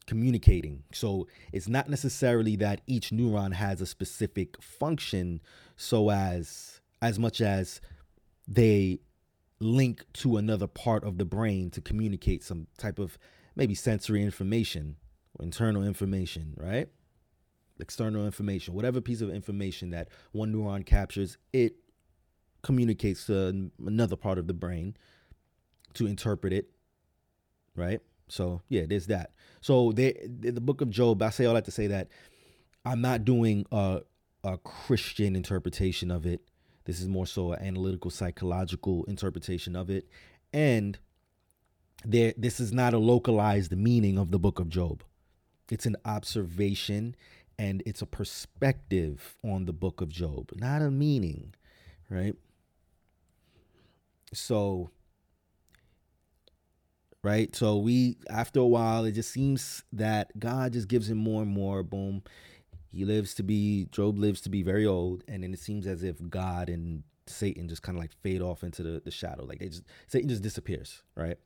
communicating. 0.06 0.84
So 0.92 1.26
it's 1.52 1.68
not 1.68 1.88
necessarily 1.88 2.56
that 2.56 2.80
each 2.86 3.10
neuron 3.10 3.54
has 3.54 3.80
a 3.80 3.86
specific 3.86 4.60
function, 4.62 5.40
so 5.76 6.10
as 6.10 6.80
as 7.00 7.18
much 7.18 7.40
as 7.40 7.80
they 8.46 9.00
link 9.62 10.04
to 10.14 10.36
another 10.36 10.66
part 10.66 11.04
of 11.04 11.18
the 11.18 11.24
brain 11.24 11.70
to 11.70 11.80
communicate 11.80 12.42
some 12.42 12.66
type 12.76 12.98
of 12.98 13.18
maybe 13.54 13.74
sensory 13.74 14.22
information 14.22 14.96
or 15.38 15.44
internal 15.44 15.82
information, 15.82 16.54
right? 16.56 16.88
External 17.80 18.24
information, 18.24 18.74
whatever 18.74 19.00
piece 19.00 19.20
of 19.20 19.30
information 19.30 19.90
that 19.90 20.08
one 20.32 20.52
neuron 20.52 20.84
captures, 20.84 21.38
it 21.52 21.74
communicates 22.62 23.26
to 23.26 23.70
another 23.84 24.16
part 24.16 24.38
of 24.38 24.46
the 24.46 24.54
brain 24.54 24.96
to 25.94 26.06
interpret 26.06 26.52
it, 26.52 26.70
right? 27.74 28.00
So 28.28 28.62
yeah, 28.68 28.84
there's 28.88 29.06
that. 29.08 29.32
So 29.60 29.92
they, 29.92 30.26
the 30.26 30.60
book 30.60 30.80
of 30.80 30.90
Job, 30.90 31.22
I 31.22 31.30
say 31.30 31.44
all 31.44 31.54
that 31.54 31.64
to 31.66 31.70
say 31.70 31.88
that 31.88 32.08
I'm 32.84 33.00
not 33.00 33.24
doing 33.24 33.66
a, 33.70 34.00
a 34.44 34.58
Christian 34.58 35.36
interpretation 35.36 36.10
of 36.10 36.26
it. 36.26 36.40
This 36.84 37.00
is 37.00 37.08
more 37.08 37.26
so 37.26 37.52
an 37.52 37.64
analytical, 37.64 38.10
psychological 38.10 39.04
interpretation 39.04 39.76
of 39.76 39.90
it, 39.90 40.08
and 40.52 40.98
there 42.04 42.34
this 42.36 42.60
is 42.60 42.72
not 42.72 42.94
a 42.94 42.98
localized 42.98 43.76
meaning 43.76 44.18
of 44.18 44.30
the 44.30 44.38
book 44.38 44.58
of 44.58 44.68
Job. 44.68 45.02
It's 45.70 45.86
an 45.86 45.96
observation 46.04 47.16
and 47.58 47.82
it's 47.86 48.02
a 48.02 48.06
perspective 48.06 49.36
on 49.44 49.66
the 49.66 49.72
book 49.72 50.00
of 50.00 50.08
Job, 50.08 50.50
not 50.56 50.82
a 50.82 50.90
meaning, 50.90 51.54
right? 52.10 52.34
So 54.32 54.90
right? 57.22 57.54
So 57.54 57.76
we 57.78 58.16
after 58.28 58.60
a 58.60 58.66
while 58.66 59.04
it 59.04 59.12
just 59.12 59.30
seems 59.30 59.84
that 59.92 60.38
God 60.38 60.72
just 60.72 60.88
gives 60.88 61.08
him 61.08 61.18
more 61.18 61.42
and 61.42 61.50
more 61.50 61.82
boom. 61.82 62.22
He 62.92 63.04
lives 63.04 63.34
to 63.34 63.42
be 63.42 63.88
Job 63.90 64.18
lives 64.18 64.40
to 64.42 64.50
be 64.50 64.62
very 64.62 64.86
old 64.86 65.24
and 65.26 65.42
then 65.42 65.52
it 65.54 65.60
seems 65.60 65.86
as 65.86 66.02
if 66.02 66.16
God 66.28 66.68
and 66.68 67.02
Satan 67.26 67.68
just 67.68 67.82
kind 67.82 67.96
of 67.96 68.02
like 68.02 68.12
fade 68.22 68.42
off 68.42 68.62
into 68.62 68.82
the, 68.82 69.00
the 69.00 69.10
shadow. 69.10 69.44
Like 69.44 69.58
they 69.60 69.68
just 69.68 69.84
Satan 70.06 70.28
just 70.28 70.42
disappears, 70.42 71.02
right? 71.16 71.38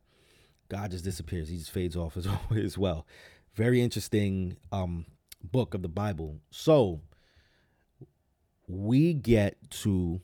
God 0.69 0.91
just 0.91 1.05
disappears. 1.05 1.49
He 1.49 1.59
just 1.59 1.71
fades 1.71 1.97
off 1.97 2.17
as, 2.17 2.27
as 2.57 2.77
well. 2.77 3.07
Very 3.55 3.81
interesting 3.81 4.57
um, 4.73 5.07
book 5.43 5.75
of 5.75 5.83
the 5.83 5.89
Bible. 5.89 6.41
So 6.51 7.01
we 8.67 9.15
get 9.15 9.71
to 9.83 10.21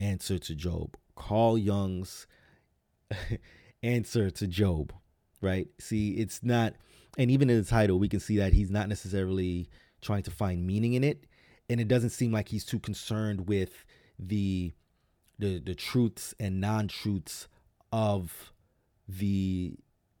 answer 0.00 0.38
to 0.38 0.54
Job. 0.54 0.96
Carl 1.14 1.58
Jung's 1.58 2.26
answer 3.82 4.30
to 4.30 4.46
Job, 4.46 4.92
right? 5.40 5.68
See, 5.78 6.12
it's 6.12 6.42
not, 6.42 6.74
and 7.16 7.30
even 7.30 7.48
in 7.50 7.58
the 7.58 7.68
title, 7.68 7.98
we 7.98 8.08
can 8.08 8.20
see 8.20 8.36
that 8.38 8.52
he's 8.52 8.70
not 8.70 8.88
necessarily 8.88 9.68
trying 10.00 10.22
to 10.22 10.30
find 10.30 10.66
meaning 10.66 10.94
in 10.94 11.04
it, 11.04 11.24
and 11.68 11.80
it 11.80 11.88
doesn't 11.88 12.10
seem 12.10 12.32
like 12.32 12.48
he's 12.48 12.64
too 12.64 12.78
concerned 12.78 13.48
with 13.48 13.84
the 14.18 14.72
the 15.38 15.60
the 15.60 15.74
truths 15.74 16.34
and 16.40 16.60
non-truths 16.60 17.48
of 17.92 18.52
the 19.08 19.76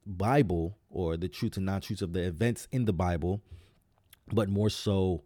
Bible 0.06 0.78
or 0.90 1.16
the 1.16 1.28
truths 1.28 1.56
and 1.56 1.66
non-truths 1.66 2.02
of 2.02 2.12
the 2.12 2.22
events 2.22 2.68
in 2.70 2.84
the 2.84 2.92
Bible, 2.92 3.40
but 4.32 4.48
more 4.48 4.70
so 4.70 5.22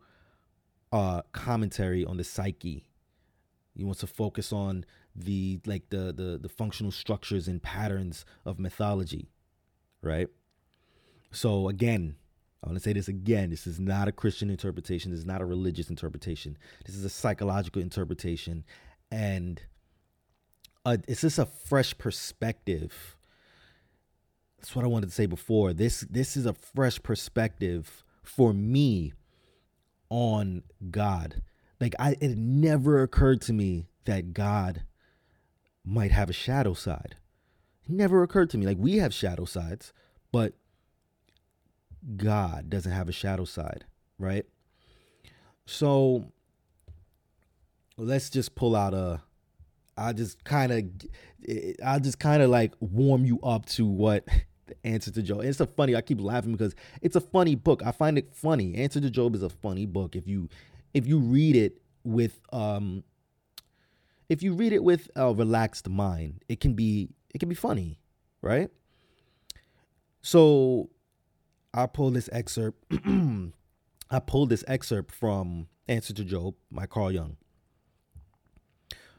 uh 0.93 1.23
commentary 1.33 2.05
on 2.05 2.17
the 2.17 2.25
psyche. 2.25 2.87
He 3.75 3.85
wants 3.85 4.01
to 4.01 4.07
focus 4.07 4.53
on 4.53 4.85
the 5.15 5.61
like 5.67 5.89
the 5.91 6.13
the 6.13 6.39
the 6.41 6.49
functional 6.49 6.93
structures 6.93 7.49
and 7.49 7.63
patterns 7.63 8.25
of 8.45 8.59
mythology, 8.59 9.31
right? 10.03 10.29
So 11.31 11.69
again, 11.69 12.17
I 12.63 12.69
want 12.69 12.79
to 12.79 12.83
say 12.83 12.93
this 12.93 13.09
again. 13.09 13.51
This 13.51 13.67
is 13.67 13.81
not 13.81 14.09
a 14.09 14.13
Christian 14.13 14.49
interpretation. 14.49 15.11
This 15.11 15.21
is 15.21 15.27
not 15.27 15.41
a 15.41 15.45
religious 15.45 15.91
interpretation. 15.91 16.57
This 16.87 16.95
is 16.95 17.05
a 17.05 17.11
psychological 17.11 17.83
interpretation, 17.83 18.65
and 19.11 19.63
uh, 20.85 20.99
it's 21.09 21.23
just 21.23 21.39
a 21.39 21.47
fresh 21.47 21.97
perspective 21.99 23.17
that's 24.63 24.77
what 24.77 24.85
I 24.85 24.89
wanted 24.89 25.09
to 25.09 25.15
say 25.15 25.27
before. 25.27 25.73
This 25.73 26.07
this 26.09 26.37
is 26.37 26.47
a 26.47 26.53
fresh 26.53 27.03
perspective 27.03 28.05
for 28.23 28.53
me 28.53 29.13
on 30.09 30.63
God. 30.89 31.43
Like 31.81 31.97
I 31.99 32.17
it 32.21 32.39
never 32.39 33.03
occurred 33.03 33.41
to 33.43 33.53
me 33.53 33.89
that 34.05 34.33
God 34.33 34.85
might 35.85 36.13
have 36.13 36.31
a 36.31 36.33
shadow 36.33 36.75
side. 36.75 37.17
It 37.85 37.91
never 37.91 38.23
occurred 38.23 38.51
to 38.51 38.59
me. 38.59 38.65
Like 38.65 38.79
we 38.79 38.99
have 38.99 39.13
shadow 39.13 39.45
sides, 39.45 39.93
but 40.31 40.55
God 42.17 42.71
doesn't 42.71 42.93
have 42.93 43.09
a 43.09 43.13
shadow 43.13 43.45
side, 43.45 43.85
right? 44.19 44.45
So 45.67 46.25
let's 47.97 48.31
just 48.31 48.55
pull 48.55 48.75
out 48.75 48.95
a 48.95 49.21
I 49.97 50.13
just 50.13 50.43
kind 50.45 50.73
of 50.73 50.85
I 51.85 51.99
just 51.99 52.19
kind 52.19 52.43
of 52.43 52.51
like 52.51 52.73
warm 52.81 53.25
you 53.25 53.41
up 53.41 53.67
to 53.67 53.87
what 53.87 54.27
the 54.67 54.77
answer 54.85 55.11
to 55.11 55.23
Job. 55.23 55.43
it's 55.43 55.61
a 55.61 55.67
funny. 55.67 55.95
I 55.95 56.01
keep 56.01 56.21
laughing 56.21 56.53
because 56.53 56.75
it's 57.01 57.17
a 57.17 57.21
funny 57.21 57.55
book. 57.55 57.83
I 57.85 57.93
find 57.93 58.19
it 58.19 58.35
funny. 58.35 58.75
Answer 58.77 59.01
to 59.01 59.11
Job 59.11 59.35
is 59.35 59.43
a 59.43 59.51
funny 59.51 59.87
book 59.87 60.17
if 60.17 60.27
you 60.27 60.49
if 60.95 61.07
you 61.07 61.19
read 61.19 61.57
it 61.57 61.81
with 62.05 62.41
um 62.53 63.05
if 64.29 64.43
you 64.43 64.55
read 64.55 64.73
it 64.73 64.83
with 64.83 65.11
a 65.15 65.33
relaxed 65.33 65.89
mind. 65.89 66.43
It 66.49 66.61
can 66.61 66.75
be 66.75 67.11
it 67.35 67.39
can 67.39 67.49
be 67.49 67.55
funny, 67.55 67.99
right? 68.41 68.71
So 70.23 70.91
I 71.75 71.87
pull 71.87 72.11
this 72.11 72.29
excerpt. 72.33 72.85
I 74.11 74.19
pulled 74.19 74.51
this 74.51 74.65
excerpt 74.69 75.11
from 75.15 75.69
Answer 75.89 76.13
to 76.13 76.25
Job 76.25 76.55
by 76.71 76.85
Carl 76.85 77.13
Jung. 77.13 77.37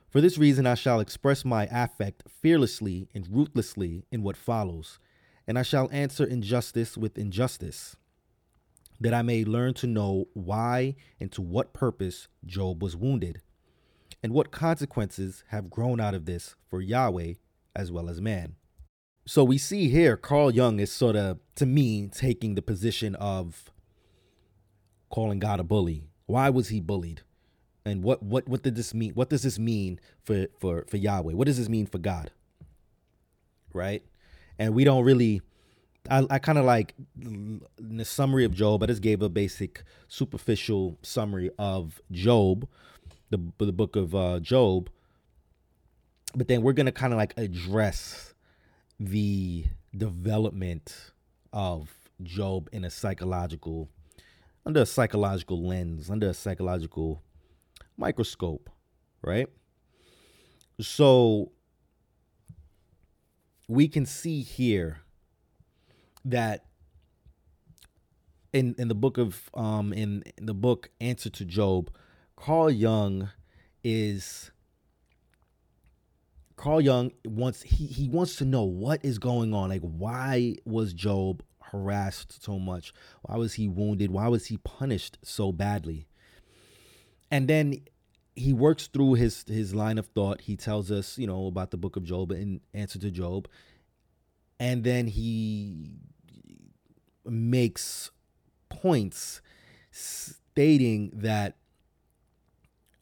For 0.08 0.22
this 0.22 0.38
reason, 0.38 0.68
I 0.68 0.76
shall 0.76 1.00
express 1.00 1.44
my 1.44 1.68
affect 1.72 2.24
fearlessly 2.30 3.10
and 3.16 3.28
ruthlessly 3.28 4.06
in 4.12 4.22
what 4.22 4.38
follows, 4.38 5.00
and 5.48 5.58
I 5.58 5.64
shall 5.64 5.90
answer 5.92 6.24
injustice 6.24 6.96
with 6.96 7.18
injustice, 7.18 7.96
that 9.00 9.16
I 9.16 9.24
may 9.24 9.44
learn 9.44 9.74
to 9.76 9.88
know 9.88 10.28
why 10.34 10.96
and 11.20 11.32
to 11.32 11.42
what 11.42 11.74
purpose 11.74 12.28
Job 12.46 12.84
was 12.84 12.96
wounded, 12.96 13.42
and 14.22 14.32
what 14.32 14.52
consequences 14.52 15.44
have 15.48 15.72
grown 15.72 16.00
out 16.00 16.14
of 16.14 16.26
this 16.26 16.54
for 16.70 16.80
Yahweh 16.80 17.34
as 17.76 17.92
well 17.92 18.08
as 18.08 18.22
man. 18.22 18.58
So 19.26 19.44
we 19.44 19.58
see 19.58 19.90
here 19.90 20.18
Carl 20.18 20.52
Jung 20.52 20.80
is 20.80 20.92
sort 20.92 21.16
of, 21.16 21.40
to 21.56 21.66
me, 21.66 22.08
taking 22.08 22.56
the 22.56 22.62
position 22.62 23.16
of 23.16 23.72
calling 25.10 25.40
God 25.40 25.60
a 25.60 25.64
bully. 25.64 26.04
Why 26.26 26.50
was 26.50 26.70
he 26.70 26.80
bullied? 26.80 27.22
and 27.86 28.04
what 28.04 28.24
what 28.24 28.48
what 28.48 28.64
did 28.64 28.76
this 28.76 28.94
mean? 28.94 29.12
What 29.14 29.30
does 29.30 29.44
this 29.44 29.60
mean 29.60 30.00
for 30.24 30.48
for 30.60 30.86
for 30.88 30.98
Yahweh? 30.98 31.34
What 31.34 31.48
does 31.48 31.58
this 31.58 31.70
mean 31.70 31.86
for 31.86 31.98
God? 31.98 32.32
Right, 33.74 34.04
and 34.58 34.74
we 34.74 34.84
don't 34.84 35.04
really. 35.04 35.42
I, 36.10 36.26
I 36.30 36.40
kind 36.40 36.58
of 36.58 36.66
like 36.66 36.96
the 37.16 38.04
summary 38.04 38.44
of 38.44 38.54
Job. 38.54 38.84
I 38.84 38.88
just 38.88 39.02
gave 39.02 39.22
a 39.22 39.30
basic, 39.30 39.84
superficial 40.10 40.98
summary 41.02 41.50
of 41.58 42.02
Job, 42.12 42.68
the 43.30 43.40
the 43.58 43.72
book 43.72 43.96
of 43.96 44.14
uh, 44.14 44.40
Job. 44.40 44.90
But 46.36 46.48
then 46.48 46.62
we're 46.62 46.74
gonna 46.74 46.92
kind 46.92 47.14
of 47.14 47.18
like 47.18 47.34
address 47.38 48.33
the 49.04 49.66
development 49.96 51.12
of 51.52 51.90
Job 52.22 52.70
in 52.72 52.86
a 52.86 52.90
psychological, 52.90 53.90
under 54.66 54.82
a 54.82 54.86
psychological 54.86 55.62
lens, 55.62 56.10
under 56.10 56.30
a 56.30 56.34
psychological 56.34 57.22
microscope, 57.98 58.70
right? 59.22 59.48
So 60.80 61.52
we 63.68 63.88
can 63.88 64.06
see 64.06 64.42
here 64.42 65.02
that 66.26 66.66
in 68.54 68.76
in 68.78 68.88
the 68.88 68.96
book 68.96 69.18
of 69.18 69.50
um 69.54 69.92
in, 69.92 70.24
in 70.38 70.46
the 70.46 70.54
book 70.54 70.90
Answer 71.02 71.30
to 71.32 71.46
Job, 71.46 71.92
Carl 72.36 72.70
Jung 72.70 73.30
is 73.84 74.52
Carl 76.64 76.82
Jung 76.82 77.12
wants 77.26 77.62
he 77.62 77.86
he 77.86 78.08
wants 78.08 78.38
to 78.38 78.46
know 78.46 78.64
what 78.64 79.04
is 79.04 79.20
going 79.20 79.54
on. 79.54 79.70
Like 79.70 79.82
why 79.82 80.56
was 80.66 80.94
Job 80.94 81.44
harassed 81.62 82.42
so 82.42 82.58
much? 82.58 82.94
Why 83.24 83.36
was 83.36 83.56
he 83.56 83.68
wounded? 83.68 84.12
Why 84.12 84.30
was 84.30 84.46
he 84.46 84.58
punished 84.58 85.18
so 85.24 85.52
badly? 85.52 86.08
and 87.34 87.48
then 87.48 87.82
he 88.36 88.54
works 88.54 88.86
through 88.86 89.16
his 89.16 89.44
his 89.48 89.74
line 89.74 89.98
of 89.98 90.06
thought. 90.06 90.42
He 90.42 90.56
tells 90.56 90.92
us, 90.92 91.18
you 91.18 91.26
know, 91.26 91.48
about 91.48 91.72
the 91.72 91.78
book 91.78 91.96
of 91.96 92.04
Job 92.04 92.32
in 92.32 92.62
answer 92.76 93.00
to 93.00 93.10
Job, 93.10 93.48
and 94.60 94.84
then 94.84 95.08
he 95.08 95.96
makes 97.26 98.12
points 98.70 99.42
stating 99.90 101.10
that 101.16 101.58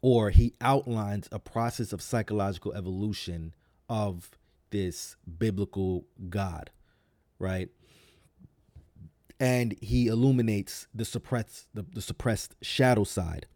or 0.01 0.29
he 0.31 0.53
outlines 0.61 1.27
a 1.31 1.39
process 1.39 1.93
of 1.93 2.01
psychological 2.01 2.73
evolution 2.73 3.53
of 3.89 4.31
this 4.71 5.15
biblical 5.37 6.05
God, 6.29 6.71
right? 7.39 7.69
And 9.39 9.75
he 9.81 10.07
illuminates 10.07 10.87
the 10.93 11.05
suppressed 11.05 11.67
the, 11.73 11.85
the 11.93 12.01
suppressed 12.01 12.55
shadow 12.61 13.03
side 13.03 13.47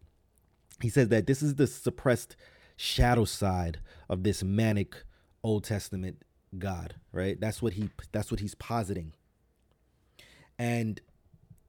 he 0.80 0.88
says 0.88 1.08
that 1.08 1.26
this 1.26 1.42
is 1.42 1.54
the 1.54 1.66
suppressed 1.66 2.36
shadow 2.76 3.24
side 3.24 3.80
of 4.08 4.22
this 4.22 4.42
manic 4.42 5.04
Old 5.42 5.64
Testament 5.64 6.22
God, 6.58 6.94
right? 7.12 7.40
That's 7.40 7.62
what 7.62 7.74
he 7.74 7.90
that's 8.12 8.30
what 8.30 8.40
he's 8.40 8.54
positing. 8.54 9.14
And 10.58 11.00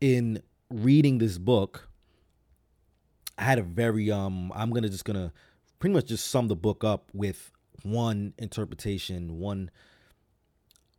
in 0.01 0.41
reading 0.69 1.17
this 1.17 1.37
book, 1.37 1.89
I 3.37 3.43
had 3.43 3.59
a 3.59 3.63
very 3.63 4.11
um 4.11 4.51
I'm 4.55 4.71
gonna 4.71 4.89
just 4.89 5.05
gonna 5.05 5.31
pretty 5.79 5.93
much 5.93 6.07
just 6.07 6.27
sum 6.27 6.47
the 6.47 6.55
book 6.55 6.83
up 6.83 7.09
with 7.13 7.51
one 7.83 8.33
interpretation, 8.37 9.39
one 9.39 9.69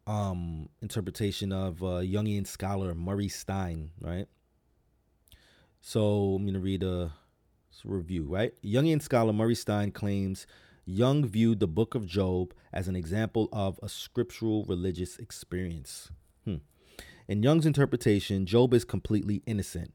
um 0.07 0.69
interpretation 0.81 1.53
of 1.53 1.83
uh 1.83 2.01
Jungian 2.01 2.47
scholar 2.47 2.95
Murray 2.95 3.29
Stein, 3.29 3.91
right? 4.01 4.27
So 5.81 6.35
I'm 6.37 6.47
gonna 6.47 6.61
read 6.61 6.83
a 6.83 7.13
review, 7.85 8.25
right? 8.25 8.53
Jungian 8.65 9.03
scholar 9.03 9.33
Murray 9.33 9.55
Stein 9.55 9.91
claims 9.91 10.47
Jung 10.85 11.27
viewed 11.27 11.61
the 11.61 11.69
book 11.69 11.95
of 11.95 12.07
Job 12.07 12.55
as 12.73 12.89
an 12.89 12.97
example 12.97 13.49
of 13.53 13.79
a 13.83 13.89
scriptural 13.89 14.65
religious 14.65 15.19
experience. 15.19 16.11
Hmm. 16.45 16.57
In 17.29 17.43
Jung's 17.43 17.67
interpretation, 17.67 18.47
Job 18.47 18.73
is 18.73 18.85
completely 18.85 19.43
innocent. 19.45 19.93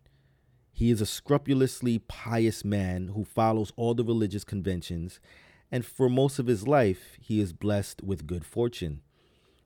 He 0.73 0.89
is 0.89 0.99
a 0.99 1.05
scrupulously 1.05 1.99
pious 1.99 2.65
man 2.65 3.09
who 3.09 3.23
follows 3.23 3.71
all 3.75 3.93
the 3.93 4.03
religious 4.03 4.43
conventions, 4.43 5.19
and 5.71 5.85
for 5.85 6.09
most 6.09 6.39
of 6.39 6.47
his 6.47 6.67
life, 6.67 7.15
he 7.21 7.39
is 7.39 7.53
blessed 7.53 8.03
with 8.03 8.27
good 8.27 8.43
fortune. 8.43 9.01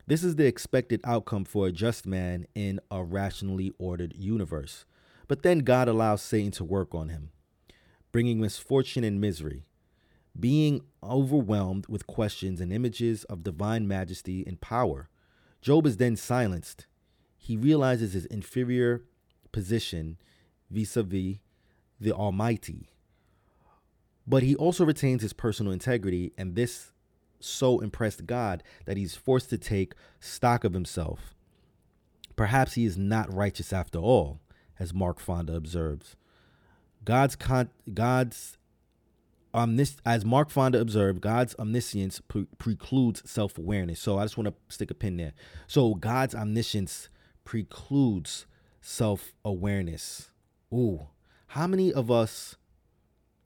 This 0.06 0.22
is 0.22 0.36
the 0.36 0.46
expected 0.46 1.00
outcome 1.04 1.44
for 1.44 1.66
a 1.66 1.72
just 1.72 2.06
man 2.06 2.46
in 2.54 2.80
a 2.90 3.02
rationally 3.02 3.72
ordered 3.78 4.14
universe. 4.16 4.84
But 5.26 5.42
then 5.42 5.60
God 5.60 5.88
allows 5.88 6.22
Satan 6.22 6.52
to 6.52 6.64
work 6.64 6.94
on 6.94 7.08
him 7.08 7.30
bringing 8.10 8.40
misfortune 8.40 9.04
and 9.04 9.20
misery. 9.20 9.64
Being 10.38 10.82
overwhelmed 11.02 11.86
with 11.88 12.06
questions 12.06 12.60
and 12.60 12.72
images 12.72 13.24
of 13.24 13.42
divine 13.42 13.86
majesty 13.86 14.44
and 14.46 14.60
power, 14.60 15.08
Job 15.60 15.86
is 15.86 15.96
then 15.96 16.16
silenced. 16.16 16.86
He 17.36 17.56
realizes 17.56 18.12
his 18.12 18.26
inferior 18.26 19.04
position 19.52 20.16
vis 20.70 20.96
a 20.96 21.02
vis 21.02 21.36
the 22.00 22.12
Almighty. 22.12 22.88
But 24.26 24.42
he 24.42 24.54
also 24.54 24.84
retains 24.84 25.22
his 25.22 25.32
personal 25.32 25.72
integrity, 25.72 26.32
and 26.36 26.54
this 26.54 26.92
so 27.40 27.80
impressed 27.80 28.26
God 28.26 28.62
that 28.84 28.96
he's 28.96 29.16
forced 29.16 29.50
to 29.50 29.58
take 29.58 29.94
stock 30.20 30.64
of 30.64 30.74
himself. 30.74 31.34
Perhaps 32.36 32.74
he 32.74 32.84
is 32.84 32.98
not 32.98 33.32
righteous 33.32 33.72
after 33.72 33.98
all, 33.98 34.40
as 34.78 34.94
Mark 34.94 35.18
Fonda 35.18 35.54
observes. 35.54 36.14
God's 37.04 37.36
con- 37.36 37.70
God's 37.92 38.58
omnis 39.54 39.96
as 40.04 40.24
Mark 40.24 40.50
Fonda 40.50 40.80
observed, 40.80 41.20
God's 41.20 41.54
omniscience 41.58 42.20
pre- 42.20 42.46
precludes 42.58 43.28
self-awareness. 43.28 43.98
So 43.98 44.18
I 44.18 44.24
just 44.24 44.36
want 44.36 44.48
to 44.48 44.54
stick 44.72 44.90
a 44.90 44.94
pin 44.94 45.16
there. 45.16 45.32
So 45.66 45.94
God's 45.94 46.34
omniscience 46.34 47.08
precludes 47.44 48.46
self-awareness. 48.80 50.30
Ooh, 50.72 51.08
how 51.48 51.66
many 51.66 51.92
of 51.92 52.10
us 52.10 52.56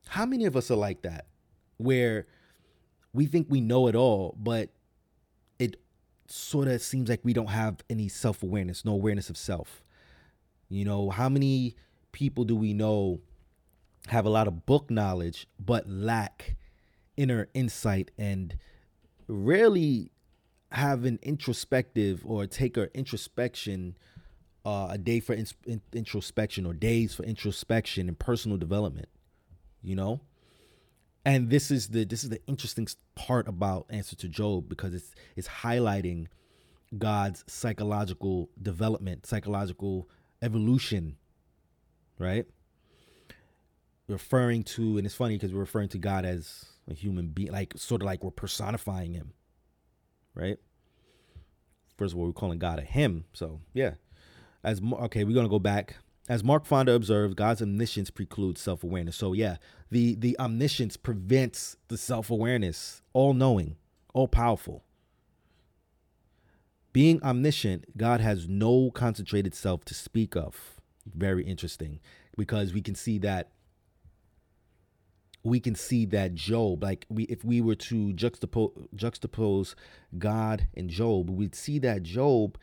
how 0.08 0.26
many 0.26 0.44
of 0.44 0.56
us 0.56 0.70
are 0.70 0.76
like 0.76 1.02
that 1.02 1.26
where 1.78 2.26
we 3.14 3.26
think 3.26 3.46
we 3.48 3.60
know 3.60 3.86
it 3.86 3.94
all, 3.94 4.36
but 4.38 4.70
it 5.58 5.76
sort 6.26 6.68
of 6.68 6.82
seems 6.82 7.08
like 7.08 7.20
we 7.22 7.32
don't 7.32 7.48
have 7.48 7.76
any 7.88 8.08
self-awareness, 8.08 8.84
no 8.84 8.92
awareness 8.92 9.30
of 9.30 9.36
self. 9.36 9.82
You 10.68 10.84
know, 10.84 11.10
how 11.10 11.28
many 11.28 11.76
people 12.12 12.44
do 12.44 12.56
we 12.56 12.72
know 12.72 13.20
have 14.08 14.26
a 14.26 14.30
lot 14.30 14.48
of 14.48 14.66
book 14.66 14.90
knowledge 14.90 15.46
but 15.58 15.88
lack 15.88 16.56
inner 17.16 17.48
insight 17.54 18.10
and 18.18 18.56
rarely 19.28 20.10
have 20.72 21.04
an 21.04 21.18
introspective 21.22 22.22
or 22.26 22.46
take 22.46 22.76
an 22.76 22.88
introspection 22.94 23.96
uh, 24.64 24.88
a 24.90 24.98
day 24.98 25.20
for 25.20 25.34
in, 25.34 25.46
in, 25.66 25.80
introspection 25.92 26.66
or 26.66 26.72
days 26.72 27.14
for 27.14 27.24
introspection 27.24 28.08
and 28.08 28.18
personal 28.18 28.56
development 28.56 29.08
you 29.82 29.96
know 29.96 30.20
and 31.24 31.50
this 31.50 31.70
is 31.70 31.88
the 31.88 32.04
this 32.04 32.24
is 32.24 32.30
the 32.30 32.40
interesting 32.46 32.86
part 33.14 33.48
about 33.48 33.86
answer 33.90 34.16
to 34.16 34.28
job 34.28 34.68
because 34.68 34.94
it's 34.94 35.14
it's 35.36 35.48
highlighting 35.48 36.26
god's 36.98 37.44
psychological 37.46 38.48
development 38.60 39.26
psychological 39.26 40.08
evolution, 40.42 41.16
right? 42.18 42.44
Referring 44.08 44.64
to, 44.64 44.98
and 44.98 45.06
it's 45.06 45.14
funny 45.14 45.36
because 45.36 45.54
we're 45.54 45.60
referring 45.60 45.88
to 45.90 45.98
God 45.98 46.24
as 46.24 46.66
a 46.90 46.94
human 46.94 47.28
being, 47.28 47.52
like 47.52 47.74
sort 47.76 48.02
of 48.02 48.06
like 48.06 48.22
we're 48.22 48.32
personifying 48.32 49.14
him, 49.14 49.32
right? 50.34 50.58
First 51.96 52.12
of 52.12 52.18
all, 52.18 52.26
we're 52.26 52.32
calling 52.32 52.58
God 52.58 52.80
a 52.80 52.82
him. 52.82 53.24
So, 53.32 53.60
yeah. 53.72 53.92
As 54.64 54.80
okay, 54.82 55.24
we're 55.24 55.34
gonna 55.34 55.48
go 55.48 55.58
back. 55.58 55.96
As 56.28 56.44
Mark 56.44 56.66
Fonda 56.66 56.92
observed, 56.92 57.36
God's 57.36 57.60
omniscience 57.60 58.10
precludes 58.10 58.60
self-awareness. 58.60 59.16
So 59.16 59.32
yeah, 59.32 59.56
the 59.90 60.14
the 60.14 60.38
omniscience 60.38 60.96
prevents 60.96 61.76
the 61.88 61.98
self-awareness, 61.98 63.02
all-knowing, 63.12 63.76
all-powerful. 64.14 64.84
Being 66.92 67.22
omniscient, 67.22 67.96
God 67.96 68.20
has 68.20 68.48
no 68.48 68.90
concentrated 68.90 69.54
self 69.54 69.84
to 69.86 69.94
speak 69.94 70.36
of. 70.36 70.80
Very 71.06 71.44
interesting 71.44 72.00
because 72.36 72.72
we 72.72 72.82
can 72.82 72.94
see 72.94 73.18
that 73.18 73.50
we 75.42 75.58
can 75.58 75.74
see 75.74 76.04
that 76.06 76.34
Job, 76.34 76.82
like 76.84 77.04
we 77.08 77.24
if 77.24 77.44
we 77.44 77.60
were 77.60 77.74
to 77.74 78.12
juxtapose 78.12 78.88
juxtapose 78.94 79.74
God 80.18 80.68
and 80.76 80.88
Job, 80.88 81.30
we'd 81.30 81.54
see 81.54 81.78
that 81.80 82.02
Job 82.02 82.58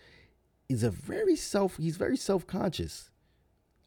is 0.69 0.83
a 0.83 0.91
very 0.91 1.35
self 1.35 1.77
he's 1.77 1.97
very 1.97 2.17
self-conscious. 2.17 3.09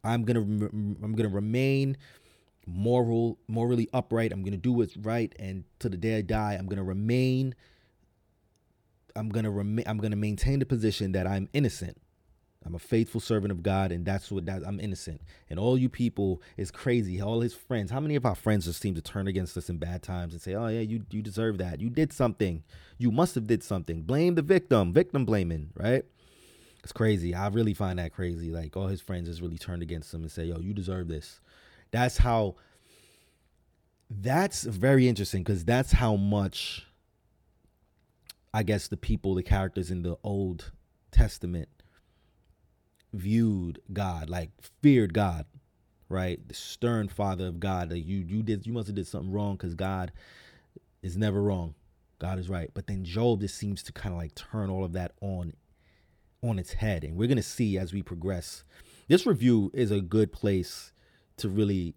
I'm 0.05 0.25
going 0.25 0.37
to 0.37 0.67
I'm 1.03 1.13
going 1.15 1.29
to 1.29 1.35
remain 1.35 1.97
moral 2.67 3.39
morally 3.49 3.89
upright. 3.93 4.33
I'm 4.33 4.43
going 4.43 4.53
to 4.53 4.59
do 4.59 4.73
what's 4.73 4.97
right 4.97 5.35
and 5.39 5.65
to 5.79 5.89
the 5.89 5.97
day 5.97 6.19
I 6.19 6.23
die, 6.23 6.57
I'm 6.59 6.67
going 6.67 6.79
to 6.79 6.85
remain 6.85 7.55
I'm 9.17 9.29
gonna 9.29 9.51
remain. 9.51 9.85
I'm 9.87 9.99
gonna 9.99 10.17
maintain 10.17 10.59
the 10.59 10.67
position 10.67 11.13
that 11.13 11.27
I'm 11.27 11.49
innocent. 11.53 12.01
I'm 12.65 12.75
a 12.75 12.79
faithful 12.79 13.21
servant 13.21 13.51
of 13.51 13.63
God, 13.63 13.91
and 13.91 14.07
that's 14.07 14.31
what 14.31 14.47
that 14.47 14.63
I'm 14.65 14.79
innocent. 14.79 15.21
And 15.51 15.59
all 15.59 15.77
you 15.77 15.89
people 15.89 16.41
is 16.57 16.71
crazy. 16.71 17.21
All 17.21 17.41
his 17.41 17.55
friends. 17.55 17.91
How 17.91 17.99
many 17.99 18.15
of 18.15 18.25
our 18.25 18.37
friends 18.37 18.67
just 18.67 18.81
seem 18.81 18.95
to 18.95 19.03
turn 19.03 19.27
against 19.27 19.57
us 19.57 19.69
in 19.69 19.79
bad 19.79 20.03
times 20.03 20.33
and 20.33 20.41
say, 20.41 20.55
"Oh 20.55 20.69
yeah, 20.69 20.81
you 20.81 21.05
you 21.11 21.23
deserve 21.23 21.59
that. 21.59 21.81
You 21.81 21.91
did 21.91 22.13
something. 22.13 22.63
You 22.99 23.11
must 23.11 23.35
have 23.35 23.47
did 23.47 23.63
something. 23.63 24.03
Blame 24.03 24.37
the 24.37 24.43
victim. 24.43 24.93
Victim 24.93 25.25
blaming, 25.25 25.71
right?" 25.75 26.05
It's 26.83 26.93
crazy. 26.93 27.35
I 27.35 27.49
really 27.49 27.75
find 27.75 27.99
that 27.99 28.13
crazy. 28.13 28.51
Like 28.51 28.77
all 28.77 28.89
his 28.89 29.01
friends 29.01 29.29
just 29.29 29.41
really 29.41 29.59
turned 29.59 29.83
against 29.83 30.13
him 30.13 30.23
and 30.23 30.33
say, 30.33 30.45
"Yo, 30.47 30.59
you 30.59 30.75
deserve 30.75 31.09
this." 31.09 31.41
That's 31.91 32.19
how. 32.19 32.57
That's 34.11 34.65
very 34.65 35.09
interesting 35.09 35.43
because 35.43 35.65
that's 35.65 35.93
how 35.93 36.17
much 36.17 36.87
I 38.53 38.63
guess 38.63 38.89
the 38.89 38.97
people, 38.97 39.35
the 39.35 39.43
characters 39.43 39.91
in 39.91 40.03
the 40.03 40.17
Old 40.23 40.73
Testament 41.11 41.69
viewed 43.13 43.81
God, 43.93 44.29
like 44.29 44.51
feared 44.83 45.15
God, 45.15 45.47
right? 46.09 46.47
The 46.47 46.55
stern 46.55 47.09
father 47.09 47.47
of 47.47 47.61
God. 47.61 47.91
Like 47.93 48.05
you 48.05 48.19
you 48.19 48.43
did 48.43 48.67
you 48.67 48.73
must 48.73 48.89
have 48.89 48.97
did 48.97 49.07
something 49.07 49.33
wrong 49.33 49.57
because 49.57 49.75
God 49.75 50.13
is 51.03 51.17
never 51.17 51.43
wrong. 51.43 51.75
God 52.19 52.39
is 52.39 52.49
right. 52.49 52.71
But 52.75 52.87
then 52.87 53.05
Job 53.05 53.41
just 53.41 53.57
seems 53.57 53.83
to 53.85 53.93
kind 53.93 54.15
of 54.15 54.21
like 54.21 54.35
turn 54.35 54.69
all 54.69 54.85
of 54.85 54.93
that 54.93 55.13
on 55.21 55.55
on 56.43 56.59
its 56.59 56.75
head. 56.75 57.05
And 57.05 57.17
we're 57.17 57.29
gonna 57.29 57.43
see 57.43 57.79
as 57.79 57.93
we 57.93 58.03
progress. 58.03 58.65
This 59.09 59.27
review 59.27 59.71
is 59.75 59.91
a 59.91 60.01
good 60.01 60.33
place 60.33 60.93
to 61.39 61.49
really 61.49 61.95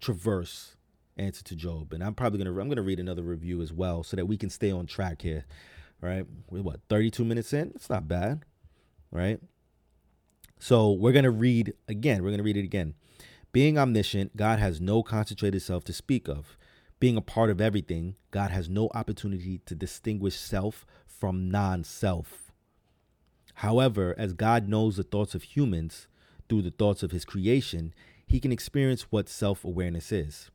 traverse 0.00 0.76
answer 1.16 1.42
to 1.44 1.56
Job. 1.56 1.92
And 1.92 2.02
I'm 2.02 2.14
probably 2.14 2.38
gonna 2.38 2.58
I'm 2.58 2.68
gonna 2.68 2.82
read 2.82 3.00
another 3.00 3.22
review 3.22 3.60
as 3.60 3.72
well 3.72 4.02
so 4.02 4.16
that 4.16 4.26
we 4.26 4.36
can 4.36 4.50
stay 4.50 4.70
on 4.70 4.86
track 4.86 5.22
here. 5.22 5.44
Right? 6.00 6.24
We're 6.50 6.62
what 6.62 6.80
32 6.88 7.24
minutes 7.24 7.52
in? 7.52 7.72
It's 7.74 7.90
not 7.90 8.06
bad, 8.06 8.44
right? 9.10 9.40
So 10.58 10.92
we're 10.92 11.12
gonna 11.12 11.30
read 11.30 11.74
again. 11.88 12.22
We're 12.22 12.30
gonna 12.30 12.42
read 12.42 12.56
it 12.56 12.64
again. 12.64 12.94
Being 13.52 13.78
omniscient, 13.78 14.36
God 14.36 14.58
has 14.58 14.80
no 14.80 15.02
concentrated 15.02 15.62
self 15.62 15.84
to 15.84 15.92
speak 15.92 16.28
of. 16.28 16.56
Being 17.00 17.16
a 17.16 17.22
part 17.22 17.50
of 17.50 17.60
everything, 17.60 18.16
God 18.30 18.50
has 18.50 18.68
no 18.68 18.90
opportunity 18.94 19.60
to 19.66 19.74
distinguish 19.74 20.36
self 20.36 20.84
from 21.06 21.50
non 21.50 21.84
self. 21.84 22.47
However, 23.58 24.14
as 24.16 24.34
God 24.34 24.68
knows 24.68 24.96
the 24.96 25.02
thoughts 25.02 25.34
of 25.34 25.42
humans 25.42 26.06
through 26.48 26.62
the 26.62 26.70
thoughts 26.70 27.02
of 27.02 27.10
his 27.10 27.24
creation, 27.24 27.92
he 28.24 28.38
can 28.38 28.52
experience 28.52 29.10
what 29.10 29.28
self 29.28 29.64
awareness 29.64 30.12
is. 30.12 30.52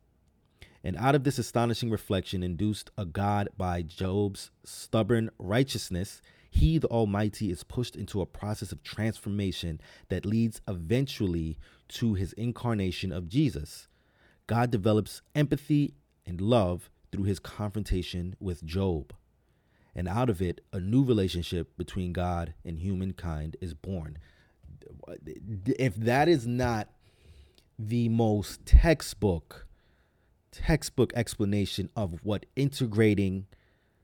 And 0.85 0.95
out 0.95 1.13
of 1.13 1.25
this 1.25 1.37
astonishing 1.37 1.89
reflection 1.89 2.43
induced 2.43 2.91
a 2.97 3.05
God 3.05 3.49
by 3.57 3.81
Job's 3.81 4.51
stubborn 4.63 5.31
righteousness, 5.37 6.21
he, 6.49 6.77
the 6.77 6.87
Almighty, 6.87 7.51
is 7.51 7.65
pushed 7.65 7.97
into 7.97 8.21
a 8.21 8.25
process 8.25 8.71
of 8.71 8.83
transformation 8.83 9.81
that 10.07 10.25
leads 10.25 10.61
eventually 10.65 11.57
to 11.89 12.13
his 12.13 12.31
incarnation 12.33 13.11
of 13.11 13.27
Jesus. 13.27 13.89
God 14.47 14.71
develops 14.71 15.21
empathy 15.35 15.95
and 16.25 16.39
love 16.39 16.89
through 17.11 17.23
his 17.23 17.39
confrontation 17.39 18.37
with 18.39 18.63
Job. 18.63 19.13
And 19.95 20.07
out 20.07 20.29
of 20.29 20.41
it, 20.41 20.61
a 20.71 20.79
new 20.79 21.03
relationship 21.03 21.77
between 21.77 22.13
God 22.13 22.53
and 22.65 22.79
humankind 22.79 23.57
is 23.61 23.73
born. 23.73 24.17
If 25.67 25.95
that 25.95 26.27
is 26.27 26.47
not 26.47 26.89
the 27.77 28.09
most 28.09 28.65
textbook 28.65 29.67
textbook 30.51 31.11
explanation 31.15 31.89
of 31.95 32.19
what 32.23 32.45
integrating 32.55 33.47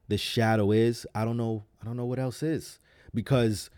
the 0.07 0.17
shadow 0.17 0.71
is, 0.71 1.05
I 1.13 1.23
don't 1.23 1.37
know 1.37 1.65
I 1.81 1.85
don't 1.85 1.95
know 1.95 2.05
what 2.05 2.19
else 2.19 2.43
is 2.43 2.79
because 3.13 3.69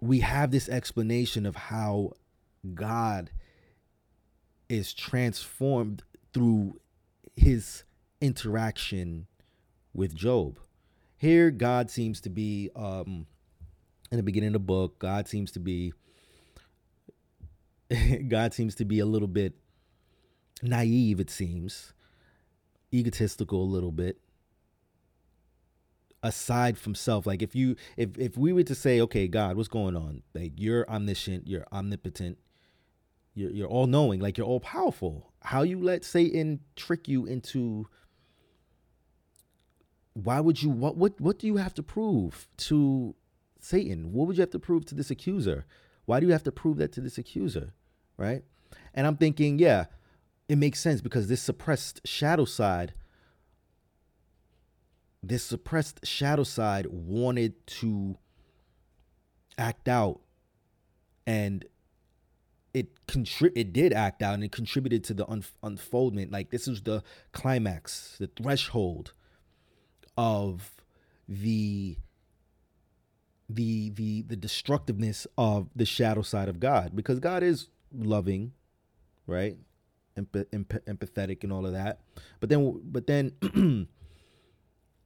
we 0.00 0.20
have 0.20 0.50
this 0.50 0.68
explanation 0.68 1.44
of 1.44 1.56
how 1.56 2.12
God 2.74 3.30
is 4.68 4.94
transformed 4.94 6.02
through 6.32 6.80
his 7.36 7.84
interaction 8.20 9.26
with 9.92 10.14
Job. 10.14 10.58
Here 11.20 11.50
God 11.50 11.90
seems 11.90 12.22
to 12.22 12.30
be 12.30 12.70
um 12.74 13.26
in 14.10 14.16
the 14.16 14.22
beginning 14.22 14.48
of 14.48 14.52
the 14.54 14.58
book, 14.60 14.98
God 14.98 15.28
seems 15.28 15.50
to 15.52 15.60
be 15.60 15.92
God 18.28 18.54
seems 18.54 18.74
to 18.76 18.86
be 18.86 19.00
a 19.00 19.04
little 19.04 19.28
bit 19.28 19.52
naive, 20.62 21.20
it 21.20 21.28
seems, 21.28 21.92
egotistical 22.90 23.62
a 23.62 23.68
little 23.68 23.92
bit. 23.92 24.18
Aside 26.22 26.78
from 26.78 26.94
self, 26.94 27.26
like 27.26 27.42
if 27.42 27.54
you 27.54 27.76
if 27.98 28.16
if 28.16 28.38
we 28.38 28.54
were 28.54 28.62
to 28.62 28.74
say, 28.74 28.98
okay, 29.02 29.28
God, 29.28 29.58
what's 29.58 29.68
going 29.68 29.96
on? 29.96 30.22
Like 30.34 30.52
you're 30.56 30.88
omniscient, 30.88 31.46
you're 31.46 31.66
omnipotent, 31.70 32.38
you're 33.34 33.50
you're 33.50 33.68
all 33.68 33.86
knowing, 33.86 34.20
like 34.20 34.38
you're 34.38 34.46
all 34.46 34.60
powerful. 34.60 35.34
How 35.42 35.64
you 35.64 35.78
let 35.78 36.02
Satan 36.02 36.60
trick 36.76 37.08
you 37.08 37.26
into 37.26 37.88
why 40.24 40.40
would 40.40 40.62
you 40.62 40.70
what 40.70 40.96
what 40.96 41.20
what 41.20 41.38
do 41.38 41.46
you 41.46 41.56
have 41.56 41.74
to 41.74 41.82
prove 41.82 42.48
to 42.56 43.14
Satan? 43.58 44.12
What 44.12 44.26
would 44.26 44.36
you 44.36 44.42
have 44.42 44.50
to 44.50 44.58
prove 44.58 44.84
to 44.86 44.94
this 44.94 45.10
accuser? 45.10 45.66
Why 46.06 46.20
do 46.20 46.26
you 46.26 46.32
have 46.32 46.42
to 46.44 46.52
prove 46.52 46.78
that 46.78 46.92
to 46.92 47.00
this 47.00 47.18
accuser? 47.18 47.74
Right? 48.16 48.42
And 48.94 49.06
I'm 49.06 49.16
thinking, 49.16 49.58
yeah, 49.58 49.86
it 50.48 50.56
makes 50.56 50.80
sense 50.80 51.00
because 51.00 51.28
this 51.28 51.40
suppressed 51.40 52.00
shadow 52.04 52.44
side 52.44 52.94
this 55.22 55.44
suppressed 55.44 56.06
shadow 56.06 56.44
side 56.44 56.86
wanted 56.86 57.66
to 57.66 58.16
act 59.58 59.88
out 59.88 60.20
and 61.26 61.64
it 62.72 63.06
contri- 63.06 63.52
it 63.54 63.72
did 63.72 63.92
act 63.92 64.22
out 64.22 64.34
and 64.34 64.44
it 64.44 64.52
contributed 64.52 65.04
to 65.04 65.14
the 65.14 65.28
un- 65.28 65.44
unfoldment 65.62 66.32
like 66.32 66.50
this 66.50 66.66
is 66.66 66.82
the 66.82 67.02
climax 67.32 68.16
the 68.18 68.28
threshold 68.28 69.12
of 70.20 70.70
the 71.26 71.96
the 73.48 73.88
the 73.90 74.22
the 74.22 74.36
destructiveness 74.36 75.26
of 75.38 75.68
the 75.74 75.86
shadow 75.86 76.20
side 76.22 76.48
of 76.48 76.60
God 76.60 76.94
because 76.94 77.18
God 77.18 77.42
is 77.42 77.68
loving 77.92 78.52
right 79.26 79.56
empath- 80.18 80.82
empathetic 80.84 81.42
and 81.42 81.52
all 81.52 81.66
of 81.66 81.72
that. 81.72 82.00
But 82.38 82.50
then, 82.50 82.80
but 82.84 83.06
then, 83.06 83.32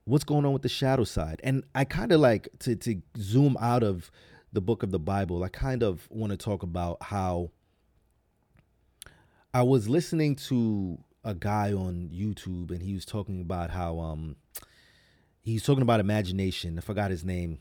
what's 0.05 0.25
going 0.25 0.45
on 0.45 0.53
with 0.53 0.63
the 0.63 0.69
shadow 0.69 1.05
side? 1.05 1.41
And 1.45 1.65
I 1.75 1.85
kind 1.85 2.13
of 2.13 2.21
like 2.21 2.49
to 2.61 2.77
to 2.77 3.01
zoom 3.17 3.57
out 3.61 3.83
of 3.83 4.11
the 4.53 4.61
book 4.61 4.83
of 4.83 4.91
the 4.91 4.99
Bible. 4.99 5.43
I 5.45 5.49
kind 5.49 5.83
of 5.83 6.09
want 6.11 6.33
to 6.33 6.37
talk 6.37 6.63
about 6.63 6.99
how 7.05 7.51
I 9.53 9.63
was 9.63 9.89
listening 9.89 10.37
to 10.49 10.99
a 11.25 11.35
guy 11.35 11.73
on 11.73 12.11
YouTube, 12.13 12.71
and 12.71 12.83
he 12.83 12.95
was 12.95 13.05
talking 13.05 13.41
about 13.41 13.71
how 13.71 14.01
um 14.01 14.37
he's 15.45 15.63
talking 15.63 15.83
about 15.83 16.01
imagination. 16.01 16.79
I 16.79 16.81
forgot 16.81 17.11
his 17.11 17.25
name. 17.25 17.61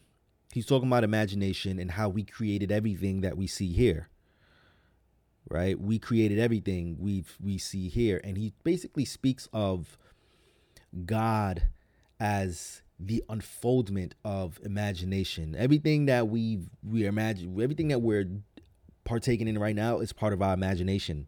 He's 0.51 0.65
talking 0.65 0.87
about 0.87 1.03
imagination 1.03 1.79
and 1.79 1.91
how 1.91 2.09
we 2.09 2.23
created 2.23 2.71
everything 2.71 3.21
that 3.21 3.37
we 3.37 3.47
see 3.47 3.73
here 3.73 4.09
right? 5.49 5.79
We 5.79 5.99
created 5.99 6.39
everything 6.39 6.97
we 6.99 7.25
we 7.41 7.57
see 7.57 7.89
here, 7.89 8.19
and 8.23 8.37
he 8.37 8.53
basically 8.63 9.05
speaks 9.05 9.47
of 9.53 9.97
God 11.05 11.69
as 12.19 12.81
the 12.99 13.23
unfoldment 13.29 14.15
of 14.23 14.59
imagination. 14.63 15.55
Everything 15.57 16.05
that 16.05 16.27
we 16.27 16.59
we 16.83 17.05
imagine, 17.05 17.61
everything 17.61 17.89
that 17.89 17.99
we're 17.99 18.25
partaking 19.03 19.47
in 19.47 19.57
right 19.59 19.75
now 19.75 19.99
is 19.99 20.13
part 20.13 20.33
of 20.33 20.41
our 20.41 20.53
imagination. 20.53 21.27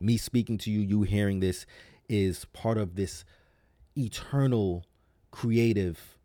Me 0.00 0.16
speaking 0.16 0.58
to 0.58 0.70
you, 0.70 0.80
you 0.80 1.02
hearing 1.02 1.40
this 1.40 1.66
is 2.08 2.44
part 2.46 2.78
of 2.78 2.96
this 2.96 3.24
eternal, 3.96 4.84
creative, 5.36 6.16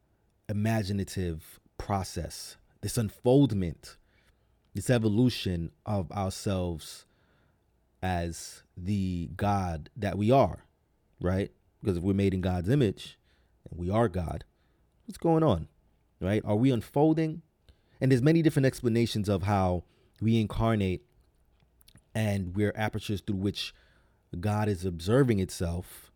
imaginative 0.47 1.59
process, 1.78 2.55
this 2.80 2.97
unfoldment, 2.97 3.97
this 4.74 4.89
evolution 4.89 5.70
of 5.86 6.09
ourselves 6.14 7.05
as 8.01 8.64
the 8.78 9.30
God 9.36 9.89
that 9.97 10.18
we 10.18 10.32
are, 10.32 10.59
right? 11.20 11.51
Because 11.82 11.97
if 11.97 12.03
we're 12.03 12.14
made 12.14 12.34
in 12.34 12.39
God's 12.39 12.70
image 12.70 13.20
and 13.70 13.78
we 13.78 13.89
are 13.89 14.07
God, 14.07 14.45
what's 15.05 15.18
going 15.18 15.43
on, 15.43 15.68
right? 16.22 16.41
Are 16.45 16.55
we 16.55 16.72
unfolding? 16.72 17.41
And 17.99 18.14
there's 18.14 18.22
many 18.22 18.41
different 18.41 18.66
explanations 18.66 19.28
of 19.28 19.43
how 19.43 19.84
we 20.22 20.39
incarnate 20.39 21.03
and 22.16 22.55
we're 22.55 22.74
apertures 22.78 23.20
through 23.20 23.36
which 23.36 23.74
God 24.39 24.70
is 24.70 24.86
observing 24.86 25.41
itself, 25.41 26.14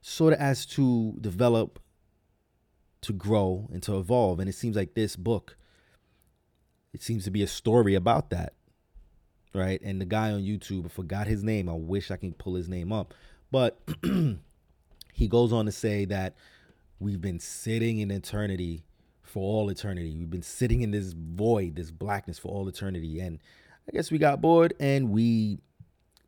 sort 0.00 0.32
of 0.32 0.38
as 0.38 0.64
to 0.64 1.14
develop, 1.20 1.78
to 3.02 3.12
grow, 3.12 3.68
and 3.72 3.82
to 3.84 3.98
evolve. 3.98 4.40
And 4.40 4.48
it 4.48 4.54
seems 4.54 4.76
like 4.76 4.94
this 4.94 5.16
book, 5.16 5.56
it 6.92 7.02
seems 7.02 7.24
to 7.24 7.30
be 7.30 7.42
a 7.42 7.46
story 7.46 7.94
about 7.94 8.30
that, 8.30 8.54
right? 9.54 9.80
And 9.82 10.00
the 10.00 10.06
guy 10.06 10.30
on 10.30 10.42
YouTube, 10.42 10.86
I 10.86 10.88
forgot 10.88 11.26
his 11.26 11.42
name. 11.42 11.68
I 11.68 11.74
wish 11.74 12.10
I 12.10 12.16
can 12.16 12.32
pull 12.32 12.54
his 12.54 12.68
name 12.68 12.92
up, 12.92 13.14
but 13.50 13.80
he 15.12 15.28
goes 15.28 15.52
on 15.52 15.66
to 15.66 15.72
say 15.72 16.04
that 16.06 16.36
we've 16.98 17.20
been 17.20 17.40
sitting 17.40 17.98
in 17.98 18.10
eternity 18.10 18.84
for 19.22 19.42
all 19.42 19.70
eternity. 19.70 20.16
We've 20.16 20.30
been 20.30 20.42
sitting 20.42 20.82
in 20.82 20.90
this 20.90 21.12
void, 21.12 21.76
this 21.76 21.90
blackness 21.90 22.38
for 22.38 22.48
all 22.48 22.68
eternity. 22.68 23.18
And 23.20 23.38
I 23.88 23.92
guess 23.92 24.10
we 24.10 24.18
got 24.18 24.40
bored 24.40 24.74
and 24.78 25.10
we 25.10 25.58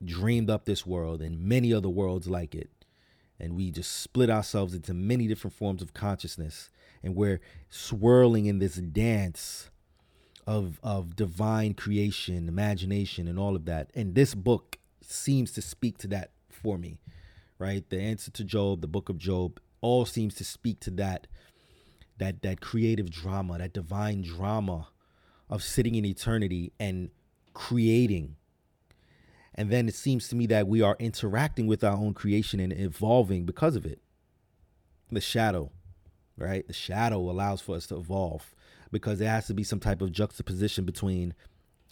dreamed 0.04 0.50
up 0.50 0.64
this 0.64 0.86
world 0.86 1.22
and 1.22 1.38
many 1.40 1.72
other 1.72 1.88
worlds 1.88 2.26
like 2.28 2.54
it. 2.54 2.70
And 3.40 3.56
we 3.56 3.70
just 3.70 3.92
split 4.00 4.30
ourselves 4.30 4.74
into 4.74 4.94
many 4.94 5.26
different 5.26 5.54
forms 5.54 5.82
of 5.82 5.92
consciousness. 5.92 6.70
And 7.02 7.16
we're 7.16 7.40
swirling 7.68 8.46
in 8.46 8.58
this 8.58 8.76
dance 8.76 9.70
of, 10.46 10.78
of 10.82 11.16
divine 11.16 11.74
creation, 11.74 12.48
imagination, 12.48 13.28
and 13.28 13.38
all 13.38 13.56
of 13.56 13.64
that. 13.64 13.90
And 13.94 14.14
this 14.14 14.34
book 14.34 14.78
seems 15.00 15.52
to 15.52 15.62
speak 15.62 15.98
to 15.98 16.08
that 16.08 16.30
for 16.48 16.78
me, 16.78 16.98
right? 17.58 17.88
The 17.88 18.00
answer 18.00 18.30
to 18.32 18.44
Job, 18.44 18.80
the 18.80 18.86
book 18.86 19.08
of 19.08 19.18
Job, 19.18 19.60
all 19.80 20.06
seems 20.06 20.34
to 20.36 20.44
speak 20.44 20.80
to 20.80 20.90
that 20.92 21.26
that 22.18 22.42
that 22.42 22.60
creative 22.60 23.10
drama, 23.10 23.58
that 23.58 23.72
divine 23.72 24.22
drama 24.22 24.88
of 25.50 25.62
sitting 25.62 25.94
in 25.94 26.04
eternity 26.04 26.72
and 26.78 27.10
creating. 27.52 28.36
And 29.54 29.70
then 29.70 29.88
it 29.88 29.94
seems 29.94 30.28
to 30.28 30.36
me 30.36 30.46
that 30.46 30.66
we 30.66 30.82
are 30.82 30.96
interacting 30.98 31.66
with 31.66 31.84
our 31.84 31.96
own 31.96 32.14
creation 32.14 32.60
and 32.60 32.72
evolving 32.72 33.44
because 33.44 33.76
of 33.76 33.86
it. 33.86 34.00
The 35.12 35.20
shadow, 35.20 35.70
right? 36.36 36.66
The 36.66 36.72
shadow 36.72 37.18
allows 37.18 37.60
for 37.60 37.76
us 37.76 37.86
to 37.88 37.96
evolve 37.96 38.54
because 38.90 39.18
there 39.18 39.30
has 39.30 39.46
to 39.46 39.54
be 39.54 39.64
some 39.64 39.80
type 39.80 40.00
of 40.02 40.12
juxtaposition 40.12 40.84
between 40.84 41.34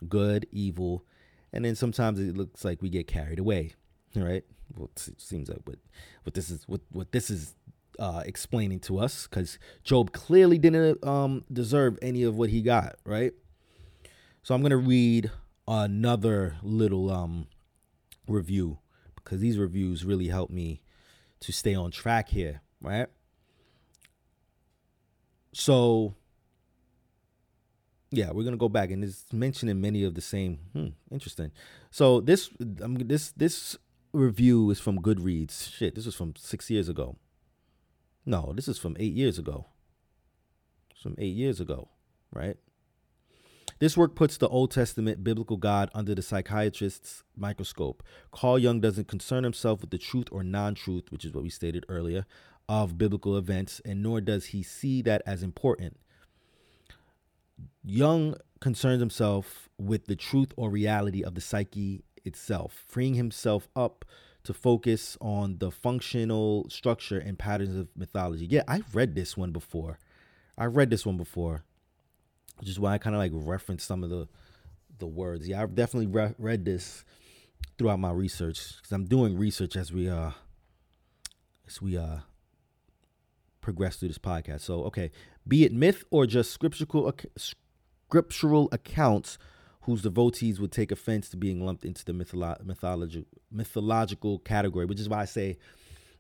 good, 0.09 0.47
evil, 0.51 1.05
and 1.53 1.65
then 1.65 1.75
sometimes 1.77 2.19
it 2.19 2.37
looks 2.37 2.65
like 2.65 2.83
we 2.83 2.89
get 2.89 3.07
carried 3.07 3.39
away, 3.39 3.75
right? 4.17 4.45
Well, 4.77 4.91
it 4.97 5.21
seems 5.21 5.49
like 5.49 5.61
what 5.65 5.79
what 6.25 6.35
this 6.35 6.51
is 6.51 6.67
what 6.67 6.81
what 6.91 7.13
this 7.13 7.31
is 7.31 7.55
uh, 7.99 8.23
explaining 8.25 8.81
to 8.81 8.99
us 8.99 9.27
because 9.27 9.59
Job 9.85 10.13
clearly 10.13 10.59
didn't 10.59 11.05
um, 11.07 11.45
deserve 11.53 11.99
any 12.01 12.23
of 12.23 12.37
what 12.37 12.51
he 12.51 12.63
got, 12.63 12.97
right? 13.05 13.33
So 14.43 14.55
I'm 14.55 14.63
gonna 14.63 14.77
read 14.77 15.31
another 15.69 16.57
little 16.63 17.11
um, 17.11 17.47
review 18.27 18.79
because 19.17 19.41
these 19.41 19.59
reviews 19.59 20.05
really 20.05 20.29
help 20.29 20.51
me 20.51 20.83
to 21.41 21.53
stay 21.53 21.75
on 21.75 21.91
track 21.91 22.29
here, 22.29 22.63
right? 22.81 23.09
So 25.53 26.15
yeah, 28.11 28.31
we're 28.31 28.45
gonna 28.45 28.57
go 28.57 28.69
back 28.69 28.91
and 28.91 29.03
it's 29.03 29.25
mentioning 29.33 29.81
many 29.81 30.05
of 30.05 30.15
the 30.15 30.21
same. 30.21 30.59
Hmm, 30.73 30.89
interesting. 31.11 31.51
So 31.91 32.21
this 32.21 32.51
um, 32.83 32.97
this 32.97 33.33
this 33.33 33.77
review 34.13 34.71
is 34.71 34.81
from 34.81 35.01
Goodreads. 35.01 35.71
Shit, 35.73 35.95
this 35.95 36.07
was 36.07 36.15
from 36.15 36.35
six 36.37 36.71
years 36.71 36.89
ago. 36.89 37.17
No, 38.25 38.53
this 38.55 38.69
is 38.69 38.79
from 38.79 38.97
eight 39.01 39.15
years 39.15 39.39
ago. 39.39 39.67
From 41.03 41.17
eight 41.19 41.35
years 41.35 41.59
ago, 41.59 41.89
right? 42.33 42.57
This 43.83 43.97
work 43.97 44.15
puts 44.15 44.37
the 44.37 44.49
Old 44.49 44.71
Testament 44.71 45.25
biblical 45.25 45.57
God 45.57 45.91
under 45.93 46.15
the 46.15 46.23
psychiatrist's 46.23 47.25
microscope. 47.37 48.05
Carl 48.31 48.57
Jung 48.57 48.81
doesn't 48.81 49.09
concern 49.09 49.43
himself 49.43 49.81
with 49.81 49.91
the 49.91 49.99
truth 49.99 50.29
or 50.31 50.45
non 50.45 50.77
truth, 50.77 51.11
which 51.11 51.25
is 51.25 51.33
what 51.33 51.43
we 51.43 51.51
stated 51.51 51.85
earlier, 51.89 52.25
of 52.69 52.97
biblical 52.97 53.37
events, 53.37 53.83
and 53.85 54.01
nor 54.01 54.21
does 54.21 54.47
he 54.47 54.63
see 54.63 55.03
that 55.03 55.21
as 55.27 55.43
important. 55.43 55.99
Jung 57.83 58.37
concerns 58.61 59.01
himself 59.01 59.69
with 59.79 60.07
the 60.07 60.15
truth 60.15 60.53
or 60.57 60.71
reality 60.71 61.25
of 61.25 61.35
the 61.35 61.41
psyche 61.41 62.05
itself, 62.25 62.85
freeing 62.87 63.15
himself 63.15 63.67
up 63.75 64.05
to 64.45 64.55
focus 64.55 65.19
on 65.21 65.59
the 65.59 65.73
functional 65.73 66.69
structure 66.71 67.19
and 67.19 67.37
patterns 67.37 67.75
of 67.75 67.89
mythology. 67.97 68.47
Yeah, 68.47 68.63
I've 68.69 68.95
read 68.95 69.17
this 69.17 69.37
one 69.37 69.51
before. 69.51 69.99
I 70.57 70.67
read 70.67 70.91
this 70.91 71.05
one 71.05 71.17
before, 71.17 71.65
which 72.63 72.71
is 72.71 72.79
why 72.79 72.93
I 72.93 72.99
kind 72.99 73.17
of 73.17 73.19
like 73.19 73.33
reference 73.35 73.83
some 73.83 74.05
of 74.05 74.11
the 74.11 74.29
the 75.01 75.07
words. 75.07 75.49
Yeah, 75.49 75.61
I've 75.61 75.75
definitely 75.75 76.07
re- 76.07 76.37
read 76.39 76.65
this 76.65 77.05
throughout 77.77 77.99
my 77.99 78.13
research 78.13 78.77
because 78.77 78.93
I'm 78.93 79.07
doing 79.07 79.37
research 79.37 79.75
as 79.75 79.93
we 79.93 80.09
uh 80.09 80.31
as 81.67 81.83
we 81.83 81.97
uh 81.97 82.19
progress 83.61 83.97
through 83.97 84.09
this 84.11 84.19
podcast. 84.19 84.61
So, 84.61 84.85
okay, 84.85 85.11
be 85.47 85.65
it 85.65 85.73
myth 85.73 86.05
or 86.13 86.25
just 86.25 86.53
scriptural 86.53 87.13
scriptural 87.37 88.69
accounts 88.71 89.39
whose 89.81 90.03
devotees 90.03 90.61
would 90.61 90.71
take 90.71 90.93
offense 90.93 91.29
to 91.31 91.37
being 91.37 91.67
lumped 91.67 91.85
into 91.85 92.05
the 92.05 92.13
mytholo- 92.13 92.65
mythology, 92.65 93.27
mythological 93.51 94.39
category, 94.39 94.87
which 94.87 95.01
is 95.01 95.09
why 95.09 95.23
I 95.23 95.25
say 95.25 95.59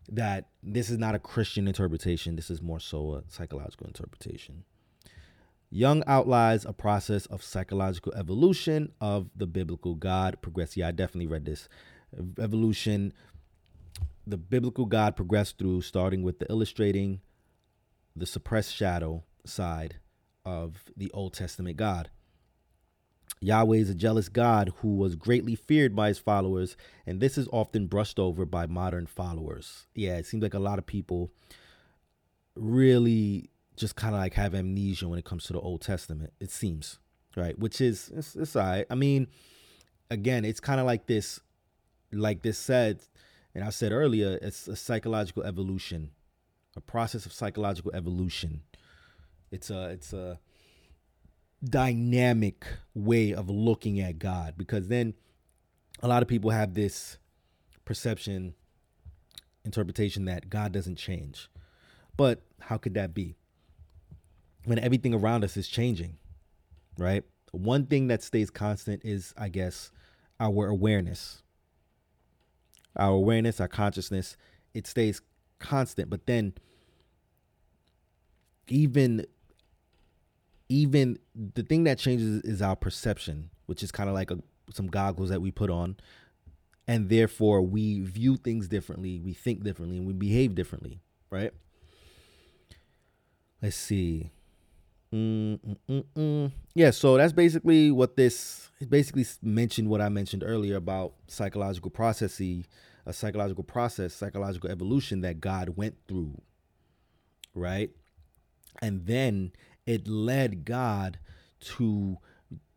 that 0.09 0.49
this 0.61 0.90
is 0.90 0.99
not 0.99 1.14
a 1.14 1.20
Christian 1.20 1.68
interpretation. 1.68 2.34
This 2.34 2.51
is 2.51 2.61
more 2.61 2.80
so 2.80 3.14
a 3.14 3.22
psychological 3.28 3.86
interpretation. 3.86 4.64
Jung 5.75 6.05
outlines 6.07 6.66
a 6.66 6.75
process 6.75 7.25
of 7.27 7.43
psychological 7.43 8.12
evolution 8.14 8.93
of 9.01 9.31
the 9.35 9.47
biblical 9.47 9.95
God 9.95 10.37
progress. 10.43 10.77
Yeah, 10.77 10.89
I 10.89 10.91
definitely 10.91 11.29
read 11.29 11.47
this. 11.47 11.66
Evolution, 12.39 13.14
the 14.27 14.37
biblical 14.37 14.85
God 14.85 15.16
progressed 15.16 15.57
through, 15.57 15.81
starting 15.81 16.23
with 16.23 16.41
the 16.41 16.47
illustrating 16.51 17.23
the 18.14 18.27
suppressed 18.27 18.75
shadow 18.75 19.25
side 19.47 19.97
of 20.45 20.91
the 20.95 21.11
Old 21.12 21.33
Testament 21.33 21.79
God. 21.79 22.11
Yahweh 23.41 23.79
is 23.79 23.89
a 23.89 23.95
jealous 23.95 24.29
God 24.29 24.75
who 24.83 24.97
was 24.97 25.16
greatly 25.16 25.55
feared 25.55 25.97
by 25.97 26.09
his 26.09 26.18
followers, 26.18 26.77
and 27.07 27.18
this 27.18 27.39
is 27.39 27.49
often 27.51 27.87
brushed 27.87 28.18
over 28.18 28.45
by 28.45 28.66
modern 28.66 29.07
followers. 29.07 29.87
Yeah, 29.95 30.18
it 30.18 30.27
seems 30.27 30.43
like 30.43 30.53
a 30.53 30.59
lot 30.59 30.79
of 30.79 30.85
people 30.85 31.33
really 32.55 33.49
just 33.77 33.97
kind 33.97 34.14
of 34.14 34.20
like 34.20 34.35
have 34.35 34.55
amnesia 34.55 35.09
when 35.09 35.18
it 35.18 35.25
comes 35.25 35.45
to 35.45 35.53
the 35.53 35.61
Old 35.61 35.81
Testament, 35.81 36.33
it 36.41 36.51
seems, 36.51 36.99
right? 37.37 37.59
Which 37.59 37.81
is, 37.81 38.11
it's, 38.14 38.37
it's 38.37 38.57
all 38.57 38.62
right. 38.62 38.87
I 38.91 38.95
mean, 38.95 39.29
again, 40.11 40.45
it's 40.45 40.61
kind 40.61 40.81
of 40.81 40.87
like 40.87 41.07
this, 41.07 41.41
like 42.12 42.43
this 42.43 42.59
said, 42.59 43.01
and 43.55 43.64
I 43.64 43.70
said 43.70 43.93
earlier, 43.93 44.39
it's 44.43 44.68
a 44.68 44.77
psychological 44.77 45.43
evolution, 45.43 46.11
a 46.77 46.81
process 46.81 47.27
of 47.27 47.33
psychological 47.33 47.93
evolution. 47.95 48.62
It's 49.51 49.70
a, 49.70 49.89
it's 49.91 50.12
a, 50.12 50.39
dynamic 51.64 52.66
way 52.95 53.33
of 53.33 53.49
looking 53.49 54.01
at 54.01 54.18
God 54.18 54.55
because 54.57 54.89
then 54.89 55.14
a 56.03 56.09
lot 56.09 56.23
of 56.23 56.29
people 56.29 56.51
have 56.51 56.75
this 56.75 57.18
perception 57.85 58.55
interpretation 59.64 60.25
that 60.25 60.51
God 60.51 60.73
doesn't 60.73 60.97
change. 60.97 61.49
But 62.16 62.43
how 62.61 62.79
could 62.79 62.95
that 62.95 63.14
be? 63.14 63.37
When 64.65 64.79
everything 64.79 65.13
around 65.15 65.45
us 65.45 65.57
is 65.57 65.69
changing, 65.69 66.19
right? 66.97 67.25
One 67.51 67.87
thing 67.87 68.07
that 68.09 68.23
stays 68.23 68.51
constant 68.51 69.03
is, 69.05 69.35
I 69.37 69.49
guess, 69.49 69.91
our 70.39 70.69
awareness. 70.69 71.43
Our 72.97 73.13
awareness, 73.13 73.61
our 73.61 73.69
consciousness, 73.69 74.37
it 74.75 74.87
stays 74.87 75.21
constant. 75.59 76.11
But 76.11 76.27
then, 76.27 76.55
even 78.69 79.27
even 80.69 81.19
the 81.35 81.63
thing 81.63 81.85
that 81.85 81.99
changes 81.99 82.41
is 82.43 82.63
our 82.63 82.77
perception, 82.77 83.51
which 83.67 83.83
is 83.83 83.93
kind 83.93 84.09
of 84.09 84.15
like 84.15 84.31
a, 84.31 84.39
some 84.73 84.87
goggles 84.87 85.29
that 85.29 85.43
we 85.43 85.51
put 85.51 85.71
on. 85.71 85.97
And 86.89 87.09
therefore, 87.09 87.63
we 87.63 88.01
view 88.01 88.37
things 88.37 88.69
differently, 88.69 89.21
we 89.21 89.35
think 89.35 89.63
differently, 89.63 89.99
and 89.99 90.07
we 90.07 90.13
behave 90.13 90.55
differently, 90.55 91.01
right? 91.31 91.53
Let's 93.61 93.77
see. 93.77 94.33
Mm, 95.13 95.61
mm, 95.61 95.77
mm, 95.89 96.05
mm. 96.17 96.53
Yeah, 96.75 96.91
so 96.91 97.17
that's 97.19 97.35
basically 97.35 97.91
what 97.91 98.17
this 98.17 98.71
basically 98.89 99.27
mentioned 99.43 99.89
what 99.89 100.01
I 100.01 100.09
mentioned 100.09 100.43
earlier 100.45 100.77
about 100.77 101.13
psychological 101.27 101.91
processes, 101.91 102.65
a 103.05 103.13
psychological 103.13 103.63
process, 103.63 104.15
psychological 104.15 104.71
evolution 104.71 105.21
that 105.21 105.41
God 105.41 105.77
went 105.77 105.97
through, 106.09 106.41
right? 107.55 107.91
And 108.81 109.07
then 109.07 109.53
it 109.87 110.09
led 110.09 110.65
God 110.65 111.19
to 111.61 112.17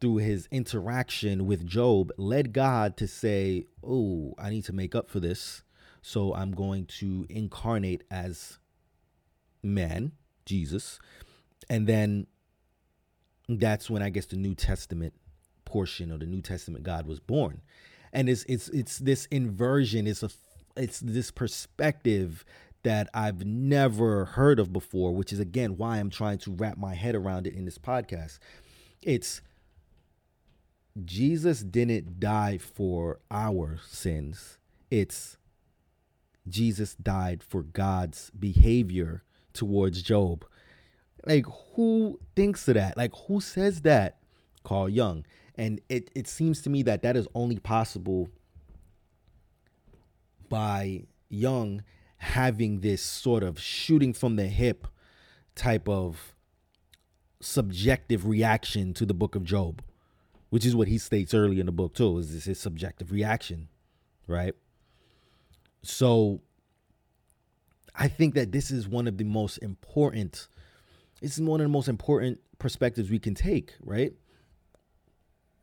through 0.01 0.17
his 0.17 0.47
interaction 0.51 1.47
with 1.47 1.65
Job, 1.65 2.11
led 2.17 2.51
God 2.51 2.97
to 2.97 3.07
say, 3.07 3.65
"Oh, 3.81 4.33
I 4.37 4.49
need 4.49 4.65
to 4.65 4.73
make 4.73 4.93
up 4.93 5.09
for 5.09 5.21
this. 5.21 5.63
So 6.01 6.35
I'm 6.35 6.51
going 6.51 6.85
to 6.99 7.25
incarnate 7.29 8.03
as 8.11 8.59
man, 9.63 10.11
Jesus." 10.45 10.99
And 11.69 11.87
then 11.87 12.27
that's 13.47 13.89
when 13.89 14.01
I 14.01 14.09
guess 14.09 14.25
the 14.25 14.37
New 14.37 14.55
Testament 14.55 15.13
portion 15.65 16.11
of 16.11 16.19
the 16.19 16.25
New 16.25 16.41
Testament 16.41 16.83
God 16.83 17.07
was 17.07 17.19
born, 17.19 17.61
and 18.13 18.29
it's 18.29 18.43
it's 18.47 18.69
it's 18.69 18.99
this 18.99 19.25
inversion. 19.27 20.07
It's 20.07 20.23
a 20.23 20.29
it's 20.75 20.99
this 20.99 21.31
perspective 21.31 22.45
that 22.83 23.09
I've 23.13 23.45
never 23.45 24.25
heard 24.25 24.59
of 24.59 24.71
before, 24.71 25.13
which 25.13 25.33
is 25.33 25.39
again 25.39 25.77
why 25.77 25.97
I'm 25.97 26.09
trying 26.09 26.37
to 26.39 26.51
wrap 26.51 26.77
my 26.77 26.93
head 26.93 27.15
around 27.15 27.47
it 27.47 27.55
in 27.55 27.65
this 27.65 27.77
podcast. 27.77 28.39
It's 29.01 29.41
Jesus 31.03 31.61
didn't 31.61 32.19
die 32.19 32.57
for 32.57 33.19
our 33.29 33.79
sins. 33.87 34.59
It's 34.89 35.37
Jesus 36.47 36.95
died 36.95 37.43
for 37.43 37.63
God's 37.63 38.29
behavior 38.31 39.23
towards 39.51 40.01
Job. 40.01 40.45
Like, 41.25 41.45
who 41.73 42.19
thinks 42.35 42.67
of 42.67 42.75
that? 42.75 42.97
Like, 42.97 43.11
who 43.27 43.41
says 43.41 43.81
that? 43.81 44.17
Carl 44.63 44.89
Jung. 44.89 45.25
And 45.55 45.81
it, 45.89 46.11
it 46.15 46.27
seems 46.27 46.61
to 46.63 46.69
me 46.69 46.83
that 46.83 47.01
that 47.03 47.15
is 47.15 47.27
only 47.33 47.59
possible 47.59 48.29
by 50.49 51.03
Jung 51.29 51.83
having 52.17 52.81
this 52.81 53.01
sort 53.01 53.43
of 53.43 53.59
shooting 53.59 54.13
from 54.13 54.35
the 54.35 54.47
hip 54.47 54.87
type 55.55 55.87
of 55.87 56.35
subjective 57.39 58.25
reaction 58.25 58.93
to 58.93 59.05
the 59.05 59.13
book 59.13 59.35
of 59.35 59.43
Job, 59.43 59.81
which 60.49 60.65
is 60.65 60.75
what 60.75 60.87
he 60.87 60.97
states 60.97 61.33
early 61.33 61.59
in 61.59 61.65
the 61.65 61.71
book, 61.71 61.93
too, 61.93 62.17
is 62.17 62.33
this 62.33 62.45
his 62.45 62.59
subjective 62.59 63.11
reaction, 63.11 63.69
right? 64.27 64.55
So 65.83 66.41
I 67.95 68.07
think 68.07 68.33
that 68.35 68.51
this 68.51 68.71
is 68.71 68.87
one 68.87 69.07
of 69.07 69.17
the 69.17 69.23
most 69.23 69.57
important 69.59 70.47
is 71.21 71.39
one 71.39 71.59
of 71.59 71.65
the 71.65 71.69
most 71.69 71.87
important 71.87 72.39
perspectives 72.59 73.09
we 73.09 73.19
can 73.19 73.35
take, 73.35 73.73
right? 73.81 74.13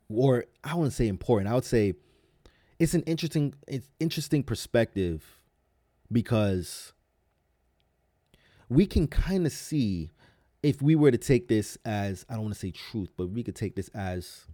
Or 0.09 0.45
I 0.63 0.75
wouldn't 0.75 0.93
say 0.93 1.07
important. 1.07 1.49
I 1.49 1.55
would 1.55 1.65
say 1.65 1.93
it's 2.79 2.93
an 2.93 3.03
interesting 3.03 3.53
it's 3.67 3.89
interesting 3.99 4.43
perspective 4.43 5.39
because 6.11 6.93
we 8.69 8.85
can 8.85 9.07
kind 9.07 9.45
of 9.45 9.51
see 9.51 10.09
if 10.61 10.81
we 10.81 10.95
were 10.95 11.11
to 11.11 11.17
take 11.17 11.47
this 11.47 11.77
as 11.85 12.25
I 12.29 12.33
don't 12.33 12.43
want 12.43 12.53
to 12.55 12.59
say 12.59 12.71
truth, 12.71 13.11
but 13.17 13.29
we 13.29 13.43
could 13.43 13.55
take 13.55 13.75
this 13.75 13.89
as 13.89 14.45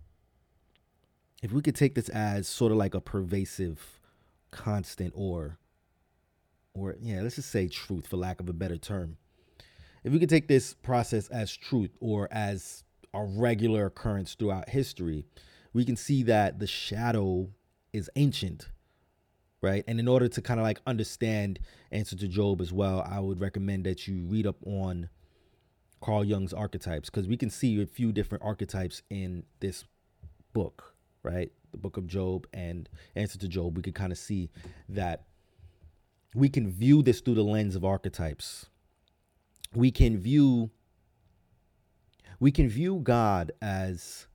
if 1.41 1.51
we 1.51 1.61
could 1.61 1.75
take 1.75 1.95
this 1.95 2.09
as 2.09 2.47
sort 2.47 2.71
of 2.71 2.77
like 2.77 2.93
a 2.93 3.01
pervasive 3.01 3.99
constant 4.51 5.13
or 5.15 5.57
or 6.73 6.95
yeah, 6.99 7.21
let's 7.21 7.35
just 7.35 7.49
say 7.49 7.67
truth 7.67 8.07
for 8.07 8.17
lack 8.17 8.39
of 8.39 8.49
a 8.49 8.53
better 8.53 8.77
term 8.77 9.17
if 10.03 10.13
we 10.13 10.19
could 10.19 10.29
take 10.29 10.47
this 10.47 10.73
process 10.73 11.27
as 11.29 11.55
truth 11.55 11.91
or 11.99 12.27
as 12.31 12.83
a 13.13 13.23
regular 13.23 13.87
occurrence 13.87 14.35
throughout 14.35 14.69
history, 14.69 15.25
we 15.73 15.85
can 15.85 15.95
see 15.95 16.23
that 16.23 16.59
the 16.59 16.67
shadow 16.67 17.49
is 17.93 18.09
ancient, 18.15 18.69
right? 19.61 19.83
And 19.87 19.99
in 19.99 20.07
order 20.07 20.27
to 20.27 20.41
kind 20.41 20.59
of 20.59 20.63
like 20.63 20.79
understand 20.85 21.59
Answer 21.91 22.15
to 22.17 22.27
Job 22.27 22.61
as 22.61 22.71
well, 22.71 23.05
I 23.09 23.19
would 23.19 23.39
recommend 23.39 23.85
that 23.85 24.07
you 24.07 24.23
read 24.25 24.47
up 24.47 24.57
on 24.65 25.09
Carl 26.01 26.23
Jung's 26.23 26.53
archetypes 26.53 27.09
because 27.09 27.27
we 27.27 27.37
can 27.37 27.49
see 27.49 27.81
a 27.81 27.85
few 27.85 28.11
different 28.11 28.43
archetypes 28.43 29.01
in 29.09 29.43
this 29.59 29.85
book, 30.53 30.95
right? 31.23 31.51
The 31.71 31.77
book 31.77 31.97
of 31.97 32.07
Job 32.07 32.47
and 32.53 32.87
Answer 33.15 33.37
to 33.39 33.47
Job. 33.47 33.75
We 33.75 33.83
can 33.83 33.93
kind 33.93 34.11
of 34.11 34.17
see 34.17 34.49
that 34.87 35.25
we 36.35 36.47
can 36.47 36.71
view 36.71 37.01
this 37.01 37.21
through 37.21 37.35
the 37.35 37.43
lens 37.43 37.75
of 37.75 37.83
archetypes 37.83 38.67
we 39.75 39.91
can 39.91 40.17
view 40.17 40.71
we 42.39 42.51
can 42.51 42.69
view 42.69 42.99
God 43.03 43.51
as 43.61 44.27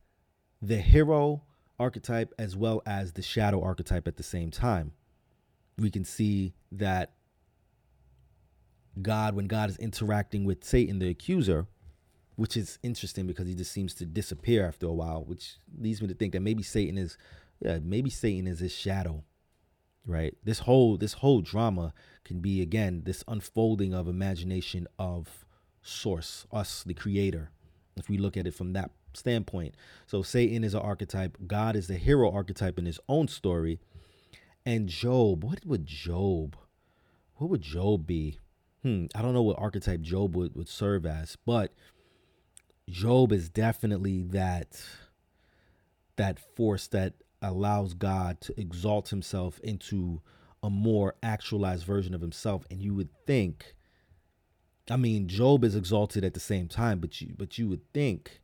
the 0.61 0.77
hero 0.77 1.41
archetype 1.79 2.33
as 2.37 2.55
well 2.55 2.81
as 2.85 3.13
the 3.13 3.21
shadow 3.21 3.61
archetype 3.63 4.07
at 4.07 4.17
the 4.17 4.23
same 4.23 4.51
time. 4.51 4.91
We 5.77 5.89
can 5.89 6.05
see 6.05 6.53
that 6.71 7.13
God, 9.01 9.35
when 9.35 9.47
God 9.47 9.69
is 9.69 9.77
interacting 9.77 10.45
with 10.45 10.63
Satan, 10.63 10.99
the 10.99 11.09
accuser, 11.09 11.65
which 12.35 12.55
is 12.55 12.79
interesting 12.83 13.27
because 13.27 13.47
he 13.47 13.55
just 13.55 13.71
seems 13.71 13.93
to 13.95 14.05
disappear 14.05 14.65
after 14.67 14.85
a 14.85 14.93
while, 14.93 15.23
which 15.25 15.55
leads 15.77 16.01
me 16.01 16.07
to 16.07 16.13
think 16.13 16.33
that 16.33 16.41
maybe 16.41 16.63
Satan 16.63 16.97
is, 16.97 17.17
yeah, 17.59 17.79
maybe 17.81 18.09
Satan 18.09 18.47
is 18.47 18.59
his 18.59 18.73
shadow 18.73 19.23
right? 20.05 20.35
This 20.43 20.59
whole 20.59 20.97
this 20.97 21.13
whole 21.13 21.41
drama 21.41 21.93
can 22.23 22.39
be 22.39 22.61
again 22.61 23.03
this 23.05 23.23
unfolding 23.27 23.93
of 23.93 24.07
imagination 24.07 24.87
of 24.97 25.45
source 25.81 26.45
us 26.51 26.83
the 26.83 26.93
creator 26.93 27.51
if 27.95 28.09
we 28.09 28.17
look 28.17 28.35
at 28.35 28.47
it 28.47 28.53
from 28.53 28.73
that 28.73 28.91
standpoint. 29.13 29.75
So 30.07 30.21
satan 30.21 30.63
is 30.63 30.73
an 30.73 30.81
archetype. 30.81 31.37
God 31.47 31.75
is 31.75 31.87
the 31.87 31.95
hero 31.95 32.31
archetype 32.31 32.77
in 32.77 32.85
his 32.85 32.99
own 33.07 33.27
story. 33.27 33.79
And 34.65 34.89
job 34.89 35.43
what 35.43 35.65
would 35.65 35.85
job 35.85 36.55
what 37.35 37.49
would 37.49 37.61
job 37.61 38.07
be? 38.07 38.39
Hmm 38.81 39.05
i 39.15 39.21
don't 39.21 39.33
know 39.33 39.41
what 39.41 39.59
archetype 39.59 40.01
job 40.01 40.35
would, 40.35 40.55
would 40.55 40.69
serve 40.69 41.05
as 41.05 41.37
but 41.45 41.73
job 42.87 43.31
is 43.31 43.49
definitely 43.49 44.21
that 44.21 44.79
that 46.17 46.39
force 46.55 46.87
that 46.87 47.13
allows 47.45 47.93
God 47.93 48.41
to 48.41 48.59
exalt 48.59 49.09
himself 49.09 49.59
into 49.59 50.21
a 50.63 50.69
more 50.69 51.15
actualized 51.21 51.85
version 51.85 52.13
of 52.13 52.21
himself. 52.21 52.65
And 52.69 52.81
you 52.81 52.93
would 52.95 53.09
think, 53.25 53.75
I 54.89 54.97
mean, 54.97 55.27
Job 55.27 55.63
is 55.63 55.75
exalted 55.75 56.23
at 56.23 56.33
the 56.33 56.39
same 56.39 56.67
time, 56.67 56.99
but 56.99 57.21
you 57.21 57.33
but 57.37 57.57
you 57.57 57.67
would 57.67 57.91
think 57.93 58.41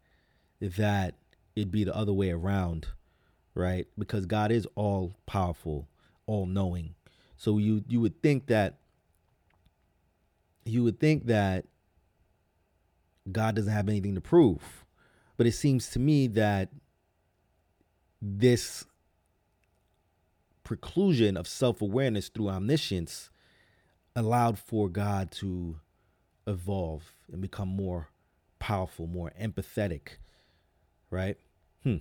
that 0.59 1.15
it'd 1.55 1.71
be 1.71 1.83
the 1.83 1.95
other 1.95 2.13
way 2.13 2.31
around, 2.31 2.87
right? 3.55 3.87
Because 3.97 4.25
God 4.25 4.51
is 4.51 4.67
all 4.75 5.15
powerful, 5.25 5.87
all 6.25 6.45
knowing. 6.45 6.95
So 7.37 7.57
you 7.57 7.83
you 7.87 7.99
would 7.99 8.21
think 8.21 8.47
that 8.47 8.77
you 10.65 10.83
would 10.83 10.99
think 10.99 11.25
that 11.25 11.65
God 13.31 13.55
doesn't 13.55 13.73
have 13.73 13.89
anything 13.89 14.15
to 14.15 14.21
prove. 14.21 14.85
But 15.37 15.47
it 15.47 15.53
seems 15.53 15.89
to 15.91 15.99
me 15.99 16.27
that 16.27 16.69
this 18.21 18.85
preclusion 20.71 21.37
of 21.37 21.47
self 21.47 21.81
awareness 21.81 22.29
through 22.29 22.49
omniscience 22.49 23.29
allowed 24.15 24.57
for 24.57 24.89
God 24.89 25.31
to 25.31 25.79
evolve 26.47 27.15
and 27.31 27.41
become 27.41 27.67
more 27.67 28.09
powerful, 28.59 29.07
more 29.07 29.31
empathetic, 29.39 30.17
right? 31.09 31.37
Hmm. 31.83 31.97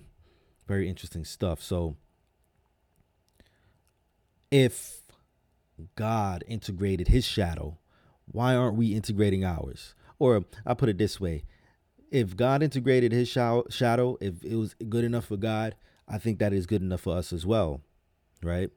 Very 0.67 0.87
interesting 0.87 1.25
stuff. 1.25 1.61
So, 1.61 1.97
if 4.49 5.01
God 5.95 6.43
integrated 6.47 7.07
his 7.07 7.25
shadow, 7.25 7.77
why 8.25 8.55
aren't 8.55 8.77
we 8.77 8.93
integrating 8.93 9.43
ours? 9.43 9.95
Or 10.19 10.45
I'll 10.65 10.75
put 10.75 10.89
it 10.89 10.97
this 10.97 11.19
way 11.19 11.43
if 12.11 12.35
God 12.35 12.61
integrated 12.61 13.13
his 13.13 13.29
shadow, 13.29 14.17
if 14.19 14.43
it 14.43 14.55
was 14.55 14.75
good 14.89 15.05
enough 15.05 15.25
for 15.25 15.37
God, 15.37 15.75
I 16.07 16.17
think 16.17 16.39
that 16.39 16.51
is 16.51 16.65
good 16.65 16.81
enough 16.81 17.01
for 17.01 17.15
us 17.15 17.31
as 17.31 17.45
well 17.45 17.81
right? 18.43 18.69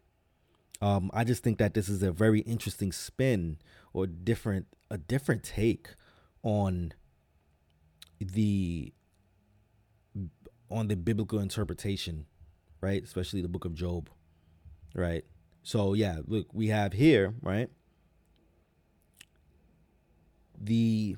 Um, 0.81 1.11
I 1.15 1.25
just 1.25 1.43
think 1.43 1.59
that 1.59 1.75
this 1.75 1.89
is 1.89 2.03
a 2.03 2.13
very 2.13 2.41
interesting 2.41 2.93
spin 2.93 3.59
or 3.93 4.07
different 4.07 4.67
a 4.91 4.99
different 4.99 5.43
take 5.43 5.89
on 6.43 6.93
the 8.21 8.93
on 10.71 10.89
the 10.89 10.97
biblical 10.97 11.39
interpretation, 11.39 12.27
right? 12.81 13.03
Especially 13.03 13.41
the 13.41 13.49
book 13.49 13.65
of 13.65 13.75
Job, 13.75 14.11
right? 14.95 15.25
So 15.63 15.95
yeah, 15.95 16.19
look, 16.27 16.49
we 16.53 16.69
have 16.69 16.93
here, 16.93 17.35
right? 17.41 17.71
The 20.61 21.17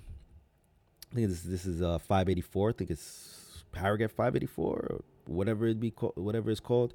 I 1.11 1.15
think 1.15 1.29
this 1.29 1.43
this 1.43 1.67
is 1.67 1.83
uh 1.83 1.99
584. 1.99 2.71
I 2.71 2.73
think 2.73 2.91
it's 2.91 3.65
paragraph 3.73 4.13
584 4.13 4.67
or 4.67 5.05
whatever 5.27 5.67
it 5.67 5.81
be 5.81 5.91
called, 5.91 6.13
whatever 6.17 6.51
it's 6.51 6.61
called 6.61 6.95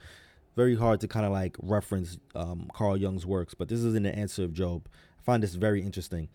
very 0.56 0.76
hard 0.76 1.00
to 1.02 1.08
kind 1.08 1.26
of 1.26 1.32
like 1.32 1.56
reference 1.62 2.18
um, 2.36 2.70
Carl 2.74 2.98
Jung's 2.98 3.26
works, 3.26 3.54
but 3.54 3.70
this 3.70 3.82
is 3.82 3.96
in 3.96 4.04
the 4.04 4.16
answer 4.16 4.44
of 4.44 4.54
Job. 4.54 4.88
I 5.20 5.24
find 5.24 5.44
this 5.44 5.56
very 5.56 5.82
interesting. 5.82 6.30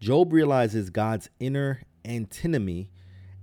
Job 0.00 0.32
realizes 0.32 0.90
God's 0.90 1.28
inner 1.40 1.82
antinomy 2.04 2.90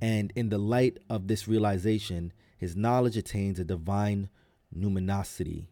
And 0.02 0.32
in 0.36 0.50
the 0.50 0.58
light 0.60 1.00
of 1.10 1.28
this 1.28 1.48
realization, 1.48 2.34
his 2.58 2.76
knowledge 2.76 3.18
attains 3.18 3.60
a 3.60 3.64
divine 3.64 4.30
numinosity, 4.76 5.68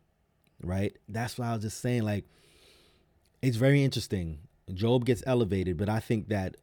right? 0.63 0.97
That's 1.07 1.37
what 1.37 1.47
I 1.47 1.53
was 1.53 1.63
just 1.63 1.79
saying. 1.81 2.03
Like, 2.03 2.25
it's 3.41 3.57
very 3.57 3.83
interesting. 3.83 4.39
Job 4.73 5.05
gets 5.05 5.23
elevated, 5.27 5.77
but 5.77 5.89
I 5.89 5.99
think 5.99 6.29
that 6.29 6.57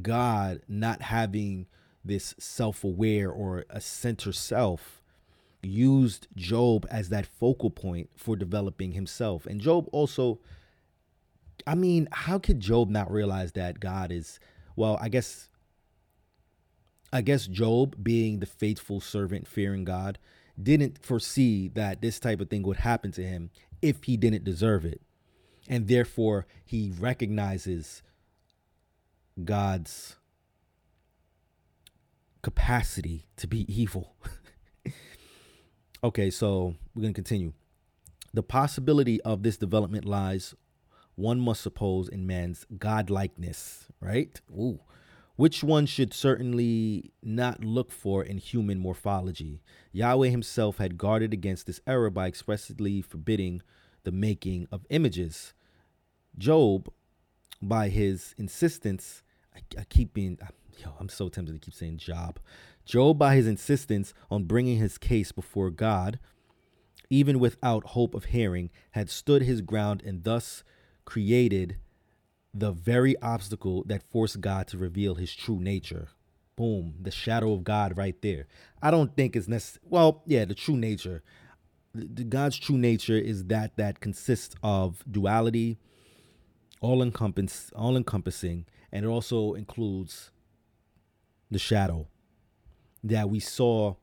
God 0.00 0.62
not 0.68 1.02
having 1.02 1.66
this 2.04 2.34
self 2.38 2.84
aware 2.84 3.30
or 3.30 3.64
a 3.70 3.80
center 3.80 4.32
self 4.32 5.02
used 5.66 6.26
Job 6.36 6.86
as 6.90 7.08
that 7.08 7.26
focal 7.26 7.70
point 7.70 8.10
for 8.16 8.36
developing 8.36 8.92
himself. 8.92 9.46
And 9.46 9.60
Job 9.60 9.88
also, 9.92 10.40
I 11.66 11.74
mean, 11.74 12.08
how 12.12 12.38
could 12.38 12.60
Job 12.60 12.90
not 12.90 13.10
realize 13.10 13.52
that 13.52 13.80
God 13.80 14.12
is, 14.12 14.38
well, 14.76 14.98
I 15.00 15.08
guess. 15.08 15.48
I 17.12 17.20
guess 17.20 17.46
Job, 17.46 18.02
being 18.02 18.40
the 18.40 18.46
faithful 18.46 19.00
servant, 19.00 19.46
fearing 19.46 19.84
God, 19.84 20.18
didn't 20.60 20.98
foresee 21.00 21.68
that 21.68 22.02
this 22.02 22.18
type 22.18 22.40
of 22.40 22.50
thing 22.50 22.64
would 22.64 22.78
happen 22.78 23.12
to 23.12 23.22
him 23.22 23.50
if 23.80 24.02
he 24.02 24.16
didn't 24.16 24.42
deserve 24.42 24.84
it. 24.84 25.00
And 25.68 25.86
therefore, 25.86 26.46
he 26.64 26.92
recognizes 26.98 28.02
God's 29.42 30.16
capacity 32.42 33.26
to 33.36 33.46
be 33.46 33.64
evil. 33.72 34.14
okay, 36.04 36.28
so 36.28 36.74
we're 36.94 37.02
going 37.02 37.14
to 37.14 37.22
continue. 37.22 37.54
The 38.34 38.42
possibility 38.42 39.20
of 39.22 39.42
this 39.42 39.56
development 39.56 40.04
lies, 40.04 40.54
one 41.14 41.40
must 41.40 41.62
suppose, 41.62 42.08
in 42.08 42.26
man's 42.26 42.66
godlikeness, 42.76 43.86
right? 44.00 44.38
Ooh. 44.50 44.80
Which 45.36 45.64
one 45.64 45.86
should 45.86 46.12
certainly 46.12 47.10
not 47.22 47.64
look 47.64 47.90
for 47.90 48.22
in 48.22 48.38
human 48.38 48.78
morphology. 48.78 49.62
Yahweh 49.92 50.28
himself 50.28 50.76
had 50.76 50.98
guarded 50.98 51.32
against 51.32 51.66
this 51.66 51.80
error 51.86 52.10
by 52.10 52.28
expressly 52.28 53.00
forbidding 53.00 53.62
the 54.04 54.12
making 54.12 54.68
of 54.70 54.86
images. 54.90 55.54
Job, 56.36 56.88
by 57.62 57.88
his 57.88 58.34
insistence, 58.36 59.22
I, 59.56 59.60
I 59.80 59.84
keep 59.84 60.12
being, 60.12 60.38
yo, 60.78 60.94
I'm 60.98 61.08
so 61.08 61.28
tempted 61.28 61.52
to 61.52 61.58
keep 61.58 61.74
saying 61.74 61.98
Job. 61.98 62.38
Job, 62.84 63.18
by 63.18 63.34
his 63.34 63.46
insistence 63.46 64.12
on 64.30 64.44
bringing 64.44 64.78
his 64.78 64.98
case 64.98 65.32
before 65.32 65.70
God, 65.70 66.18
even 67.10 67.38
without 67.38 67.88
hope 67.88 68.14
of 68.14 68.26
hearing, 68.26 68.70
had 68.92 69.10
stood 69.10 69.42
his 69.42 69.60
ground 69.60 70.02
and 70.04 70.24
thus 70.24 70.64
created 71.04 71.76
the 72.52 72.72
very 72.72 73.20
obstacle 73.20 73.82
that 73.86 74.02
forced 74.10 74.40
God 74.40 74.66
to 74.68 74.78
reveal 74.78 75.16
his 75.16 75.34
true 75.34 75.58
nature. 75.58 76.08
Boom, 76.56 76.94
the 77.00 77.10
shadow 77.10 77.52
of 77.52 77.64
God 77.64 77.98
right 77.98 78.20
there. 78.22 78.46
I 78.80 78.90
don't 78.90 79.16
think 79.16 79.34
it's 79.34 79.48
necessary. 79.48 79.84
Well, 79.88 80.22
yeah, 80.26 80.44
the 80.44 80.54
true 80.54 80.76
nature. 80.76 81.22
The, 81.92 82.24
God's 82.24 82.58
true 82.58 82.78
nature 82.78 83.18
is 83.18 83.46
that 83.46 83.76
that 83.76 84.00
consists 84.00 84.54
of 84.62 85.04
duality, 85.10 85.78
all 86.80 87.02
encompass, 87.02 87.72
all 87.74 87.96
encompassing, 87.96 88.66
and 88.92 89.04
it 89.04 89.08
also 89.08 89.54
includes 89.54 90.30
the 91.54 91.58
shadow 91.58 92.06
that 93.02 93.30
we 93.30 93.40
saw 93.40 93.94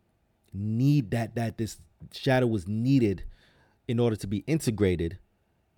need 0.53 1.11
that 1.11 1.35
that 1.35 1.57
this 1.59 1.77
shadow 2.11 2.47
was 2.47 2.67
needed 2.67 3.23
in 3.87 3.99
order 3.99 4.15
to 4.15 4.25
be 4.25 4.39
integrated 4.47 5.19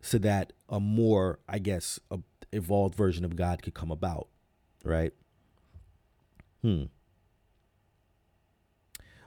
so 0.01 0.17
that 0.17 0.53
a 0.69 0.80
more 0.80 1.39
i 1.49 1.59
guess 1.59 1.99
a 2.09 2.19
evolved 2.51 2.95
version 2.95 3.26
of 3.26 3.36
god 3.36 3.61
could 3.61 3.74
come 3.74 3.91
about 3.91 4.28
right? 4.84 5.13
Hmm. 6.61 6.84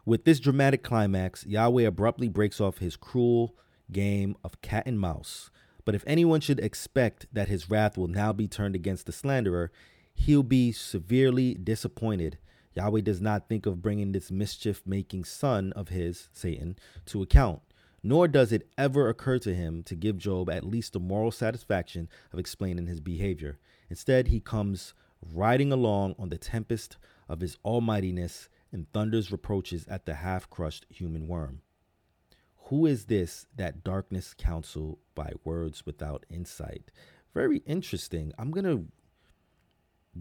With 0.04 0.24
this 0.24 0.38
dramatic 0.38 0.82
climax 0.82 1.44
yahweh 1.46 1.82
abruptly 1.82 2.28
breaks 2.28 2.60
off 2.60 2.78
his 2.78 2.96
cruel 2.96 3.56
game 3.90 4.36
of 4.44 4.60
cat 4.62 4.84
and 4.86 5.00
mouse. 5.00 5.50
But 5.84 5.94
if 5.94 6.04
anyone 6.06 6.40
should 6.40 6.60
expect 6.60 7.26
that 7.32 7.48
his 7.48 7.70
wrath 7.70 7.96
will 7.96 8.08
now 8.08 8.32
be 8.32 8.48
turned 8.48 8.74
against 8.74 9.06
the 9.06 9.12
slanderer, 9.12 9.70
he'll 10.16 10.42
be 10.42 10.72
severely 10.72 11.54
disappointed. 11.54 12.38
Yahweh 12.74 13.00
does 13.00 13.20
not 13.20 13.48
think 13.48 13.64
of 13.64 13.80
bringing 13.80 14.12
this 14.12 14.30
mischief 14.30 14.82
making 14.84 15.24
son 15.24 15.72
of 15.74 15.88
his, 15.88 16.28
Satan, 16.32 16.76
to 17.06 17.22
account, 17.22 17.60
nor 18.02 18.26
does 18.26 18.52
it 18.52 18.68
ever 18.76 19.08
occur 19.08 19.38
to 19.38 19.54
him 19.54 19.82
to 19.84 19.94
give 19.94 20.18
Job 20.18 20.50
at 20.50 20.66
least 20.66 20.92
the 20.92 21.00
moral 21.00 21.30
satisfaction 21.30 22.08
of 22.32 22.38
explaining 22.38 22.86
his 22.86 23.00
behavior. 23.00 23.58
Instead, 23.88 24.28
he 24.28 24.40
comes 24.40 24.94
riding 25.32 25.72
along 25.72 26.14
on 26.18 26.28
the 26.28 26.38
tempest 26.38 26.96
of 27.28 27.40
his 27.40 27.56
almightiness 27.64 28.48
and 28.72 28.90
thunders 28.92 29.32
reproaches 29.32 29.86
at 29.88 30.06
the 30.06 30.14
half 30.14 30.50
crushed 30.50 30.86
human 30.88 31.28
worm. 31.28 31.60
Who 32.68 32.84
is 32.84 33.04
this 33.04 33.46
that 33.54 33.84
darkness 33.84 34.34
counsel 34.36 34.98
by 35.14 35.32
words 35.44 35.86
without 35.86 36.26
insight? 36.28 36.90
Very 37.32 37.58
interesting. 37.58 38.32
I'm 38.38 38.50
going 38.50 38.64
to 38.64 38.86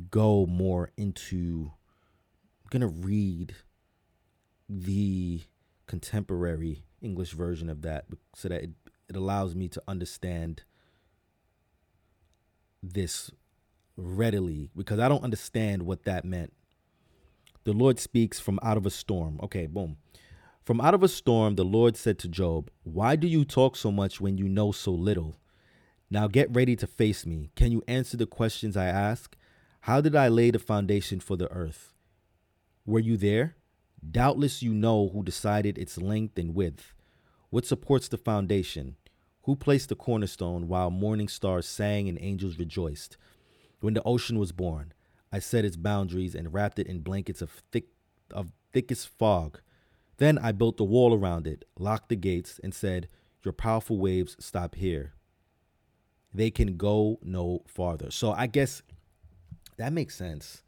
go 0.09 0.45
more 0.45 0.91
into 0.97 1.71
I'm 2.73 2.81
to 2.81 2.87
read 2.87 3.55
the 4.67 5.41
contemporary 5.87 6.83
English 7.01 7.31
version 7.31 7.69
of 7.69 7.83
that 7.83 8.05
so 8.33 8.49
that 8.49 8.63
it, 8.63 8.71
it 9.07 9.15
allows 9.15 9.55
me 9.55 9.67
to 9.69 9.81
understand 9.87 10.63
this 12.81 13.31
readily 13.95 14.69
because 14.75 14.99
I 14.99 15.07
don't 15.07 15.23
understand 15.23 15.83
what 15.83 16.03
that 16.03 16.25
meant. 16.25 16.53
The 17.63 17.73
Lord 17.73 17.99
speaks 17.99 18.39
from 18.39 18.59
out 18.61 18.77
of 18.77 18.85
a 18.85 18.91
storm. 18.91 19.39
Okay, 19.43 19.67
boom. 19.67 19.97
From 20.63 20.81
out 20.81 20.93
of 20.93 21.03
a 21.03 21.07
storm, 21.07 21.55
the 21.55 21.63
Lord 21.63 21.95
said 21.95 22.17
to 22.19 22.27
Job, 22.27 22.69
Why 22.83 23.15
do 23.15 23.27
you 23.27 23.45
talk 23.45 23.75
so 23.75 23.91
much 23.91 24.19
when 24.19 24.37
you 24.37 24.49
know 24.49 24.71
so 24.71 24.91
little? 24.91 25.37
Now 26.09 26.27
get 26.27 26.53
ready 26.53 26.75
to 26.75 26.87
face 26.87 27.25
me. 27.25 27.51
Can 27.55 27.71
you 27.71 27.83
answer 27.87 28.17
the 28.17 28.25
questions 28.25 28.75
I 28.75 28.85
ask? 28.85 29.35
How 29.85 30.01
did 30.01 30.15
I 30.15 30.29
lay 30.29 30.49
the 30.49 30.57
foundation 30.57 31.19
for 31.19 31.37
the 31.37 31.47
earth? 31.51 31.93
Were 32.87 32.99
you 32.99 33.17
there? 33.17 33.55
Doubtless 34.11 34.63
you 34.63 34.73
know 34.73 35.09
who 35.09 35.21
decided 35.21 35.77
its 35.77 35.99
length 35.99 36.39
and 36.39 36.55
width. 36.55 36.91
What 37.51 37.67
supports 37.67 38.07
the 38.07 38.17
foundation? 38.17 38.95
Who 39.43 39.55
placed 39.55 39.89
the 39.89 39.95
cornerstone 39.95 40.67
while 40.67 40.89
morning 40.89 41.27
stars 41.27 41.67
sang 41.67 42.09
and 42.09 42.17
angels 42.19 42.57
rejoiced? 42.57 43.17
When 43.79 43.93
the 43.93 44.01
ocean 44.01 44.39
was 44.39 44.51
born, 44.51 44.91
I 45.31 45.37
set 45.37 45.65
its 45.65 45.75
boundaries 45.75 46.33
and 46.33 46.51
wrapped 46.51 46.79
it 46.79 46.87
in 46.87 47.01
blankets 47.01 47.43
of 47.43 47.51
thick 47.71 47.89
of 48.31 48.51
thickest 48.73 49.07
fog. 49.07 49.59
Then 50.17 50.39
I 50.39 50.51
built 50.51 50.79
a 50.79 50.83
wall 50.83 51.13
around 51.13 51.45
it, 51.45 51.63
locked 51.77 52.09
the 52.09 52.15
gates, 52.15 52.59
and 52.63 52.73
said, 52.73 53.07
Your 53.43 53.53
powerful 53.53 53.99
waves 53.99 54.35
stop 54.39 54.73
here. 54.73 55.13
They 56.33 56.49
can 56.49 56.75
go 56.75 57.19
no 57.21 57.61
farther. 57.67 58.09
So 58.09 58.31
I 58.31 58.47
guess 58.47 58.81
that 59.77 59.93
makes 59.93 60.15
sense. 60.15 60.63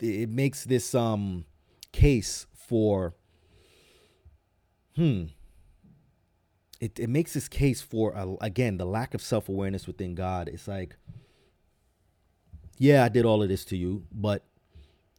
It 0.00 0.28
makes 0.28 0.64
this 0.64 0.94
um 0.94 1.44
case 1.92 2.46
for 2.54 3.14
hmm 4.94 5.24
it, 6.80 6.98
it 6.98 7.08
makes 7.08 7.34
this 7.34 7.48
case 7.48 7.82
for 7.82 8.16
uh, 8.16 8.34
again 8.40 8.76
the 8.76 8.84
lack 8.84 9.12
of 9.12 9.20
self-awareness 9.20 9.86
within 9.88 10.14
god 10.14 10.48
it's 10.48 10.68
like 10.68 10.96
yeah 12.78 13.04
i 13.04 13.08
did 13.08 13.24
all 13.24 13.42
of 13.42 13.48
this 13.48 13.64
to 13.64 13.76
you 13.76 14.04
but 14.12 14.44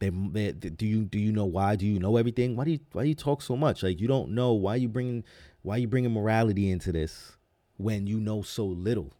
they, 0.02 0.50
they, 0.50 0.52
do 0.52 0.84
you 0.84 1.04
do 1.04 1.18
you 1.18 1.30
know 1.30 1.44
why? 1.44 1.76
Do 1.76 1.86
you 1.86 2.00
know 2.00 2.16
everything? 2.16 2.56
Why 2.56 2.64
do 2.64 2.72
you 2.72 2.80
why 2.90 3.04
do 3.04 3.08
you 3.08 3.14
talk 3.14 3.40
so 3.40 3.56
much? 3.56 3.84
Like 3.84 4.00
you 4.00 4.08
don't 4.08 4.30
know 4.30 4.52
why 4.52 4.74
you 4.74 4.88
bringing 4.88 5.22
why 5.62 5.76
you 5.76 5.86
bringing 5.86 6.12
morality 6.12 6.72
into 6.72 6.90
this 6.90 7.36
when 7.76 8.08
you 8.08 8.18
know 8.18 8.42
so 8.42 8.66
little. 8.66 9.12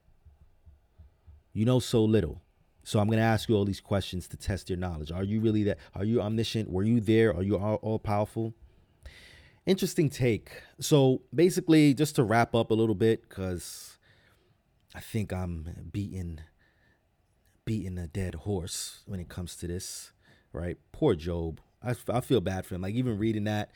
You 1.53 1.67
know 1.67 1.79
so 1.79 2.03
little. 2.05 2.43
So 2.85 2.99
I'm 2.99 3.09
gonna 3.09 3.23
ask 3.23 3.49
you 3.49 3.55
all 3.55 3.65
these 3.65 3.81
questions 3.81 4.27
to 4.29 4.37
test 4.37 4.69
your 4.69 4.79
knowledge. 4.79 5.13
Are 5.13 5.25
you 5.25 5.41
really 5.41 5.63
that? 5.65 5.79
Are 5.95 6.05
you 6.05 6.21
omniscient? 6.21 6.71
Were 6.71 6.83
you 6.83 7.01
there? 7.01 7.35
Are 7.35 7.43
you 7.43 7.57
all, 7.57 7.77
all 7.77 7.99
powerful? 7.99 8.55
Interesting 9.65 10.11
take. 10.11 10.51
So 10.81 11.23
basically, 11.35 11.95
just 11.95 12.17
to 12.17 12.25
wrap 12.25 12.55
up 12.55 12.71
a 12.71 12.75
little 12.75 12.97
bit, 12.97 13.29
because 13.29 13.99
I 14.95 15.01
think 15.01 15.33
I'm 15.33 15.91
beating 15.93 16.41
beating 17.65 17.97
a 17.97 18.09
dead 18.09 18.35
horse 18.35 19.03
when 19.07 19.21
it 19.21 19.29
comes 19.29 19.55
to 19.55 19.69
this 19.69 20.13
right? 20.53 20.77
Poor 20.93 21.15
Job. 21.15 21.61
I, 21.83 21.95
I 22.09 22.21
feel 22.21 22.41
bad 22.41 22.67
for 22.67 22.75
him. 22.75 22.83
Like 22.83 22.95
even 22.95 23.19
reading 23.19 23.45
that, 23.45 23.71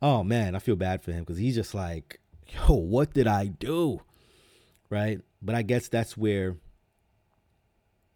oh 0.00 0.24
man, 0.24 0.54
I 0.54 0.58
feel 0.58 0.76
bad 0.76 1.02
for 1.02 1.12
him 1.12 1.20
because 1.20 1.38
he's 1.38 1.54
just 1.54 1.74
like, 1.74 2.20
yo, 2.46 2.74
what 2.74 3.12
did 3.12 3.26
I 3.26 3.46
do? 3.46 4.00
Right? 4.90 5.20
But 5.42 5.54
I 5.54 5.62
guess 5.62 5.88
that's 5.88 6.16
where 6.16 6.56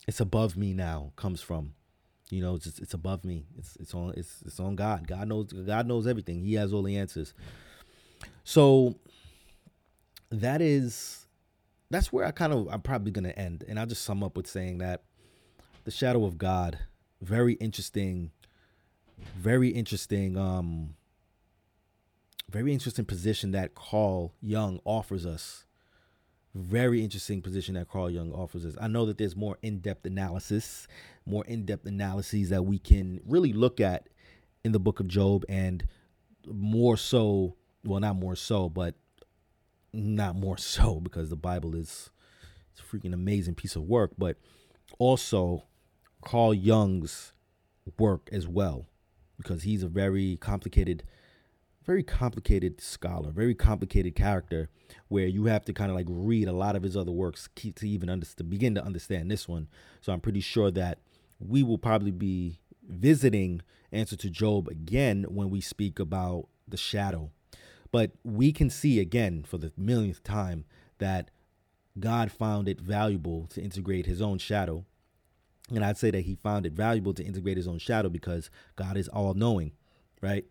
it's 0.09 0.21
above 0.21 0.57
me 0.57 0.73
now 0.73 1.13
comes 1.17 1.43
from. 1.43 1.75
You 2.31 2.41
know, 2.43 2.55
it's 2.55 2.67
it's 2.79 2.95
above 2.95 3.25
me. 3.25 3.45
It's 3.59 3.77
it's 3.77 3.95
on 3.95 4.15
it's 4.17 4.43
it's 4.45 4.59
on 4.59 4.75
God. 4.75 5.07
God 5.07 5.29
knows 5.29 5.53
God 5.53 5.87
knows 5.87 6.07
everything. 6.07 6.43
He 6.43 6.55
has 6.55 6.73
all 6.73 6.83
the 6.83 6.97
answers. 6.97 7.35
So 8.43 8.97
that 10.31 10.63
is 10.63 11.27
that's 11.91 12.11
where 12.11 12.25
I 12.25 12.31
kind 12.31 12.55
of 12.55 12.69
I'm 12.71 12.81
probably 12.81 13.13
gonna 13.13 13.31
end. 13.31 13.65
And 13.69 13.79
I'll 13.79 13.87
just 13.87 14.03
sum 14.03 14.23
up 14.23 14.35
with 14.35 14.47
saying 14.47 14.79
that 14.79 15.03
the 15.85 15.91
shadow 15.91 16.25
of 16.25 16.39
God 16.39 16.79
very 17.21 17.55
interesting, 17.55 18.31
very 19.37 19.69
interesting, 19.69 20.39
um, 20.39 20.95
very 22.49 22.73
interesting 22.73 23.05
position 23.05 23.51
that 23.51 23.75
Carl 23.75 24.33
Jung 24.41 24.81
offers 24.87 25.27
us. 25.27 25.67
Very 26.59 27.05
interesting 27.05 27.41
position 27.41 27.75
that 27.77 27.89
Carl 27.89 28.11
Jung 28.11 28.33
offers 28.33 28.67
us. 28.67 28.75
I 28.81 28.89
know 28.89 29.07
that 29.07 29.17
there's 29.17 29.37
more 29.37 29.59
in-depth 29.63 30.05
analysis, 30.05 30.89
more 31.25 31.45
in-depth 31.47 31.87
analyses 31.87 32.49
that 32.51 32.65
we 32.65 32.81
can 32.81 33.21
really 33.25 33.53
look 33.53 33.81
at 33.81 34.09
in 34.65 34.73
the 34.73 34.81
book 34.81 34.99
of 34.99 35.07
Job 35.07 35.45
and 35.49 35.87
more 36.47 36.97
so, 36.97 37.55
well 37.85 38.01
not 38.01 38.17
more 38.17 38.35
so, 38.35 38.69
but 38.69 38.97
not 39.93 40.35
more 40.35 40.59
so 40.59 41.01
because 41.01 41.31
the 41.31 41.37
Bible 41.37 41.77
is 41.77 42.11
it's 42.73 42.81
a 42.81 42.97
freaking 42.97 43.15
amazing 43.15 43.55
piece 43.55 43.77
of 43.77 43.83
work, 43.83 44.13
but 44.19 44.37
also 44.99 45.65
Carl 46.25 46.53
Jung's 46.53 47.33
work 47.99 48.29
as 48.33 48.49
well 48.49 48.87
because 49.37 49.63
he's 49.63 49.85
a 49.85 49.89
very 49.89 50.37
complicated 50.37 51.05
very 51.89 52.03
complicated 52.03 52.82
scholar, 52.82 53.30
very 53.30 53.55
complicated 53.55 54.14
character 54.14 54.68
where 55.09 55.26
you 55.26 55.47
have 55.47 55.64
to 55.64 55.72
kind 55.72 55.91
of 55.91 55.97
like 55.97 56.07
read 56.07 56.47
a 56.47 56.53
lot 56.53 56.76
of 56.76 56.82
his 56.82 56.95
other 56.95 57.11
works 57.11 57.49
to 57.57 57.89
even 57.89 58.11
under, 58.11 58.26
to 58.26 58.45
begin 58.45 58.74
to 58.74 58.84
understand 58.84 59.30
this 59.30 59.49
one. 59.49 59.66
So 60.03 60.12
I'm 60.12 60.20
pretty 60.20 60.41
sure 60.41 60.70
that 60.72 60.99
we 61.41 61.62
will 61.62 61.78
probably 61.78 62.11
be 62.11 62.59
visiting 62.86 63.62
answer 63.91 64.16
to 64.16 64.28
Job 64.28 64.68
again 64.68 65.24
when 65.30 65.49
we 65.49 65.62
speak 65.62 65.99
about 65.99 66.49
the 66.68 66.76
shadow. 66.76 67.30
But 67.91 68.11
we 68.22 68.53
can 68.53 68.68
see 68.68 69.01
again 69.01 69.43
for 69.43 69.57
the 69.57 69.72
millionth 69.74 70.22
time 70.22 70.66
that 70.99 71.30
God 71.99 72.30
found 72.30 72.68
it 72.68 72.82
valuable 72.82 73.47
to 73.47 73.62
integrate 73.62 74.05
his 74.05 74.20
own 74.20 74.36
shadow. 74.36 74.84
And 75.74 75.82
I'd 75.82 75.97
say 75.97 76.11
that 76.11 76.26
he 76.26 76.34
found 76.34 76.66
it 76.66 76.74
valuable 76.74 77.14
to 77.14 77.24
integrate 77.24 77.57
his 77.57 77.66
own 77.66 77.78
shadow 77.78 78.11
because 78.11 78.51
God 78.76 78.99
is 78.99 79.09
all 79.09 79.32
knowing, 79.32 79.72
right? 80.20 80.45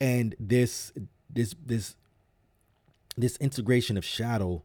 And 0.00 0.34
this 0.38 0.92
this 1.28 1.54
this 1.64 1.96
this 3.16 3.36
integration 3.36 3.96
of 3.96 4.04
shadow 4.04 4.62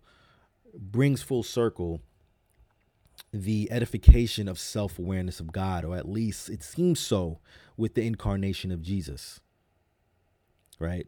brings 0.74 1.22
full 1.22 1.44
circle 1.44 2.02
the 3.34 3.70
edification 3.72 4.48
of 4.48 4.58
self 4.58 4.98
awareness 4.98 5.40
of 5.40 5.52
God, 5.52 5.84
or 5.84 5.96
at 5.96 6.08
least 6.08 6.50
it 6.50 6.64
seems 6.64 7.00
so 7.00 7.40
with 7.78 7.96
the 7.96 8.06
incarnation 8.06 8.72
of 8.72 8.82
Jesus. 8.82 9.42
Right? 10.80 11.08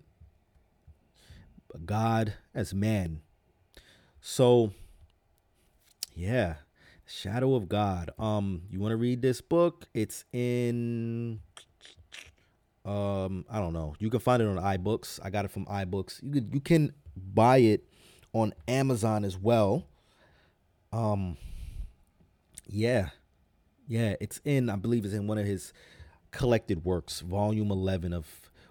God 1.85 2.33
as 2.53 2.73
man. 2.73 3.21
So, 4.21 4.71
yeah, 6.13 6.55
Shadow 7.05 7.55
of 7.55 7.69
God. 7.69 8.11
Um, 8.19 8.63
you 8.69 8.79
want 8.79 8.91
to 8.91 8.97
read 8.97 9.21
this 9.21 9.39
book? 9.39 9.87
It's 9.93 10.25
in 10.33 11.39
um, 12.87 13.45
I 13.49 13.59
don't 13.59 13.73
know. 13.73 13.95
You 13.99 14.09
can 14.09 14.21
find 14.21 14.41
it 14.41 14.47
on 14.47 14.57
iBooks. 14.57 15.19
I 15.21 15.29
got 15.29 15.45
it 15.45 15.51
from 15.51 15.65
iBooks. 15.65 16.23
You 16.23 16.31
could 16.31 16.53
you 16.53 16.61
can 16.61 16.93
buy 17.15 17.57
it 17.57 17.83
on 18.33 18.53
Amazon 18.67 19.25
as 19.25 19.37
well. 19.37 19.85
Um, 20.93 21.37
yeah. 22.65 23.09
Yeah, 23.87 24.15
it's 24.19 24.41
in, 24.43 24.69
I 24.69 24.75
believe 24.75 25.05
it's 25.05 25.13
in 25.13 25.27
one 25.27 25.37
of 25.37 25.45
his 25.45 25.71
collected 26.31 26.83
works, 26.83 27.21
volume 27.21 27.71
11 27.71 28.13
of 28.13 28.27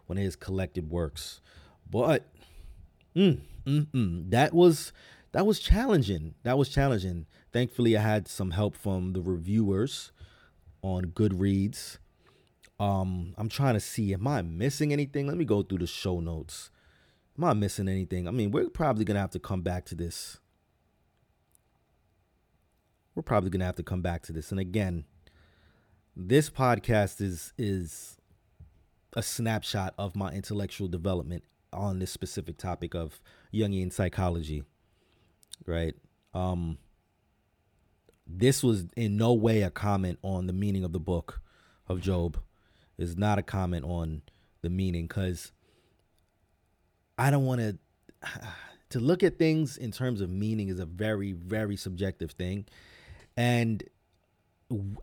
one 0.06 0.18
of 0.18 0.24
his 0.24 0.36
collected 0.36 0.90
works. 0.90 1.40
But 1.90 2.26
mm, 3.14 3.40
mm, 3.66 3.86
mm, 3.86 4.30
that 4.30 4.54
was 4.54 4.92
that 5.32 5.46
was 5.46 5.60
challenging. 5.60 6.34
That 6.42 6.56
was 6.56 6.68
challenging. 6.68 7.26
Thankfully, 7.52 7.96
I 7.96 8.02
had 8.02 8.28
some 8.28 8.52
help 8.52 8.76
from 8.76 9.12
the 9.12 9.20
reviewers 9.20 10.12
on 10.82 11.06
Goodreads. 11.06 11.98
Um, 12.78 13.34
I'm 13.38 13.48
trying 13.48 13.74
to 13.74 13.80
see, 13.80 14.12
am 14.12 14.26
I 14.28 14.42
missing 14.42 14.92
anything? 14.92 15.26
Let 15.26 15.36
me 15.36 15.44
go 15.44 15.62
through 15.62 15.78
the 15.78 15.86
show 15.86 16.20
notes. 16.20 16.70
Am 17.38 17.44
I 17.44 17.52
missing 17.54 17.88
anything? 17.88 18.28
I 18.28 18.30
mean, 18.30 18.50
we're 18.50 18.68
probably 18.68 19.04
gonna 19.04 19.20
have 19.20 19.30
to 19.30 19.38
come 19.38 19.62
back 19.62 19.84
to 19.86 19.94
this 19.94 20.38
we're 23.16 23.22
probably 23.22 23.50
going 23.50 23.60
to 23.60 23.66
have 23.66 23.76
to 23.76 23.82
come 23.82 24.02
back 24.02 24.22
to 24.24 24.32
this. 24.32 24.52
And 24.52 24.60
again, 24.60 25.04
this 26.14 26.48
podcast 26.48 27.20
is 27.20 27.52
is 27.58 28.18
a 29.14 29.22
snapshot 29.22 29.94
of 29.98 30.14
my 30.14 30.30
intellectual 30.30 30.86
development 30.86 31.42
on 31.72 31.98
this 31.98 32.10
specific 32.10 32.58
topic 32.58 32.94
of 32.94 33.20
Jungian 33.52 33.92
psychology. 33.92 34.62
Right? 35.66 35.94
Um 36.32 36.78
this 38.26 38.62
was 38.62 38.86
in 38.96 39.16
no 39.16 39.32
way 39.32 39.62
a 39.62 39.70
comment 39.70 40.18
on 40.22 40.46
the 40.46 40.52
meaning 40.52 40.84
of 40.84 40.92
the 40.92 41.00
book 41.00 41.40
of 41.88 42.00
Job. 42.00 42.38
Is 42.98 43.16
not 43.16 43.38
a 43.38 43.42
comment 43.42 43.84
on 43.84 44.22
the 44.62 44.70
meaning 44.70 45.08
cuz 45.08 45.52
I 47.18 47.30
don't 47.30 47.44
want 47.44 47.60
to 47.60 47.78
to 48.90 49.00
look 49.00 49.22
at 49.22 49.38
things 49.38 49.76
in 49.76 49.90
terms 49.90 50.20
of 50.20 50.30
meaning 50.30 50.68
is 50.68 50.78
a 50.78 50.86
very 50.86 51.32
very 51.32 51.76
subjective 51.76 52.32
thing 52.32 52.66
and 53.36 53.82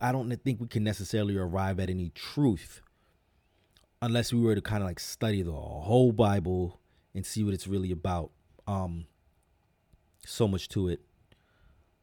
I 0.00 0.12
don't 0.12 0.30
think 0.42 0.60
we 0.60 0.66
can 0.66 0.84
necessarily 0.84 1.36
arrive 1.36 1.80
at 1.80 1.88
any 1.88 2.10
truth 2.10 2.82
unless 4.02 4.32
we 4.32 4.40
were 4.40 4.54
to 4.54 4.60
kind 4.60 4.82
of 4.82 4.88
like 4.88 5.00
study 5.00 5.42
the 5.42 5.52
whole 5.52 6.12
Bible 6.12 6.80
and 7.14 7.24
see 7.24 7.42
what 7.42 7.54
it's 7.54 7.66
really 7.66 7.90
about. 7.90 8.30
Um, 8.66 9.06
so 10.26 10.46
much 10.46 10.68
to 10.70 10.88
it. 10.88 11.00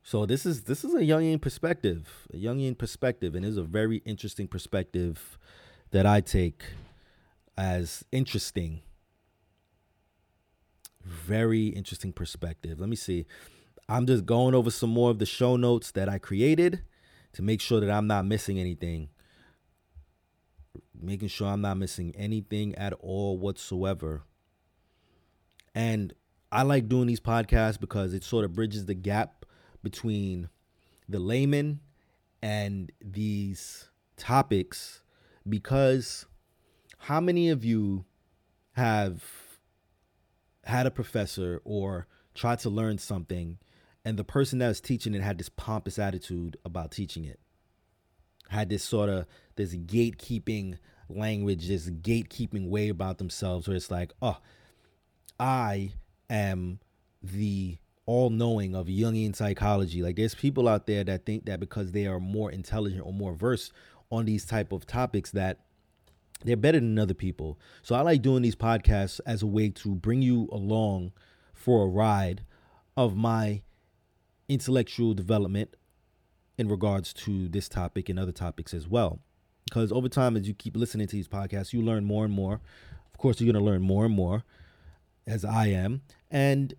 So 0.04 0.26
this 0.26 0.46
is 0.46 0.64
this 0.64 0.84
is 0.84 0.96
a 0.96 1.02
Jungian 1.02 1.40
perspective, 1.40 2.28
a 2.34 2.38
Jungian 2.38 2.76
perspective, 2.76 3.36
and 3.36 3.46
is 3.46 3.58
a 3.58 3.64
very 3.64 3.98
interesting 3.98 4.48
perspective 4.48 5.38
that 5.92 6.06
I 6.06 6.22
take 6.22 6.64
as 7.58 8.04
interesting. 8.12 8.82
Very 11.04 11.68
interesting 11.68 12.14
perspective. 12.14 12.80
Let 12.80 12.90
me 12.90 12.96
see. 12.96 13.26
I'm 13.90 14.06
just 14.06 14.26
going 14.26 14.56
over 14.56 14.72
some 14.72 14.90
more 14.90 15.10
of 15.10 15.20
the 15.20 15.26
show 15.26 15.58
notes 15.58 15.92
that 15.92 16.08
I 16.08 16.18
created 16.18 16.84
to 17.34 17.42
make 17.42 17.62
sure 17.62 17.80
that 17.80 17.92
I'm 17.92 18.08
not 18.08 18.26
missing 18.26 18.60
anything. 18.60 19.10
Making 21.00 21.28
sure 21.28 21.48
I'm 21.48 21.62
not 21.62 21.78
missing 21.78 22.14
anything 22.16 22.76
at 22.76 22.94
all 22.94 23.38
whatsoever. 23.38 24.24
And 25.74 26.14
I 26.52 26.64
like 26.64 26.88
doing 26.88 27.08
these 27.08 27.20
podcasts 27.20 27.80
because 27.80 28.14
it 28.14 28.24
sort 28.24 28.46
of 28.46 28.54
bridges 28.54 28.86
the 28.86 28.94
gap 28.94 29.46
between 29.84 30.50
the 31.10 31.20
layman 31.20 31.80
and 32.42 32.92
these 33.04 33.90
topics 34.18 35.01
because 35.48 36.26
how 36.98 37.20
many 37.20 37.50
of 37.50 37.66
you 37.66 38.06
have 38.74 39.24
had 40.64 40.86
a 40.86 40.92
professor 40.92 41.62
or 41.64 42.08
tried 42.34 42.60
to 42.60 42.70
learn 42.70 42.98
something 42.98 43.58
and 44.06 44.18
the 44.18 44.24
person 44.24 44.60
that 44.60 44.68
was 44.68 44.82
teaching 44.82 45.14
it 45.14 45.22
had 45.22 45.38
this 45.38 45.50
pompous 45.50 46.00
attitude 46.00 46.58
about 46.66 46.92
teaching 46.92 47.26
it? 47.26 47.40
Had 48.50 48.70
this 48.70 48.84
sort 48.84 49.10
of 49.10 49.26
this 49.56 49.74
gatekeeping 49.76 50.78
language 51.10 51.68
this 51.68 51.90
gatekeeping 51.90 52.70
way 52.70 52.88
about 52.88 53.18
themselves 53.18 53.68
where 53.68 53.76
it's 53.76 53.92
like 53.92 54.14
oh 54.22 54.38
i 55.38 55.92
am 56.30 56.80
the 57.22 57.78
all-knowing 58.06 58.76
of 58.76 58.88
jungian 58.88 59.36
psychology. 59.36 60.02
Like 60.02 60.16
there's 60.16 60.36
people 60.36 60.68
out 60.68 60.86
there 60.86 61.04
that 61.04 61.26
think 61.26 61.46
that 61.46 61.60
because 61.60 61.92
they 61.92 62.08
are 62.08 62.20
more 62.20 62.52
intelligent 62.52 63.06
or 63.06 63.14
more 63.14 63.34
versed 63.34 63.72
on 64.12 64.26
these 64.26 64.46
type 64.46 64.72
of 64.72 64.86
topics 64.86 65.32
that 65.32 65.60
they're 66.44 66.58
better 66.58 66.80
than 66.80 66.98
other 66.98 67.14
people 67.14 67.60
so 67.82 67.96
i 67.96 68.02
like 68.02 68.22
doing 68.22 68.42
these 68.42 68.56
podcasts 68.56 69.20
as 69.26 69.42
a 69.42 69.48
way 69.48 69.70
to 69.70 69.96
bring 69.96 70.22
you 70.22 70.50
along 70.52 71.12
for 71.54 71.84
a 71.84 71.88
ride 71.88 72.44
of 72.98 73.16
my 73.16 73.62
intellectual 74.50 75.14
development 75.14 75.76
in 76.58 76.68
regards 76.68 77.14
to 77.14 77.48
this 77.48 77.70
topic 77.70 78.10
and 78.10 78.20
other 78.20 78.32
topics 78.32 78.74
as 78.74 78.88
well. 78.88 79.20
Because 79.66 79.92
over 79.92 80.10
time, 80.10 80.36
as 80.36 80.48
you 80.48 80.54
keep 80.54 80.76
listening 80.76 81.08
to 81.08 81.16
these 81.16 81.28
podcasts, 81.28 81.72
you 81.72 81.82
learn 81.82 82.04
more 82.04 82.26
and 82.26 82.34
more. 82.34 82.60
Of 83.14 83.18
course, 83.18 83.40
you're 83.40 83.52
going 83.52 83.64
to 83.64 83.72
learn 83.72 83.82
more 83.82 84.06
and 84.06 84.14
more, 84.14 84.44
as 85.26 85.46
I 85.46 85.68
am. 85.68 86.02
And 86.30 86.74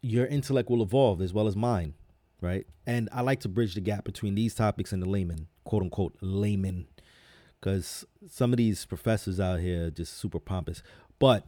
your 0.00 0.26
intellect 0.26 0.70
will 0.70 0.82
evolve 0.82 1.20
as 1.20 1.32
well 1.32 1.46
as 1.46 1.56
mine, 1.56 1.94
right? 2.40 2.66
And 2.86 3.08
I 3.12 3.22
like 3.22 3.40
to 3.40 3.48
bridge 3.48 3.74
the 3.74 3.80
gap 3.80 4.04
between 4.04 4.34
these 4.34 4.54
topics 4.54 4.92
and 4.92 5.02
the 5.02 5.08
layman, 5.08 5.48
quote 5.70 5.84
unquote, 5.84 6.16
layman. 6.20 6.88
Because 7.60 8.04
some 8.28 8.52
of 8.52 8.56
these 8.56 8.84
professors 8.84 9.38
out 9.38 9.60
here 9.60 9.86
are 9.86 9.90
just 9.90 10.18
super 10.18 10.40
pompous. 10.40 10.82
But 11.20 11.46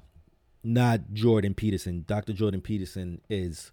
not 0.63 1.13
Jordan 1.13 1.55
Peterson. 1.55 2.05
Dr. 2.07 2.33
Jordan 2.33 2.61
Peterson 2.61 3.21
is 3.29 3.73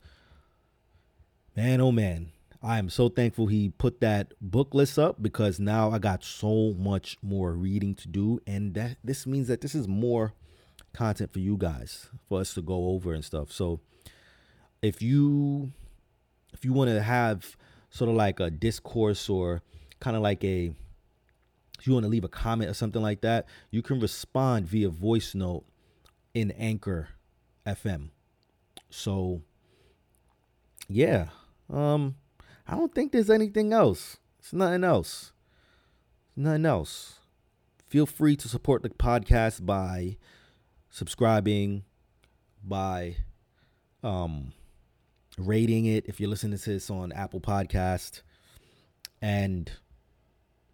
man, 1.55 1.79
oh 1.79 1.91
man, 1.91 2.31
I 2.63 2.79
am 2.79 2.89
so 2.89 3.09
thankful 3.09 3.45
he 3.45 3.69
put 3.69 4.01
that 4.01 4.33
book 4.41 4.73
list 4.73 4.97
up 4.97 5.21
because 5.21 5.59
now 5.59 5.91
I 5.91 5.99
got 5.99 6.23
so 6.23 6.73
much 6.79 7.17
more 7.21 7.53
reading 7.53 7.93
to 7.95 8.07
do, 8.07 8.39
and 8.47 8.73
that 8.73 8.97
this 9.03 9.27
means 9.27 9.49
that 9.49 9.61
this 9.61 9.75
is 9.75 9.87
more 9.87 10.33
content 10.93 11.31
for 11.31 11.39
you 11.39 11.57
guys 11.57 12.09
for 12.27 12.39
us 12.39 12.55
to 12.55 12.63
go 12.63 12.87
over 12.89 13.13
and 13.13 13.23
stuff. 13.23 13.51
So 13.51 13.81
if 14.81 15.03
you 15.03 15.73
if 16.53 16.65
you 16.65 16.73
want 16.73 16.89
to 16.89 17.03
have 17.03 17.55
sort 17.91 18.09
of 18.09 18.15
like 18.15 18.39
a 18.39 18.49
discourse 18.49 19.29
or 19.29 19.61
kind 19.99 20.15
of 20.15 20.21
like 20.21 20.43
a 20.43 20.73
if 21.79 21.87
you 21.87 21.93
want 21.93 22.03
to 22.03 22.09
leave 22.09 22.25
a 22.25 22.29
comment 22.29 22.69
or 22.69 22.73
something 22.73 23.01
like 23.01 23.21
that, 23.21 23.45
you 23.71 23.81
can 23.81 23.99
respond 23.99 24.67
via 24.67 24.89
voice 24.89 25.33
note 25.33 25.63
in 26.33 26.51
Anchor 26.51 27.09
FM. 27.65 28.09
So 28.89 29.41
yeah, 30.89 31.27
um, 31.71 32.15
I 32.67 32.75
don't 32.75 32.93
think 32.93 33.11
there's 33.11 33.29
anything 33.29 33.71
else. 33.71 34.17
It's 34.39 34.53
nothing 34.53 34.83
else. 34.83 35.31
Nothing 36.35 36.65
else. 36.65 37.19
Feel 37.87 38.05
free 38.05 38.35
to 38.35 38.47
support 38.47 38.83
the 38.83 38.89
podcast 38.89 39.65
by 39.65 40.17
subscribing, 40.89 41.83
by 42.63 43.15
um 44.03 44.53
rating 45.37 45.85
it 45.85 46.05
if 46.07 46.19
you're 46.19 46.29
listening 46.29 46.57
to 46.57 46.69
this 46.69 46.89
on 46.89 47.11
Apple 47.11 47.39
Podcast. 47.39 48.21
And 49.21 49.71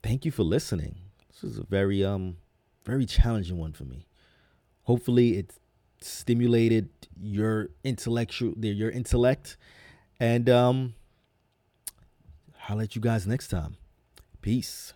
thank 0.05 0.23
you 0.23 0.31
for 0.31 0.43
listening. 0.43 0.95
This 1.31 1.43
is 1.43 1.57
a 1.57 1.63
very 1.63 2.05
um 2.05 2.37
very 2.85 3.05
challenging 3.05 3.57
one 3.57 3.73
for 3.73 3.85
me. 3.85 4.05
Hopefully 4.83 5.37
it 5.37 5.53
stimulated 5.99 6.89
your 7.19 7.69
intellectual 7.83 8.53
your 8.57 8.91
intellect 8.91 9.57
and 10.19 10.47
um 10.49 10.93
I'll 12.69 12.77
let 12.77 12.95
you 12.95 13.01
guys 13.01 13.25
next 13.25 13.47
time. 13.47 13.77
Peace. 14.41 14.93